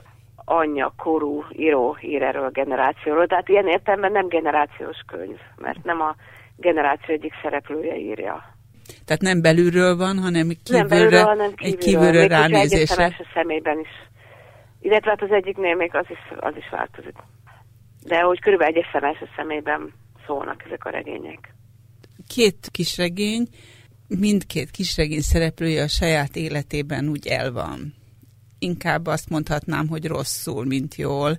anyja 0.45 0.95
korú 0.97 1.45
író 1.53 1.97
ír 2.01 2.23
erről 2.23 2.45
a 2.45 2.51
generációról. 2.51 3.27
Tehát 3.27 3.49
ilyen 3.49 3.67
értelemben 3.67 4.13
nem 4.13 4.29
generációs 4.29 4.97
könyv, 5.07 5.39
mert 5.57 5.85
nem 5.85 6.01
a 6.01 6.15
generáció 6.57 7.15
egyik 7.15 7.33
szereplője 7.43 7.97
írja. 7.97 8.55
Tehát 9.05 9.23
nem 9.23 9.43
belülről 9.43 9.97
van, 9.97 10.19
hanem 10.19 10.49
kívülre, 10.49 10.79
nem 10.79 10.87
belülről, 10.89 11.25
hanem 11.25 11.55
kívülről. 11.55 11.73
egy 11.73 11.85
kívülre 11.85 12.21
még 12.21 12.29
ránézésre. 12.29 13.03
első 13.03 13.25
személyben 13.35 13.79
is. 13.79 13.89
Illetve 14.81 15.11
hát 15.11 15.23
az 15.23 15.31
egyiknél 15.31 15.75
még 15.75 15.95
az 15.95 16.07
is, 16.09 16.19
az 16.37 16.57
is 16.57 16.69
változik. 16.71 17.17
De 18.05 18.21
hogy 18.21 18.41
körülbelül 18.41 18.75
egy 18.75 18.85
első 18.93 19.29
személyben 19.37 19.93
szólnak 20.27 20.63
ezek 20.67 20.85
a 20.85 20.91
regények. 20.91 21.55
Két 22.29 22.69
kisregény, 22.71 23.49
mindkét 24.09 24.71
kisregény 24.71 25.21
szereplője 25.21 25.83
a 25.83 25.89
saját 25.89 26.37
életében 26.37 27.09
úgy 27.09 27.27
el 27.27 27.53
van. 27.53 27.95
Inkább 28.65 29.07
azt 29.07 29.29
mondhatnám, 29.29 29.89
hogy 29.89 30.07
rosszul, 30.07 30.65
mint 30.65 30.95
jól. 30.95 31.39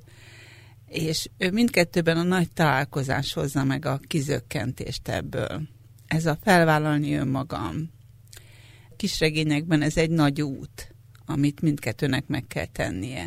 És 0.88 1.30
mindkettőben 1.52 2.18
a 2.18 2.24
nagy 2.24 2.52
találkozás 2.54 3.34
hozza 3.34 3.64
meg 3.64 3.86
a 3.86 4.00
kizökkentést 4.08 5.08
ebből. 5.08 5.62
Ez 6.08 6.26
a 6.26 6.38
felvállalni 6.44 7.16
önmagam. 7.16 7.76
Kisregényekben 8.98 9.82
ez 9.82 9.98
egy 9.98 10.10
nagy 10.10 10.42
út, 10.42 10.94
amit 11.26 11.62
mindkettőnek 11.62 12.28
meg 12.28 12.44
kell 12.48 12.66
tennie. 12.66 13.26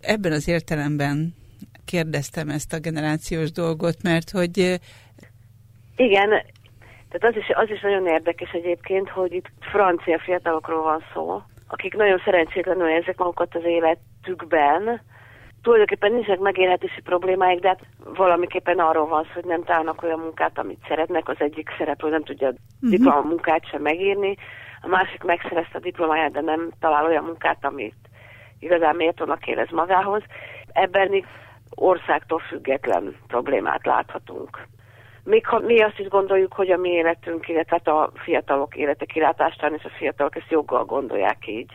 Ebben 0.00 0.32
az 0.32 0.48
értelemben 0.48 1.34
kérdeztem 1.84 2.48
ezt 2.48 2.72
a 2.72 2.78
generációs 2.78 3.52
dolgot, 3.52 4.02
mert 4.02 4.30
hogy... 4.30 4.58
Igen, 5.96 6.28
tehát 7.08 7.34
az 7.34 7.36
is, 7.36 7.48
az 7.54 7.70
is 7.70 7.80
nagyon 7.80 8.06
érdekes 8.06 8.50
egyébként, 8.50 9.08
hogy 9.08 9.32
itt 9.32 9.50
francia 9.60 10.18
fiatalokról 10.18 10.82
van 10.82 11.02
szó, 11.12 11.42
akik 11.74 11.94
nagyon 11.94 12.20
szerencsétlenül 12.24 12.88
érzek 12.88 13.18
magukat 13.18 13.54
az 13.54 13.64
életükben, 13.64 15.00
tulajdonképpen 15.62 16.12
nincsenek 16.12 16.40
megélhetési 16.40 17.00
problémáik, 17.00 17.60
de 17.60 17.68
hát 17.68 17.80
valamiképpen 18.04 18.78
arról 18.78 19.06
van 19.06 19.24
szó, 19.24 19.30
hogy 19.34 19.44
nem 19.44 19.64
találnak 19.64 20.02
olyan 20.02 20.18
munkát, 20.18 20.58
amit 20.58 20.84
szeretnek. 20.88 21.28
Az 21.28 21.36
egyik 21.38 21.68
szereplő 21.78 22.10
nem 22.10 22.24
tudja 22.24 22.48
a 22.48 22.50
uh-huh. 22.50 22.90
diplomamunkát 22.90 23.68
sem 23.68 23.82
megírni, 23.82 24.36
a 24.80 24.88
másik 24.88 25.22
megszerezte 25.22 25.78
a 25.78 25.80
diplomáját, 25.88 26.32
de 26.32 26.40
nem 26.40 26.70
talál 26.80 27.04
olyan 27.04 27.24
munkát, 27.24 27.64
amit 27.64 27.94
igazán 28.58 28.96
méltónak 28.96 29.46
érez 29.46 29.70
magához. 29.70 30.22
Ebben 30.72 31.24
országtól 31.74 32.38
független 32.38 33.16
problémát 33.26 33.86
láthatunk. 33.86 34.66
Még 35.24 35.46
ha 35.46 35.58
mi 35.58 35.82
azt 35.82 35.98
is 35.98 36.08
gondoljuk, 36.08 36.52
hogy 36.52 36.70
a 36.70 36.76
mi 36.76 36.90
életünk, 36.90 37.48
illetve 37.48 37.76
hát 37.84 37.88
a 37.88 38.12
fiatalok 38.14 38.76
élete 38.76 39.04
kilátástán, 39.04 39.74
és 39.74 39.84
a 39.84 39.96
fiatalok 39.98 40.36
ezt 40.36 40.50
joggal 40.50 40.84
gondolják 40.84 41.46
így. 41.46 41.72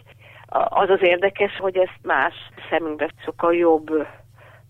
Az 0.69 0.89
az 0.89 0.99
érdekes, 1.01 1.57
hogy 1.57 1.77
ezt 1.77 1.99
más 2.01 2.33
szemünkben 2.69 3.11
sokkal 3.25 3.55
jobb 3.55 4.07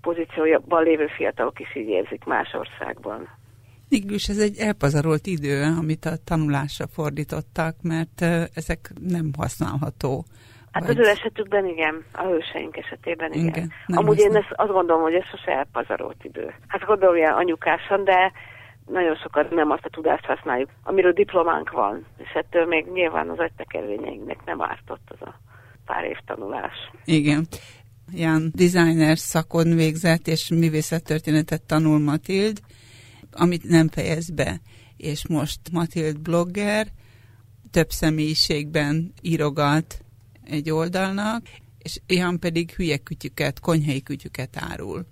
pozícióban 0.02 0.84
lévő 0.84 1.08
fiatalok 1.08 1.60
is 1.60 1.76
így 1.76 1.88
érzik 1.88 2.24
más 2.24 2.54
országban. 2.54 3.38
Mégis 3.90 4.28
ez 4.28 4.38
egy 4.38 4.58
elpazarolt 4.58 5.26
idő, 5.26 5.76
amit 5.80 6.06
a 6.06 6.18
tanulásra 6.26 6.88
fordítottak, 6.88 7.76
mert 7.82 8.22
ezek 8.54 8.80
nem 9.08 9.32
használható 9.38 10.26
Hát 10.72 10.88
vagy... 10.88 11.00
az 11.00 11.08
ő 11.08 11.10
esetükben 11.10 11.66
igen, 11.66 12.04
a 12.12 12.24
hőseink 12.24 12.78
esetében 12.78 13.32
igen. 13.32 13.48
igen 13.48 13.72
Amúgy 13.86 14.20
én 14.20 14.36
ezt 14.36 14.52
azt 14.52 14.72
gondolom, 14.72 15.02
hogy 15.02 15.14
ez 15.14 15.26
sose 15.26 15.52
elpazarolt 15.52 16.24
idő. 16.24 16.54
Hát 16.68 16.86
gondolja 16.86 17.36
anyukásan, 17.36 18.04
de 18.04 18.32
nagyon 18.92 19.16
sokat 19.16 19.50
nem 19.50 19.72
azt 19.72 19.86
a 19.86 19.90
tudást 19.90 20.26
használjuk, 20.26 20.70
amiről 20.84 21.12
diplománk 21.12 21.72
van, 21.72 22.06
és 22.18 22.30
ettől 22.34 22.66
még 22.66 22.86
nyilván 22.92 23.30
az 23.30 23.40
agytekervényeinknek 23.40 24.46
nem 24.46 24.62
ártott 24.62 25.08
az 25.08 25.28
a 25.28 25.40
pár 25.86 26.04
év 26.04 26.18
tanulás. 26.26 26.92
Igen. 27.06 27.48
Jan 28.14 28.52
designer 28.54 29.18
szakon 29.18 29.76
végzett, 29.76 30.28
és 30.28 30.50
művészettörténetet 30.50 31.64
tanul 31.64 32.00
Matild, 32.00 32.60
amit 33.32 33.64
nem 33.64 33.88
fejez 33.88 34.30
be. 34.30 34.60
És 34.98 35.28
most 35.28 35.60
Matild 35.72 36.20
blogger, 36.20 36.88
több 37.72 37.90
személyiségben 37.90 39.14
írogat 39.22 40.02
egy 40.44 40.70
oldalnak, 40.70 41.42
és 41.78 42.00
Jan 42.08 42.40
pedig 42.40 42.72
hülye 42.72 42.98
kütyüket, 42.98 43.60
konyhai 43.60 44.02
kütyüket 44.04 44.58
árul. 44.72 45.06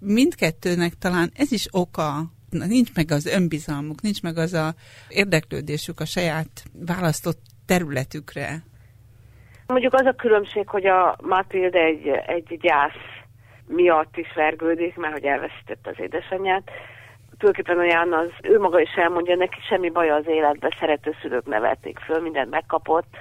Mindkettőnek 0.00 0.94
talán 0.94 1.30
ez 1.34 1.52
is 1.52 1.66
oka, 1.70 2.32
nincs 2.50 2.94
meg 2.94 3.10
az 3.10 3.26
önbizalmuk, 3.26 4.00
nincs 4.00 4.22
meg 4.22 4.36
az 4.36 4.52
a 4.52 4.74
érdeklődésük 5.08 6.00
a 6.00 6.04
saját 6.04 6.62
választott 6.86 7.40
területükre. 7.66 8.62
Mondjuk 9.66 9.94
az 9.94 10.06
a 10.06 10.12
különbség, 10.12 10.68
hogy 10.68 10.86
a 10.86 11.16
Matilde 11.22 11.78
egy, 11.78 12.08
egy 12.08 12.58
gyász 12.60 13.20
miatt 13.66 14.16
is 14.16 14.32
vergődik, 14.34 14.96
mert 14.96 15.12
hogy 15.12 15.24
elveszítette 15.24 15.90
az 15.90 16.00
édesanyját. 16.00 16.70
Tulajdonképpen 17.38 17.78
olyan 17.78 18.12
az, 18.12 18.30
ő 18.42 18.58
maga 18.58 18.80
is 18.80 18.94
elmondja, 18.94 19.36
neki 19.36 19.58
semmi 19.68 19.90
baj 19.90 20.10
az 20.10 20.26
életbe, 20.26 20.76
szerető 20.78 21.14
szülők 21.20 21.46
nevelték 21.46 21.98
föl, 21.98 22.20
mindent 22.20 22.50
megkapott, 22.50 23.16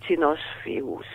csinos 0.00 0.40
fiús. 0.62 1.06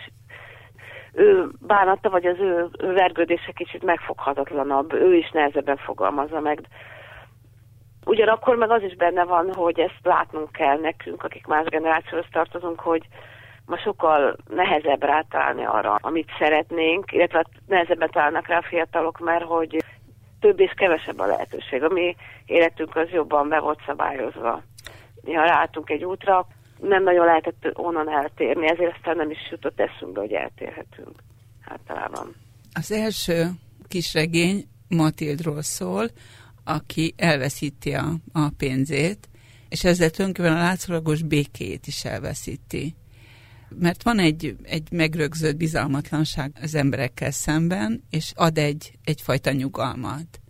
Ő 1.12 1.48
bánata, 1.60 2.10
vagy 2.10 2.26
az 2.26 2.38
ő 2.38 2.68
vergődése 2.78 3.52
kicsit 3.52 3.82
megfoghatatlanabb, 3.82 4.92
ő 4.92 5.14
is 5.14 5.30
nehezebben 5.30 5.76
fogalmazza 5.76 6.40
meg. 6.40 6.60
Ugyanakkor 8.06 8.56
meg 8.56 8.70
az 8.70 8.82
is 8.82 8.96
benne 8.96 9.24
van, 9.24 9.52
hogy 9.54 9.80
ezt 9.80 10.00
látnunk 10.02 10.52
kell 10.52 10.78
nekünk, 10.78 11.22
akik 11.22 11.46
más 11.46 11.66
generációhoz 11.66 12.26
tartozunk, 12.32 12.80
hogy 12.80 13.02
ma 13.64 13.78
sokkal 13.78 14.36
nehezebb 14.48 15.02
rátalálni 15.02 15.64
arra, 15.64 15.98
amit 16.00 16.30
szeretnénk, 16.38 17.12
illetve 17.12 17.36
hát 17.36 17.50
nehezebben 17.66 18.10
találnak 18.10 18.46
rá 18.46 18.58
a 18.58 18.66
fiatalok, 18.68 19.18
mert 19.18 19.44
hogy 19.44 19.84
több 20.40 20.60
és 20.60 20.72
kevesebb 20.76 21.18
a 21.18 21.26
lehetőség. 21.26 21.82
A 21.82 21.88
mi 21.88 22.16
életünk 22.44 22.96
az 22.96 23.08
jobban 23.10 23.48
be 23.48 23.60
volt 23.60 23.80
szabályozva. 23.86 24.62
Ha 25.24 25.44
ráálltunk 25.44 25.90
egy 25.90 26.04
útra, 26.04 26.46
nem 26.80 27.02
nagyon 27.02 27.24
lehetett 27.24 27.70
onnan 27.74 28.10
eltérni, 28.10 28.68
ezért 28.68 28.94
aztán 28.96 29.16
nem 29.16 29.30
is 29.30 29.48
jutott 29.50 29.80
eszünkbe, 29.80 30.20
hogy 30.20 30.32
eltérhetünk 30.32 31.14
általában. 31.68 32.34
Az 32.72 32.92
első 32.92 33.50
kisregény 33.88 34.64
Matildról 34.88 35.62
szól, 35.62 36.06
aki 36.66 37.14
elveszíti 37.16 37.92
a, 37.94 38.14
a 38.32 38.48
pénzét, 38.48 39.28
és 39.68 39.84
ezzel 39.84 40.10
tulajdonképpen 40.10 40.56
a 40.56 40.64
látszólagos 40.64 41.22
békét 41.22 41.86
is 41.86 42.04
elveszíti. 42.04 42.94
Mert 43.78 44.02
van 44.02 44.18
egy, 44.18 44.56
egy 44.62 44.92
megrögzött 44.92 45.56
bizalmatlanság 45.56 46.52
az 46.60 46.74
emberekkel 46.74 47.30
szemben, 47.30 48.02
és 48.10 48.32
ad 48.34 48.58
egy, 48.58 48.98
egyfajta 49.04 49.52
nyugalmat. 49.52 50.40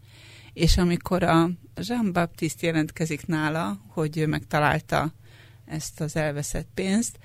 És 0.52 0.76
amikor 0.76 1.22
a 1.22 1.50
Jean-Baptiste 1.76 2.66
jelentkezik 2.66 3.26
nála, 3.26 3.80
hogy 3.88 4.18
ő 4.18 4.26
megtalálta 4.26 5.12
ezt 5.64 6.00
az 6.00 6.16
elveszett 6.16 6.68
pénzt, 6.74 7.18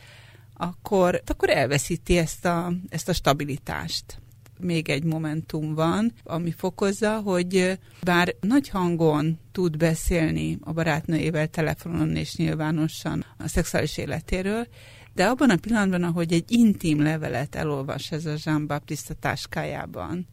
akkor, 0.53 1.21
akkor 1.25 1.49
elveszíti 1.49 2.17
ezt 2.17 2.45
a, 2.45 2.73
ezt 2.89 3.09
a 3.09 3.13
stabilitást. 3.13 4.21
Még 4.63 4.89
egy 4.89 5.03
momentum 5.03 5.73
van, 5.73 6.13
ami 6.23 6.51
fokozza, 6.51 7.19
hogy 7.19 7.79
bár 8.03 8.35
nagy 8.39 8.69
hangon 8.69 9.39
tud 9.51 9.77
beszélni 9.77 10.57
a 10.61 10.73
barátnőjével 10.73 11.47
telefonon 11.47 12.15
és 12.15 12.35
nyilvánosan 12.35 13.25
a 13.37 13.47
szexuális 13.47 13.97
életéről, 13.97 14.67
de 15.13 15.25
abban 15.25 15.49
a 15.49 15.55
pillanatban, 15.55 16.03
ahogy 16.03 16.33
egy 16.33 16.51
intim 16.51 17.01
levelet 17.01 17.55
elolvas 17.55 18.11
ez 18.11 18.25
a 18.25 18.35
Jean 18.43 18.67
Baptiste 18.67 19.13
táskájában, 19.13 20.27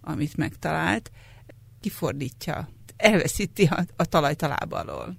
amit 0.00 0.36
megtalált, 0.36 1.10
kifordítja, 1.80 2.68
elveszíti 2.96 3.64
a, 3.64 3.84
a 3.96 4.04
talajt 4.04 4.42
a 4.42 4.48
lába 4.48 4.78
alól. 4.78 5.16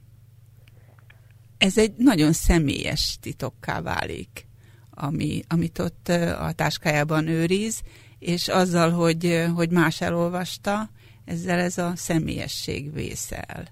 Ez 1.58 1.78
egy 1.78 1.94
nagyon 1.98 2.34
személyes 2.34 3.18
titokká 3.22 3.82
válik, 3.82 4.48
ami, 4.90 5.42
amit 5.48 5.80
ott 5.80 6.08
a 6.40 6.52
táskájában 6.52 7.28
őriz, 7.28 7.82
és 8.20 8.48
azzal, 8.48 8.92
hogy, 8.92 9.46
hogy 9.56 9.70
más 9.70 10.02
elolvasta, 10.02 10.90
ezzel 11.26 11.60
ez 11.60 11.78
a 11.78 11.92
személyesség 11.96 12.94
vészel. 12.94 13.64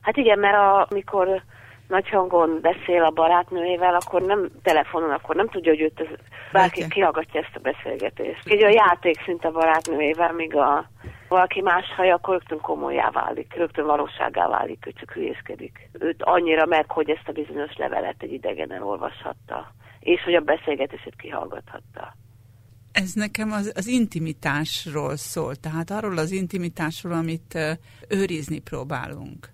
Hát 0.00 0.16
igen, 0.16 0.38
mert 0.38 0.56
a, 0.56 0.86
amikor 0.90 1.42
nagy 1.88 2.08
hangon 2.08 2.58
beszél 2.60 3.02
a 3.02 3.10
barátnőjével, 3.10 3.94
akkor 3.94 4.22
nem 4.22 4.50
telefonon, 4.62 5.10
akkor 5.10 5.36
nem 5.36 5.48
tudja, 5.48 5.72
hogy 5.72 5.80
őt 5.80 6.00
ez, 6.00 6.06
bárki 6.52 6.88
kihallgatja 6.88 7.40
ezt 7.40 7.56
a 7.56 7.58
beszélgetést. 7.58 8.48
Egy 8.48 8.62
a 8.62 8.68
játék 8.68 9.22
szint 9.24 9.44
a 9.44 9.50
barátnőjével, 9.50 10.32
míg 10.32 10.56
a 10.56 10.90
valaki 11.28 11.60
más 11.60 11.84
haja, 11.96 12.14
akkor 12.14 12.34
rögtön 12.34 12.60
komolyá 12.60 13.10
válik, 13.10 13.54
rögtön 13.54 13.86
valóságá 13.86 14.48
válik, 14.48 14.86
ő 14.86 14.92
csak 14.92 15.10
hülyéskedik. 15.10 15.88
Őt 15.98 16.22
annyira 16.22 16.66
meg, 16.66 16.90
hogy 16.90 17.10
ezt 17.10 17.28
a 17.28 17.32
bizonyos 17.32 17.76
levelet 17.76 18.16
egy 18.18 18.32
idegen 18.32 18.72
elolvashatta, 18.72 19.72
és 20.04 20.22
hogy 20.22 20.34
a 20.34 20.40
beszélgetését 20.40 21.16
kihallgathatta. 21.16 22.16
Ez 22.92 23.12
nekem 23.12 23.52
az, 23.52 23.72
az 23.76 23.86
intimitásról 23.86 25.16
szól, 25.16 25.54
tehát 25.54 25.90
arról 25.90 26.18
az 26.18 26.30
intimitásról, 26.30 27.12
amit 27.12 27.58
őrizni 28.08 28.60
próbálunk 28.60 29.48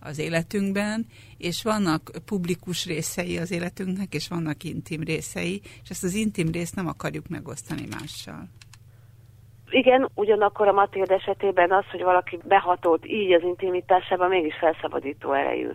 az 0.00 0.18
életünkben, 0.18 1.06
és 1.38 1.62
vannak 1.62 2.00
publikus 2.24 2.86
részei 2.86 3.38
az 3.38 3.52
életünknek, 3.52 4.14
és 4.14 4.28
vannak 4.28 4.62
intim 4.62 5.02
részei, 5.02 5.60
és 5.82 5.90
ezt 5.90 6.04
az 6.04 6.14
intim 6.14 6.50
részt 6.52 6.76
nem 6.76 6.86
akarjuk 6.86 7.28
megosztani 7.28 7.86
mással. 7.90 8.42
Igen, 9.70 10.08
ugyanakkor 10.14 10.68
a 10.68 10.72
Matilda 10.72 11.14
esetében 11.14 11.72
az, 11.72 11.84
hogy 11.90 12.02
valaki 12.02 12.38
behatolt 12.44 13.06
így 13.06 13.32
az 13.32 13.42
intimitásába, 13.42 14.28
mégis 14.28 14.54
felszabadító 14.58 15.32
erejű. 15.32 15.70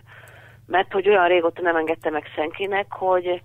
Mert 0.66 0.92
hogy 0.92 1.08
olyan 1.08 1.28
régóta 1.28 1.62
nem 1.62 1.76
engedte 1.76 2.10
meg 2.10 2.24
senkinek, 2.34 2.92
hogy, 2.92 3.42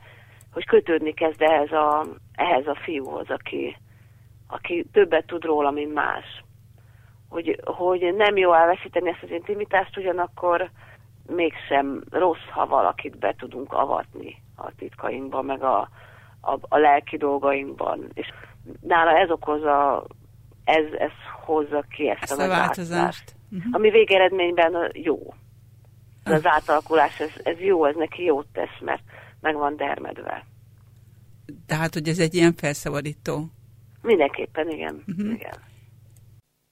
hogy 0.58 0.66
kötődni 0.66 1.14
kezd 1.14 1.42
ehhez 1.42 1.72
a, 1.72 2.06
ehhez 2.36 2.68
a 2.68 2.78
fiúhoz, 2.84 3.30
aki, 3.30 3.78
aki 4.48 4.86
többet 4.92 5.26
tud 5.26 5.44
róla, 5.44 5.72
mint 5.72 5.94
más. 5.94 6.44
Hogy, 7.30 7.60
hogy 7.64 8.14
nem 8.16 8.38
jó 8.38 8.54
elveszíteni 8.54 9.10
ezt 9.10 9.24
az 9.24 9.32
intimitást, 9.32 9.98
ugyanakkor 9.98 10.70
mégsem 11.28 12.04
rossz, 12.10 12.48
ha 12.52 12.66
valakit 12.66 13.18
be 13.18 13.34
tudunk 13.38 13.74
avatni 13.74 14.42
a 14.56 14.76
titkainkban, 14.78 15.46
meg 15.46 15.64
a, 15.64 15.90
a, 16.42 16.58
a 16.62 16.78
lelki 16.78 17.18
dolgainkban. 17.18 18.10
És 18.14 18.28
nála 18.82 19.18
ez 19.18 19.30
okozza 19.30 20.06
ez, 20.64 20.86
ez 20.98 21.12
hozza 21.46 21.84
ki 21.90 22.10
ezt, 22.10 22.22
ezt 22.22 22.40
a, 22.40 22.44
a 22.44 22.48
változást. 22.48 23.36
Uh-huh. 23.52 23.76
Ami 23.76 23.90
végeredményben 23.90 24.92
jó. 24.94 25.34
Ez 26.24 26.34
az 26.34 26.46
átalakulás, 26.46 27.20
ez, 27.20 27.32
ez 27.44 27.60
jó, 27.60 27.86
ez 27.86 27.96
neki 27.96 28.24
jót 28.24 28.48
tesz, 28.54 28.80
mert 28.80 29.02
meg 29.42 29.56
van 29.56 29.76
dermedve. 29.76 30.46
Tehát, 31.66 31.94
hogy 31.94 32.08
ez 32.08 32.20
egy 32.20 32.34
ilyen 32.34 32.54
felszabadító. 32.54 33.52
Mindenképpen, 34.02 34.70
igen. 34.70 35.04
Uh-huh. 35.08 35.34
igen. 35.34 35.64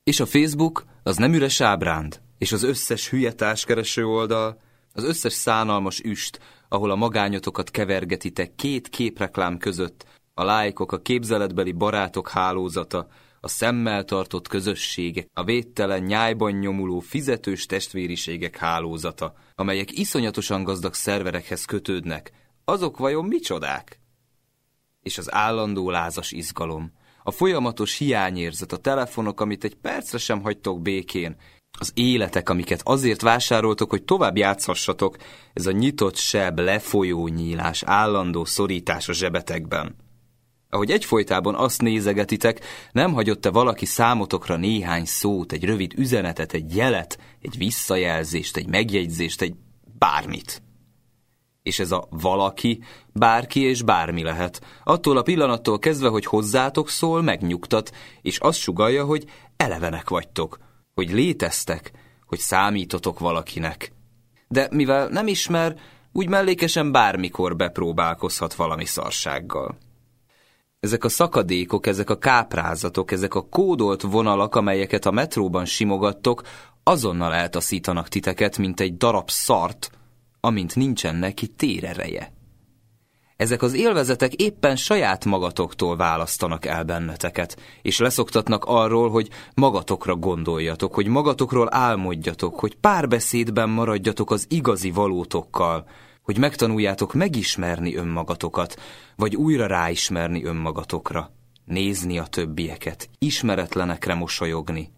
És 0.03 0.20
a 0.20 0.26
Facebook 0.26 0.86
az 1.03 1.18
nem 1.18 1.34
üres 1.34 1.61
ábránd, 1.61 2.22
és 2.38 2.51
az 2.51 2.63
összes 2.63 3.09
hülye 3.09 3.34
társkereső 3.34 4.05
oldal, 4.05 4.61
az 4.93 5.03
összes 5.03 5.34
szánalmas 5.34 5.99
üst, 5.99 6.39
ahol 6.68 6.91
a 6.91 6.95
magányotokat 6.95 7.72
kevergetitek 7.72 8.55
két 8.55 8.89
képreklám 8.89 9.57
között, 9.57 10.05
a 10.34 10.43
lájkok, 10.43 10.91
a 10.91 11.01
képzeletbeli 11.01 11.72
barátok 11.72 12.30
hálózata, 12.30 13.07
a 13.39 13.47
szemmel 13.47 14.03
tartott 14.03 14.47
közösségek, 14.47 15.28
a 15.34 15.43
védtelen 15.43 16.03
nyájban 16.03 16.51
nyomuló 16.51 16.99
fizetős 16.99 17.66
testvériségek 17.66 18.57
hálózata, 18.57 19.34
amelyek 19.55 19.97
iszonyatosan 19.97 20.63
gazdag 20.63 20.93
szerverekhez 20.93 21.66
kötődnek, 21.66 22.32
azok 22.66 22.97
vajon 22.97 23.26
micsodák? 23.26 23.99
És 25.01 25.18
az 25.18 25.34
állandó 25.34 25.89
lázas 25.89 26.32
izgalom, 26.32 26.91
a 27.24 27.32
folyamatos 27.32 27.97
hiányérzet, 27.97 28.72
a 28.72 28.78
telefonok, 28.78 29.41
amit 29.41 29.63
egy 29.63 29.76
percre 29.76 30.18
sem 30.18 30.41
hagytok 30.41 30.82
békén, 30.82 31.36
az 31.80 31.91
életek, 31.93 32.49
amiket 32.49 32.82
azért 32.84 33.22
vásároltok, 33.22 33.89
hogy 33.89 34.03
tovább 34.03 34.38
játszhassatok, 34.38 35.18
ez 35.53 35.66
a 35.66 35.72
nyitott 35.72 36.16
seb, 36.16 36.59
lefolyó 36.59 37.28
nyílás, 37.28 37.84
állandó 37.84 38.45
szorítás 38.45 39.09
a 39.09 39.13
zsebetekben. 39.13 39.95
Ahogy 40.70 40.91
egyfolytában 40.91 41.55
azt 41.55 41.82
nézegetitek, 41.82 42.66
nem 42.91 43.13
hagyott-e 43.13 43.49
valaki 43.49 43.86
számotokra 43.86 44.55
néhány 44.55 45.05
szót, 45.05 45.51
egy 45.51 45.63
rövid 45.63 45.93
üzenetet, 45.97 46.53
egy 46.53 46.76
jelet, 46.76 47.20
egy 47.41 47.57
visszajelzést, 47.57 48.57
egy 48.57 48.68
megjegyzést, 48.68 49.41
egy 49.41 49.55
bármit. 49.97 50.61
És 51.66 51.80
ez 51.80 51.91
a 51.91 52.07
valaki, 52.09 52.84
bárki 53.13 53.61
és 53.61 53.82
bármi 53.82 54.24
lehet. 54.24 54.61
Attól 54.84 55.18
a 55.18 55.22
pillanattól 55.22 55.80
kezdve, 55.80 56.07
hogy 56.07 56.26
hozzátok 56.26 56.89
szól, 56.89 57.22
megnyugtat, 57.22 57.91
és 58.22 58.38
azt 58.38 58.59
sugalja, 58.59 59.05
hogy 59.05 59.26
elevenek 59.57 60.09
vagytok, 60.09 60.59
hogy 60.93 61.11
léteztek, 61.11 61.91
hogy 62.26 62.39
számítotok 62.39 63.20
valakinek. 63.20 63.91
De 64.47 64.68
mivel 64.72 65.07
nem 65.07 65.28
ismer, 65.28 65.76
úgy 66.11 66.30
mellékesen 66.30 66.91
bármikor 66.91 67.55
bepróbálkozhat 67.55 68.53
valami 68.53 68.86
szarsággal. 68.86 69.78
Ezek 70.80 71.03
a 71.03 71.09
szakadékok, 71.09 71.88
ezek 71.88 72.09
a 72.09 72.18
káprázatok, 72.18 73.11
ezek 73.11 73.36
a 73.36 73.47
kódolt 73.49 74.01
vonalak, 74.01 74.55
amelyeket 74.55 75.05
a 75.05 75.11
metróban 75.11 75.66
simogattok, 75.66 76.41
azonnal 76.84 77.34
eltaszítanak 77.34 78.07
titeket, 78.07 78.57
mint 78.57 78.80
egy 78.80 78.97
darab 78.97 79.30
szart, 79.30 79.91
amint 80.45 80.75
nincsen 80.75 81.15
neki 81.15 81.47
térereje. 81.47 82.33
Ezek 83.35 83.61
az 83.61 83.73
élvezetek 83.73 84.33
éppen 84.33 84.75
saját 84.75 85.25
magatoktól 85.25 85.95
választanak 85.95 86.65
el 86.65 86.83
benneteket, 86.83 87.57
és 87.81 87.99
leszoktatnak 87.99 88.65
arról, 88.65 89.09
hogy 89.09 89.29
magatokra 89.55 90.15
gondoljatok, 90.15 90.93
hogy 90.93 91.07
magatokról 91.07 91.67
álmodjatok, 91.71 92.59
hogy 92.59 92.75
párbeszédben 92.75 93.69
maradjatok 93.69 94.31
az 94.31 94.45
igazi 94.49 94.91
valótokkal, 94.91 95.87
hogy 96.21 96.37
megtanuljátok 96.37 97.13
megismerni 97.13 97.95
önmagatokat, 97.95 98.81
vagy 99.15 99.35
újra 99.35 99.67
ráismerni 99.67 100.43
önmagatokra, 100.43 101.31
nézni 101.65 102.17
a 102.17 102.25
többieket, 102.25 103.09
ismeretlenekre 103.17 104.13
mosolyogni, 104.13 104.91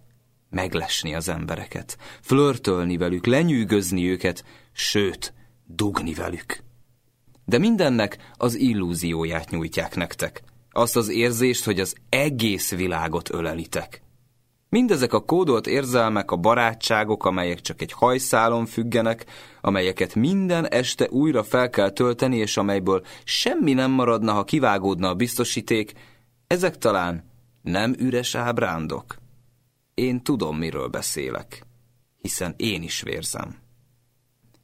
meglesni 0.50 1.16
az 1.16 1.30
embereket, 1.30 1.98
flörtölni 2.22 2.98
velük, 2.98 3.26
lenyűgözni 3.26 4.10
őket, 4.10 4.44
sőt, 4.72 5.34
dugni 5.68 6.14
velük. 6.14 6.64
De 7.46 7.58
mindennek 7.58 8.18
az 8.38 8.56
illúzióját 8.56 9.50
nyújtják 9.50 9.96
nektek, 9.96 10.42
azt 10.72 10.96
az 10.96 11.10
érzést, 11.10 11.66
hogy 11.66 11.80
az 11.80 11.96
egész 12.10 12.72
világot 12.76 13.30
ölelitek. 13.34 14.02
Mindezek 14.70 15.14
a 15.14 15.24
kódolt 15.24 15.68
érzelmek, 15.68 16.32
a 16.32 16.36
barátságok, 16.36 17.26
amelyek 17.26 17.62
csak 17.62 17.82
egy 17.82 17.92
hajszálon 17.92 18.66
függenek, 18.66 19.26
amelyeket 19.62 20.16
minden 20.16 20.68
este 20.68 21.08
újra 21.10 21.44
fel 21.44 21.70
kell 21.70 21.90
tölteni, 21.90 22.38
és 22.38 22.58
amelyből 22.58 23.06
semmi 23.24 23.74
nem 23.74 23.92
maradna, 23.92 24.34
ha 24.34 24.44
kivágódna 24.44 25.10
a 25.10 25.16
biztosíték, 25.16 25.94
ezek 26.48 26.78
talán 26.78 27.24
nem 27.62 27.96
üres 28.00 28.36
ábrándok. 28.36 29.16
Én 29.94 30.24
tudom, 30.24 30.58
miről 30.58 30.88
beszélek, 30.88 31.66
hiszen 32.22 32.54
én 32.58 32.84
is 32.84 33.02
vérzem. 33.02 33.67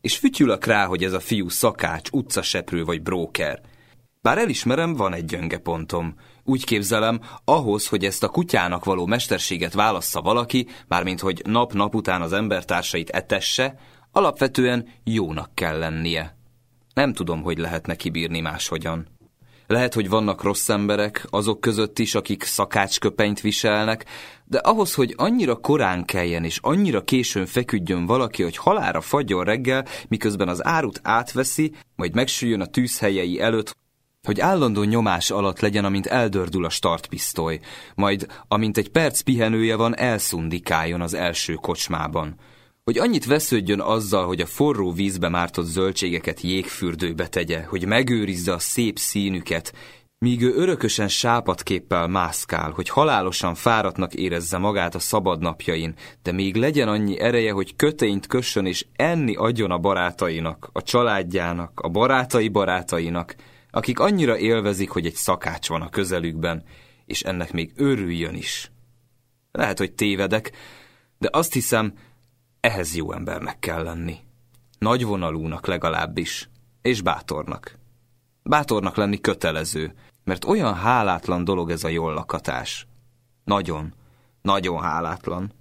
És 0.03 0.17
fütyülök 0.17 0.65
rá, 0.65 0.85
hogy 0.85 1.03
ez 1.03 1.13
a 1.13 1.19
fiú 1.19 1.49
szakács, 1.49 2.09
utcaseprő 2.11 2.83
vagy 2.83 3.01
bróker. 3.01 3.61
Bár 4.21 4.37
elismerem, 4.37 4.93
van 4.93 5.13
egy 5.13 5.25
gyönge 5.25 5.57
pontom– 5.57 6.13
úgy 6.43 6.65
képzelem, 6.65 7.21
ahhoz, 7.45 7.87
hogy 7.87 8.05
ezt 8.05 8.23
a 8.23 8.29
kutyának 8.29 8.85
való 8.85 9.05
mesterséget 9.05 9.73
válassza 9.73 10.21
valaki, 10.21 10.67
mármint 10.87 11.19
hogy 11.19 11.41
nap-nap 11.45 11.95
után 11.95 12.21
az 12.21 12.33
embertársait 12.33 13.09
etesse, 13.09 13.79
alapvetően 14.11 14.87
jónak 15.03 15.55
kell 15.55 15.77
lennie. 15.77 16.37
Nem 16.93 17.13
tudom, 17.13 17.41
hogy 17.41 17.57
lehetne 17.57 17.95
kibírni 17.95 18.39
máshogyan. 18.39 19.07
Lehet, 19.73 19.93
hogy 19.93 20.09
vannak 20.09 20.43
rossz 20.43 20.69
emberek, 20.69 21.25
azok 21.29 21.61
között 21.61 21.99
is, 21.99 22.15
akik 22.15 22.43
szakácsköpenyt 22.43 23.41
viselnek, 23.41 24.05
de 24.45 24.57
ahhoz, 24.57 24.93
hogy 24.93 25.13
annyira 25.17 25.55
korán 25.55 26.05
keljen 26.05 26.43
és 26.43 26.59
annyira 26.61 27.03
későn 27.03 27.45
feküdjön 27.45 28.05
valaki, 28.05 28.43
hogy 28.43 28.57
halára 28.57 29.01
fagyjon 29.01 29.43
reggel, 29.43 29.85
miközben 30.07 30.47
az 30.47 30.65
árut 30.65 30.99
átveszi, 31.03 31.73
majd 31.95 32.15
megsüljön 32.15 32.61
a 32.61 32.65
tűzhelyei 32.65 33.39
előtt, 33.39 33.75
hogy 34.27 34.39
állandó 34.39 34.83
nyomás 34.83 35.31
alatt 35.31 35.59
legyen, 35.59 35.85
amint 35.85 36.05
eldördül 36.05 36.65
a 36.65 36.69
startpisztoly, 36.69 37.59
majd, 37.95 38.27
amint 38.47 38.77
egy 38.77 38.89
perc 38.89 39.21
pihenője 39.21 39.75
van, 39.75 39.97
elszundikáljon 39.97 41.01
az 41.01 41.13
első 41.13 41.53
kocsmában. 41.53 42.35
Hogy 42.83 42.97
annyit 42.97 43.25
vesződjön 43.25 43.79
azzal, 43.79 44.25
hogy 44.25 44.41
a 44.41 44.45
forró 44.45 44.91
vízbe 44.91 45.29
mártott 45.29 45.65
zöldségeket 45.65 46.41
jégfürdőbe 46.41 47.27
tegye, 47.27 47.63
hogy 47.63 47.85
megőrizze 47.85 48.53
a 48.53 48.59
szép 48.59 48.99
színüket, 48.99 49.73
míg 50.17 50.41
ő 50.41 50.53
örökösen 50.55 51.07
sápatképpel 51.07 52.07
mászkál, 52.07 52.71
hogy 52.71 52.89
halálosan 52.89 53.55
fáradtnak 53.55 54.13
érezze 54.13 54.57
magát 54.57 54.95
a 54.95 54.99
szabadnapjain, 54.99 55.95
de 56.21 56.31
még 56.31 56.55
legyen 56.55 56.87
annyi 56.87 57.19
ereje, 57.19 57.51
hogy 57.51 57.75
köteint 57.75 58.27
kössön 58.27 58.65
és 58.65 58.85
enni 58.95 59.35
adjon 59.35 59.71
a 59.71 59.77
barátainak, 59.77 60.69
a 60.73 60.81
családjának, 60.81 61.79
a 61.79 61.89
barátai 61.89 62.47
barátainak, 62.47 63.35
akik 63.71 63.99
annyira 63.99 64.37
élvezik, 64.37 64.89
hogy 64.89 65.05
egy 65.05 65.15
szakács 65.15 65.67
van 65.67 65.81
a 65.81 65.89
közelükben, 65.89 66.63
és 67.05 67.21
ennek 67.21 67.51
még 67.51 67.71
örüljön 67.75 68.35
is. 68.35 68.71
Lehet, 69.51 69.77
hogy 69.77 69.91
tévedek, 69.91 70.51
de 71.17 71.29
azt 71.31 71.53
hiszem, 71.53 71.93
ehhez 72.63 72.95
jó 72.95 73.11
embernek 73.11 73.59
kell 73.59 73.83
lenni. 73.83 74.17
Nagyvonalúnak 74.77 75.67
legalábbis, 75.67 76.49
és 76.81 77.01
bátornak. 77.01 77.77
Bátornak 78.43 78.95
lenni 78.95 79.21
kötelező, 79.21 79.93
mert 80.23 80.45
olyan 80.45 80.75
hálátlan 80.75 81.43
dolog 81.43 81.69
ez 81.69 81.83
a 81.83 81.87
jól 81.87 82.13
lakatás. 82.13 82.87
Nagyon, 83.43 83.93
nagyon 84.41 84.81
hálátlan, 84.81 85.51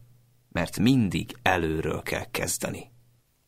mert 0.53 0.79
mindig 0.79 1.37
előről 1.43 2.03
kell 2.03 2.25
kezdeni 2.31 2.91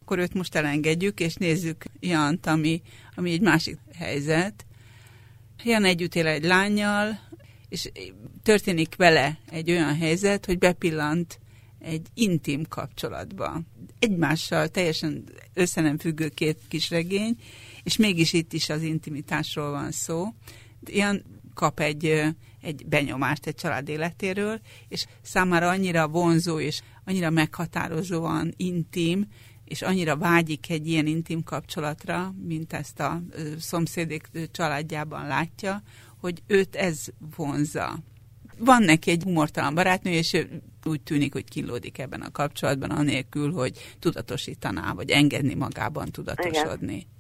akkor 0.05 0.19
őt 0.19 0.35
most 0.35 0.55
elengedjük, 0.55 1.21
és 1.21 1.35
nézzük 1.35 1.85
Jant, 2.01 2.47
ami, 2.47 2.83
ami 3.15 3.33
egy 3.33 3.41
másik 3.41 3.79
helyzet. 3.95 4.67
Jan 5.65 5.85
együtt 5.85 6.15
él 6.15 6.27
egy 6.27 6.45
lányjal, 6.45 7.19
és 7.69 7.91
történik 8.43 8.97
vele 8.97 9.39
egy 9.51 9.71
olyan 9.71 9.97
helyzet, 9.97 10.47
hogy 10.47 10.59
bepillant 10.59 11.39
egy 11.85 12.07
intim 12.15 12.65
kapcsolatba. 12.69 13.61
Egymással 13.99 14.69
teljesen 14.69 15.25
össze 15.55 15.95
függő 15.99 16.29
két 16.29 16.61
kis 16.69 16.91
regény, 16.91 17.37
és 17.83 17.97
mégis 17.97 18.33
itt 18.33 18.53
is 18.53 18.69
az 18.69 18.83
intimitásról 18.83 19.71
van 19.71 19.91
szó. 19.91 20.27
Ilyen 20.87 21.25
kap 21.55 21.81
egy, 21.81 22.35
egy 22.61 22.87
benyomást 22.87 23.47
egy 23.47 23.55
család 23.55 23.89
életéről, 23.89 24.61
és 24.89 25.07
számára 25.23 25.69
annyira 25.69 26.09
vonzó 26.09 26.61
és 26.61 26.81
annyira 27.05 27.31
meghatározóan 27.31 28.55
intim, 28.57 29.27
és 29.65 29.83
annyira 29.83 30.17
vágyik 30.17 30.71
egy 30.71 30.89
ilyen 30.89 31.07
intim 31.07 31.43
kapcsolatra, 31.43 32.35
mint 32.47 32.73
ezt 32.73 33.01
a 33.01 33.23
szomszédék 33.59 34.31
családjában 34.51 35.27
látja, 35.27 35.83
hogy 36.21 36.43
őt 36.47 36.77
ez 36.77 37.05
vonza. 37.37 37.99
Van 38.59 38.83
neki 38.83 39.11
egy 39.11 39.23
humortalan 39.23 39.75
barátnő, 39.75 40.11
és 40.11 40.37
úgy 40.87 41.03
tűnik, 41.03 41.33
hogy 41.33 41.45
kínlódik 41.45 41.99
ebben 41.99 42.21
a 42.21 42.31
kapcsolatban, 42.31 42.91
anélkül, 42.91 43.53
hogy 43.53 43.97
tudatosítaná, 43.99 44.93
vagy 44.93 45.11
engedni 45.11 45.55
magában 45.55 46.11
tudatosodni. 46.11 46.95
Igen. 46.95 47.13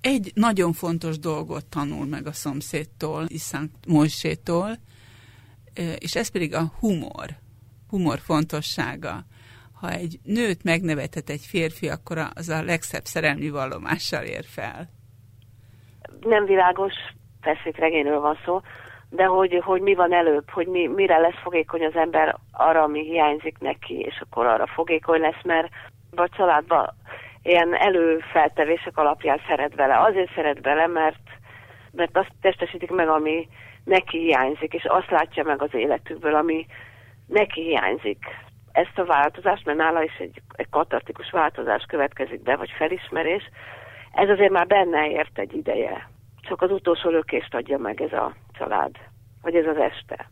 Egy 0.00 0.30
nagyon 0.34 0.72
fontos 0.72 1.18
dolgot 1.18 1.66
tanul 1.66 2.06
meg 2.06 2.26
a 2.26 2.32
szomszédtól, 2.32 3.24
Iszánk 3.28 3.70
Moisétól, 3.86 4.78
és 5.98 6.14
ez 6.14 6.28
pedig 6.28 6.54
a 6.54 6.72
humor. 6.78 7.26
Humor 7.88 8.18
fontossága. 8.18 9.24
Ha 9.72 9.90
egy 9.90 10.18
nőt 10.22 10.62
megnevetett 10.62 11.28
egy 11.28 11.40
férfi, 11.40 11.88
akkor 11.88 12.18
az 12.34 12.48
a 12.48 12.62
legszebb 12.62 13.04
szerelmi 13.04 13.50
vallomással 13.50 14.24
ér 14.24 14.44
fel. 14.44 14.90
Nem 16.20 16.44
világos, 16.44 16.92
regényről 17.72 18.20
van 18.20 18.38
szó, 18.44 18.60
de 19.10 19.24
hogy, 19.24 19.60
hogy 19.64 19.80
mi 19.80 19.94
van 19.94 20.12
előbb, 20.12 20.50
hogy 20.50 20.66
mi, 20.66 20.86
mire 20.86 21.18
lesz 21.18 21.40
fogékony 21.42 21.84
az 21.84 21.96
ember 21.96 22.36
arra, 22.52 22.82
ami 22.82 23.04
hiányzik 23.04 23.58
neki, 23.58 23.98
és 24.00 24.20
akkor 24.20 24.46
arra 24.46 24.66
fogékony 24.66 25.20
lesz, 25.20 25.42
mert 25.42 25.68
a 26.16 26.28
családban 26.28 26.94
ilyen 27.42 27.74
előfeltevések 27.74 28.96
alapján 28.96 29.40
szeret 29.46 29.74
bele. 29.74 30.00
Azért 30.00 30.34
szeret 30.34 30.60
bele, 30.60 30.86
mert, 30.86 31.22
mert 31.92 32.16
azt 32.16 32.32
testesítik 32.40 32.90
meg, 32.90 33.08
ami 33.08 33.48
neki 33.84 34.18
hiányzik, 34.18 34.72
és 34.74 34.84
azt 34.84 35.10
látja 35.10 35.44
meg 35.44 35.62
az 35.62 35.74
életükből, 35.74 36.34
ami 36.34 36.66
neki 37.26 37.62
hiányzik. 37.62 38.24
Ezt 38.72 38.98
a 38.98 39.04
változást, 39.04 39.64
mert 39.64 39.78
nála 39.78 40.02
is 40.02 40.16
egy, 40.18 40.42
egy 40.52 40.68
katartikus 40.70 41.30
változás 41.30 41.84
következik 41.88 42.42
be, 42.42 42.56
vagy 42.56 42.70
felismerés, 42.76 43.42
ez 44.12 44.28
azért 44.28 44.52
már 44.52 44.66
benne 44.66 45.10
ért 45.10 45.38
egy 45.38 45.54
ideje. 45.54 46.08
Csak 46.48 46.62
az 46.62 46.70
utolsó 46.70 47.10
lökést 47.10 47.54
adja 47.54 47.78
meg 47.78 48.00
ez 48.00 48.12
a 48.12 48.34
család, 48.52 48.96
vagy 49.42 49.54
ez 49.54 49.66
az 49.66 49.76
este 49.76 50.30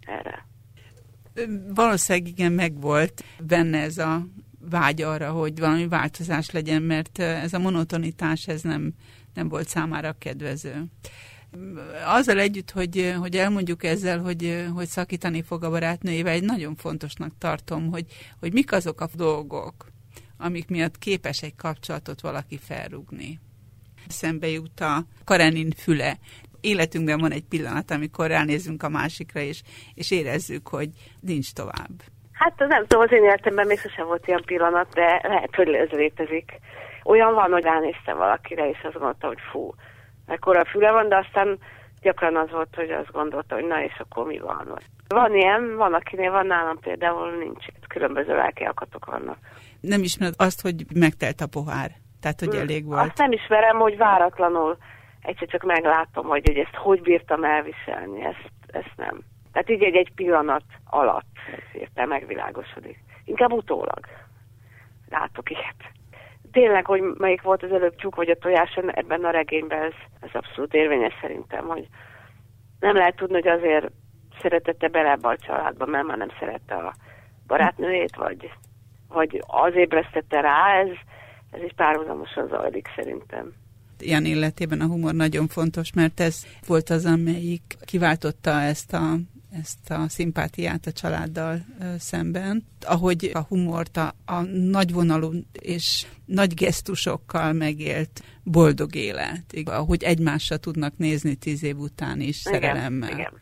erre. 0.00 0.46
Valószínűleg 1.74 2.28
igen, 2.28 2.52
megvolt 2.52 3.24
benne 3.46 3.78
ez 3.78 3.98
a 3.98 4.20
vágy 4.70 5.02
arra, 5.02 5.30
hogy 5.30 5.58
valami 5.58 5.88
változás 5.88 6.50
legyen, 6.50 6.82
mert 6.82 7.18
ez 7.18 7.52
a 7.52 7.58
monotonitás 7.58 8.46
ez 8.46 8.62
nem, 8.62 8.92
nem 9.34 9.48
volt 9.48 9.68
számára 9.68 10.14
kedvező. 10.18 10.84
Azzal 12.06 12.38
együtt, 12.38 12.70
hogy, 12.70 13.14
hogy 13.18 13.36
elmondjuk 13.36 13.84
ezzel, 13.84 14.18
hogy, 14.18 14.66
hogy 14.74 14.86
szakítani 14.86 15.42
fog 15.42 15.64
a 15.64 15.70
barátnőjével, 15.70 16.32
egy 16.32 16.44
nagyon 16.44 16.74
fontosnak 16.74 17.38
tartom, 17.38 17.90
hogy, 17.90 18.06
hogy 18.40 18.52
mik 18.52 18.72
azok 18.72 19.00
a 19.00 19.08
dolgok, 19.14 19.74
amik 20.36 20.68
miatt 20.68 20.98
képes 20.98 21.42
egy 21.42 21.56
kapcsolatot 21.56 22.20
valaki 22.20 22.58
felrúgni. 22.58 23.40
Szembe 24.10 24.48
jut 24.48 24.80
a 24.80 25.02
Karenin 25.24 25.70
füle. 25.70 26.16
Életünkben 26.60 27.18
van 27.18 27.32
egy 27.32 27.44
pillanat, 27.48 27.90
amikor 27.90 28.26
ránézünk 28.26 28.82
a 28.82 28.88
másikra, 28.88 29.40
és, 29.40 29.62
és 29.94 30.10
érezzük, 30.10 30.68
hogy 30.68 30.88
nincs 31.20 31.52
tovább 31.52 32.02
Hát 32.38 32.58
nem 32.58 32.86
tudom, 32.86 33.02
az 33.02 33.12
én 33.12 33.22
életemben 33.22 33.66
még 33.66 33.78
sosem 33.78 34.06
volt 34.06 34.26
ilyen 34.26 34.42
pillanat, 34.44 34.92
de 34.92 35.20
lehet, 35.22 35.54
hogy 35.54 35.68
ez 35.68 35.88
létezik. 35.88 36.52
Olyan 37.04 37.34
van, 37.34 37.50
hogy 37.50 37.62
ránéztem 37.62 38.16
valakire, 38.16 38.68
és 38.68 38.78
azt 38.82 38.92
gondolta, 38.92 39.26
hogy 39.26 39.38
fú, 39.50 39.74
ekkora 40.26 40.64
füle 40.64 40.90
van, 40.90 41.08
de 41.08 41.16
aztán 41.16 41.58
gyakran 42.00 42.36
az 42.36 42.50
volt, 42.50 42.74
hogy 42.74 42.90
azt 42.90 43.12
gondolta, 43.12 43.54
hogy 43.54 43.64
na 43.64 43.82
és 43.82 43.92
akkor 43.98 44.26
mi 44.26 44.38
van. 44.38 44.78
Van 45.08 45.34
ilyen, 45.34 45.76
van 45.76 45.94
akinél 45.94 46.30
van 46.30 46.46
nálam 46.46 46.78
például 46.80 47.30
nincs. 47.30 47.64
Különböző 47.88 48.34
lelki 48.34 48.64
akatok 48.64 49.04
vannak. 49.04 49.38
Nem 49.80 50.02
ismered 50.02 50.34
azt, 50.36 50.60
hogy 50.60 50.84
megtelt 50.94 51.40
a 51.40 51.46
pohár? 51.46 51.90
Tehát, 52.20 52.40
hogy 52.40 52.54
elég 52.54 52.84
volt? 52.84 53.00
Azt 53.00 53.18
nem 53.18 53.32
ismerem, 53.32 53.76
hogy 53.78 53.96
váratlanul 53.96 54.76
egyszer 55.22 55.48
csak 55.48 55.62
meglátom, 55.62 56.26
hogy, 56.26 56.42
hogy 56.46 56.58
ezt 56.58 56.74
hogy 56.74 57.02
bírtam 57.02 57.44
elviselni, 57.44 58.24
ezt, 58.24 58.50
ezt 58.66 58.92
nem. 58.96 59.20
Tehát 59.52 59.70
így 59.70 59.82
egy, 59.82 59.96
egy 59.96 60.12
pillanat 60.14 60.64
alatt 60.84 61.36
értem 61.72 62.08
megvilágosodik. 62.08 62.98
Inkább 63.24 63.52
utólag 63.52 64.00
látok 65.08 65.50
ilyet. 65.50 65.92
Tényleg, 66.52 66.86
hogy 66.86 67.02
melyik 67.02 67.42
volt 67.42 67.62
az 67.62 67.72
előbb 67.72 67.96
csuk 67.96 68.14
vagy 68.14 68.30
a 68.30 68.36
tojás 68.36 68.74
ebben 68.86 69.24
a 69.24 69.30
regényben, 69.30 69.82
ez, 69.82 69.92
ez 70.20 70.30
abszolút 70.32 70.74
érvényes 70.74 71.14
szerintem, 71.20 71.66
hogy 71.66 71.88
nem 72.80 72.94
lehet 72.94 73.16
tudni, 73.16 73.34
hogy 73.34 73.48
azért 73.48 73.90
szeretette 74.40 74.88
bele 74.88 75.10
ebbe 75.10 75.28
a 75.28 75.36
családba, 75.36 75.86
mert 75.86 76.06
már 76.06 76.16
nem 76.16 76.32
szerette 76.38 76.74
a 76.74 76.94
barátnőjét, 77.46 78.16
vagy, 78.16 78.52
vagy 79.08 79.42
az 79.46 79.74
ébresztette 79.74 80.40
rá, 80.40 80.78
ez, 80.80 80.88
ez 81.50 81.62
is 81.62 81.72
párhuzamosan 81.76 82.48
zajlik 82.48 82.88
szerintem 82.96 83.52
ilyen 84.00 84.24
életében 84.24 84.80
a 84.80 84.86
humor 84.86 85.14
nagyon 85.14 85.46
fontos, 85.46 85.92
mert 85.92 86.20
ez 86.20 86.46
volt 86.66 86.90
az, 86.90 87.04
amelyik 87.04 87.76
kiváltotta 87.84 88.60
ezt 88.60 88.92
a 88.92 89.18
ezt 89.50 89.90
a 89.90 90.08
szimpátiát 90.08 90.86
a 90.86 90.92
családdal 90.92 91.64
szemben, 91.98 92.64
ahogy 92.86 93.30
a 93.34 93.40
humort 93.40 93.96
a, 93.96 94.14
a 94.24 94.40
nagyvonalú 94.50 95.32
és 95.52 96.06
nagy 96.24 96.54
gesztusokkal 96.54 97.52
megélt 97.52 98.22
boldog 98.42 98.94
élet, 98.94 99.54
ahogy 99.64 100.02
egymásra 100.02 100.56
tudnak 100.56 100.96
nézni 100.96 101.34
tíz 101.34 101.62
év 101.62 101.78
után 101.78 102.20
is 102.20 102.46
igen, 102.46 102.60
szerelemmel. 102.60 103.10
Igen. 103.10 103.32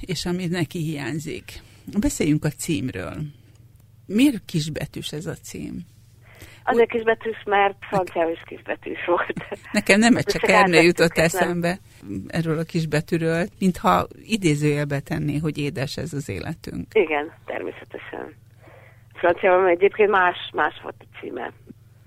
És 0.00 0.26
ami 0.26 0.46
neki 0.46 0.78
hiányzik. 0.78 1.62
Beszéljünk 1.98 2.44
a 2.44 2.50
címről. 2.50 3.22
Miért 4.06 4.44
kisbetűs 4.44 5.12
ez 5.12 5.26
a 5.26 5.34
cím? 5.34 5.86
Azért 6.70 6.90
kisbetűs, 6.90 7.42
mert 7.44 7.76
franciául 7.80 8.30
is 8.30 8.42
kisbetűs 8.46 9.04
volt. 9.06 9.44
Nekem 9.72 9.98
nem 9.98 10.16
egy 10.16 10.24
csak 10.24 10.48
Ernő 10.48 10.80
jutott 10.80 11.16
eszembe 11.16 11.78
erről 12.28 12.58
a 12.58 12.62
kisbetűről, 12.62 13.46
mintha 13.58 14.06
idézőjelbe 14.24 15.00
tenné, 15.00 15.36
hogy 15.38 15.58
édes 15.58 15.96
ez 15.96 16.12
az 16.12 16.28
életünk. 16.28 16.86
Igen, 16.92 17.32
természetesen. 17.44 18.34
Franciául 19.14 19.68
egyébként 19.68 20.10
más, 20.10 20.36
más 20.52 20.80
volt 20.82 20.94
a 20.98 21.18
címe. 21.20 21.52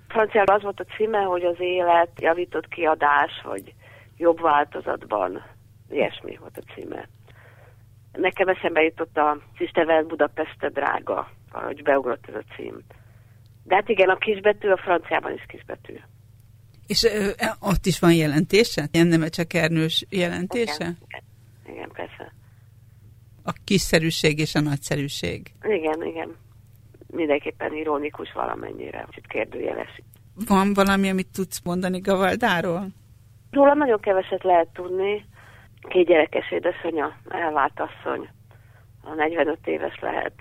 Franciául 0.07 0.47
az 0.47 0.61
volt 0.61 0.80
a 0.80 0.93
címe, 0.95 1.20
hogy 1.20 1.43
az 1.43 1.55
élet 1.59 2.09
javított 2.20 2.68
kiadás, 2.68 3.32
vagy 3.43 3.74
jobb 4.18 4.41
változatban. 4.41 5.43
Ilyesmi 5.89 6.38
volt 6.39 6.57
a 6.57 6.74
címe. 6.74 7.07
Nekem 8.11 8.47
eszembe 8.47 8.82
jutott 8.82 9.18
a 9.18 9.38
Tisztevel 9.57 10.03
Budapeste 10.03 10.70
drága, 10.70 11.30
ahogy 11.51 11.84
beugrott 11.84 12.28
ez 12.28 12.36
a 12.36 12.53
cím. 12.55 12.82
De 13.64 13.76
hát 13.76 13.89
igen, 13.89 14.09
a 14.09 14.16
kisbetű 14.16 14.70
a 14.70 14.78
franciában 14.78 15.34
is 15.34 15.45
kisbetű. 15.47 15.93
És 16.88 17.03
ö, 17.03 17.30
ott 17.59 17.86
is 17.86 17.99
van 17.99 18.14
jelentése? 18.14 18.88
Ilyen 18.91 19.07
nem 19.07 19.30
csak 19.30 19.53
ernős 19.53 20.05
jelentése? 20.09 20.74
Igen, 20.84 20.97
igen, 21.07 21.24
igen, 21.76 21.89
persze. 21.93 22.34
A 23.43 23.53
kiszerűség 23.64 24.39
és 24.39 24.55
a 24.55 24.59
nagyszerűség. 24.59 25.51
Igen, 25.64 26.03
igen. 26.05 26.36
Mindenképpen 27.07 27.74
ironikus 27.74 28.32
valamennyire, 28.34 29.05
kicsit 29.09 29.28
kérdőjeles. 29.28 30.01
Van 30.47 30.74
valami, 30.74 31.09
amit 31.09 31.32
tudsz 31.34 31.61
mondani 31.64 31.99
Gavaldáról? 31.99 32.88
Róla 33.51 33.74
nagyon 33.74 33.99
keveset 33.99 34.43
lehet 34.43 34.68
tudni. 34.74 35.26
Két 35.82 36.07
gyerekes 36.07 36.51
édesanyja, 36.51 37.18
elvált 37.30 37.80
asszony. 37.80 38.30
A 39.03 39.14
45 39.14 39.68
éves 39.68 39.99
lehet 39.99 40.34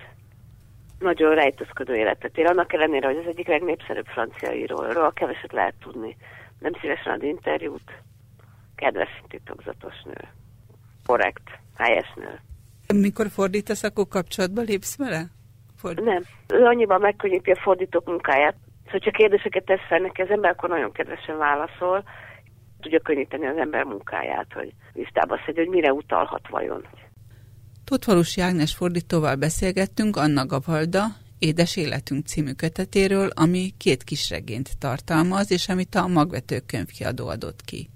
nagyon 1.02 1.34
rejtőzködő 1.34 1.96
életet 1.96 2.38
él, 2.38 2.46
annak 2.46 2.72
ellenére, 2.72 3.06
hogy 3.06 3.16
az 3.16 3.26
egyik 3.26 3.46
legnépszerűbb 3.46 4.06
francia 4.06 4.52
íróról 4.52 5.12
keveset 5.12 5.52
lehet 5.52 5.74
tudni. 5.80 6.16
Nem 6.58 6.72
szívesen 6.80 7.12
ad 7.12 7.22
interjút, 7.22 7.92
kedves 8.76 9.22
titokzatos 9.28 10.02
nő. 10.04 10.28
Korrekt, 11.06 11.50
helyes 11.76 12.12
nő. 12.16 12.40
Mikor 13.00 13.26
fordítasz, 13.28 13.82
akkor 13.82 14.08
kapcsolatba 14.08 14.60
lépsz 14.60 14.96
vele? 14.96 15.24
Ford... 15.76 16.02
Nem. 16.02 16.22
Ő 16.48 16.64
annyiban 16.64 17.00
megkönnyíti 17.00 17.50
a 17.50 17.60
fordítók 17.60 18.06
munkáját, 18.06 18.54
hogy 18.90 19.00
csak 19.02 19.12
kérdéseket 19.12 19.64
tesz 19.64 19.86
fel 19.88 19.98
neki 19.98 20.22
az 20.22 20.30
ember, 20.30 20.50
akkor 20.50 20.68
nagyon 20.68 20.92
kedvesen 20.92 21.38
válaszol, 21.38 22.04
tudja 22.80 23.00
könnyíteni 23.00 23.46
az 23.46 23.56
ember 23.56 23.84
munkáját, 23.84 24.52
hogy 24.52 24.72
tisztába 24.92 25.40
szedje, 25.46 25.62
hogy 25.62 25.72
mire 25.72 25.92
utalhat 25.92 26.48
vajon. 26.48 26.86
Tótvalusi 27.84 28.40
Ágnes 28.40 28.74
fordítóval 28.74 29.34
beszélgettünk 29.34 30.16
Anna 30.16 30.46
Gavalda 30.46 31.16
Édes 31.38 31.76
Életünk 31.76 32.26
című 32.26 32.52
kötetéről, 32.52 33.28
ami 33.34 33.74
két 33.76 34.04
kisregényt 34.04 34.78
tartalmaz, 34.78 35.50
és 35.50 35.68
amit 35.68 35.94
a 35.94 36.06
Magvető 36.06 36.60
könyvkiadó 36.60 37.28
adott 37.28 37.62
ki. 37.64 37.90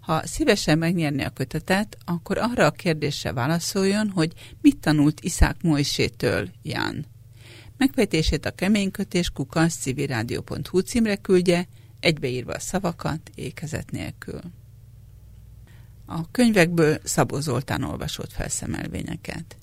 Ha 0.00 0.26
szívesen 0.26 0.78
megnyerni 0.78 1.22
a 1.22 1.30
kötetet, 1.30 1.96
akkor 2.04 2.38
arra 2.38 2.66
a 2.66 2.70
kérdésre 2.70 3.32
válaszoljon, 3.32 4.10
hogy 4.10 4.32
mit 4.60 4.78
tanult 4.78 5.20
Iszák 5.20 5.62
Moisétől 5.62 6.48
Jan. 6.62 7.06
Megfejtését 7.76 8.46
a 8.46 8.50
keménykötés 8.50 9.30
kukasz 9.30 9.76
civilrádió.hu 9.76 10.78
címre 10.78 11.16
küldje, 11.16 11.66
egybeírva 12.00 12.52
a 12.52 12.60
szavakat, 12.60 13.30
ékezet 13.34 13.90
nélkül. 13.90 14.40
A 16.06 16.30
könyvekből 16.30 16.98
Szabó 17.04 17.40
Zoltán 17.40 17.82
olvasott 17.82 18.32
felszemelvényeket. 18.32 19.56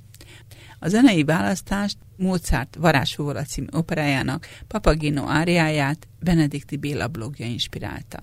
A 0.80 0.88
zenei 0.88 1.24
választást 1.24 1.98
Mozart 2.16 2.76
Varázsfúvola 2.76 3.44
című 3.44 3.68
operájának 3.72 4.48
Papagino 4.68 5.28
áriáját 5.28 6.08
Benedikti 6.20 6.78
Béla 6.78 7.08
blogja 7.08 7.46
inspirálta. 7.46 8.20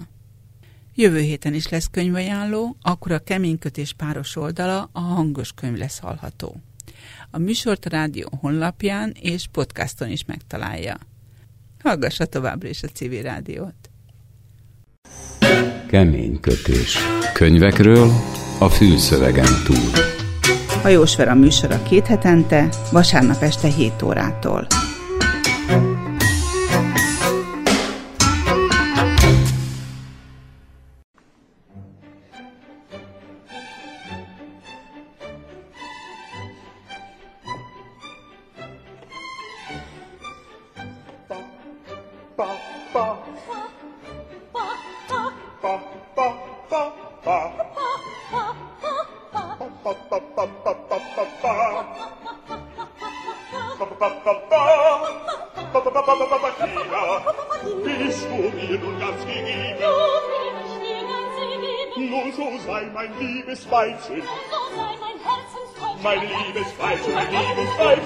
Jövő 0.94 1.20
héten 1.20 1.54
is 1.54 1.68
lesz 1.68 1.88
könyvajánló, 1.90 2.76
akkor 2.82 3.12
a 3.12 3.18
keménykötés 3.18 3.92
páros 3.92 4.36
oldala 4.36 4.88
a 4.92 5.00
hangos 5.00 5.52
könyv 5.52 5.76
lesz 5.76 5.98
hallható. 5.98 6.60
A 7.30 7.38
műsort 7.38 7.84
a 7.84 7.88
rádió 7.88 8.28
honlapján 8.40 9.14
és 9.20 9.46
podcaston 9.52 10.10
is 10.10 10.24
megtalálja. 10.24 10.98
Hallgassa 11.82 12.26
továbbra 12.26 12.68
is 12.68 12.82
a 12.82 12.88
civil 12.88 13.22
rádiót. 13.22 13.79
Kemény 15.88 16.40
kötés. 16.40 16.98
Könyvekről 17.32 18.10
a 18.58 18.68
fülszövegen 18.68 19.62
túl. 19.64 19.90
Hajós 20.82 21.16
Vera 21.16 21.34
műsora 21.34 21.82
két 21.82 22.06
hetente, 22.06 22.68
vasárnap 22.92 23.42
este 23.42 23.68
7 23.68 24.02
órától. 24.02 24.66
zur 67.04 67.20
Ewigkeit. 67.20 68.02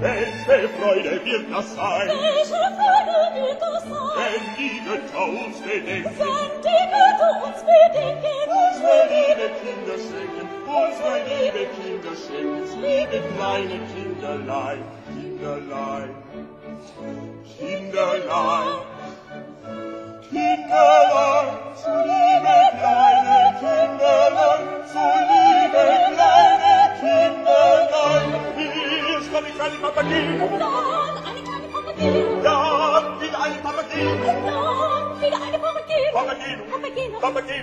Welche 0.00 0.68
Freude 0.68 1.20
wird 1.24 1.52
das 1.52 1.74
sein? 1.74 2.08
Welche 2.08 2.60
Freude 2.78 3.16
wird 3.34 3.60
das 3.60 3.82
sein? 3.82 4.16
Wenn 4.18 4.44
die 4.56 4.78
Götter 4.84 5.26
uns 5.28 5.58
bedenken. 5.60 6.16
Wenn 6.18 6.52
die 6.62 6.84
Götter 6.94 7.32
uns 7.44 7.60
bedenken. 7.60 8.38
Unsere 8.48 8.98
liebe 9.14 9.46
Kinder 9.60 9.96
schenken. 9.98 10.46
Unsere 10.66 11.16
liebe 11.28 11.62
Kinder 11.76 12.14
schenken. 12.14 12.80
Liebe 12.80 13.18
kleine 13.36 13.78
Kinderlein. 13.92 14.82
Kinderlein. 15.08 16.10
Kinderlein. 17.58 18.78
Kinderlein. 20.30 21.48
Liebe 22.04 22.56
kleine 22.78 23.38
Kinderlein. 23.60 24.64
So 24.92 24.98
liebe 24.98 25.37
an 29.38 29.44
die 29.44 29.52
kleine 29.52 29.76
Papagei. 29.76 30.22
Dann 30.40 30.62
an 30.62 31.34
die 31.36 31.42
kleine 31.42 31.68
Papagei. 31.68 32.08
Dann 32.42 33.20
wieder 33.20 33.40
eine 33.42 33.58
Papagei. 33.58 34.02
Dann 34.04 35.20
wieder 35.20 35.40
eine 35.46 35.58
Papagei. 35.58 36.02
Papagei. 36.12 36.52
Papagei. 36.70 37.06
Papagei. 37.20 37.58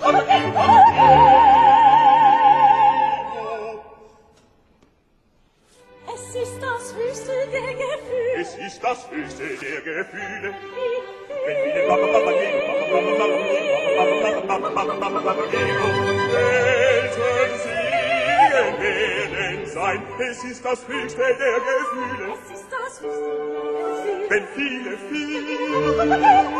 Papagei. 0.00 0.40
Papagei. 0.54 1.06
Es 6.14 6.34
ist 6.34 6.58
das 6.60 6.94
höchste 6.94 7.32
der 7.52 7.72
Gefühle. 7.80 8.40
Es 8.40 8.50
ist 8.58 8.84
das 8.84 9.10
höchste 9.10 9.42
der 9.42 9.80
Gefühle. 9.80 10.54
Wenn 11.46 11.58
wir 11.64 11.72
den 11.74 11.88
Papa 11.88 12.06
gehen 12.06 12.12
Papa 12.12 12.26
Papagei, 12.26 12.50
Papa 12.66 12.84
Papagei, 12.92 13.62
Papa 13.96 14.16
Papagei, 14.16 14.44
Papa 14.46 14.68
Papagei, 14.70 14.98
Papa 14.98 15.20
Papagei, 15.20 15.76
Seelen 18.56 19.66
sein, 19.66 20.02
es 20.18 20.44
ist 20.44 20.64
das 20.64 20.86
höchste 20.88 21.18
der 21.18 21.36
Gefühle. 21.36 22.32
Es 22.32 22.50
ist 22.58 22.66
das 22.70 23.00
höchste 23.02 23.20
der 23.20 23.40
Gefühle. 23.86 24.30
Wenn 24.30 24.46
viele, 24.54 24.96
viele, 25.10 25.40
viele, 25.46 26.56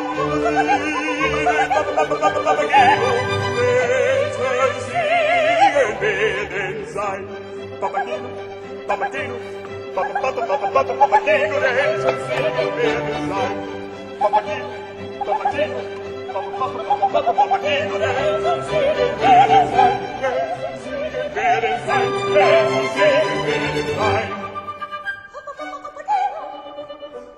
werden 21.47 21.79
sein, 21.87 22.13
wer 22.35 22.71
muss 22.71 22.93
Seelen 22.95 23.47
werden 23.47 23.87
sein. 23.97 24.29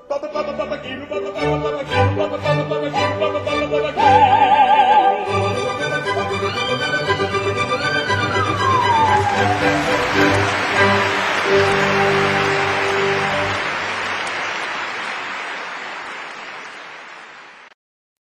Papa, 0.08 0.28
Papa, 0.28 0.52
Papa, 0.52 0.76
Gino, 0.82 1.04
Papa, 1.06 1.30
Papa, 1.30 1.58
Papa, 1.60 1.84
Gino, 1.84 2.12
Papa, 2.16 2.38
Papa, 2.38 2.64
Papa, 2.68 2.88
Gino, 2.90 3.14
Papa, 3.20 3.40
Papa, 3.44 3.66
Papa, 3.68 3.90
Gino. 11.52 11.87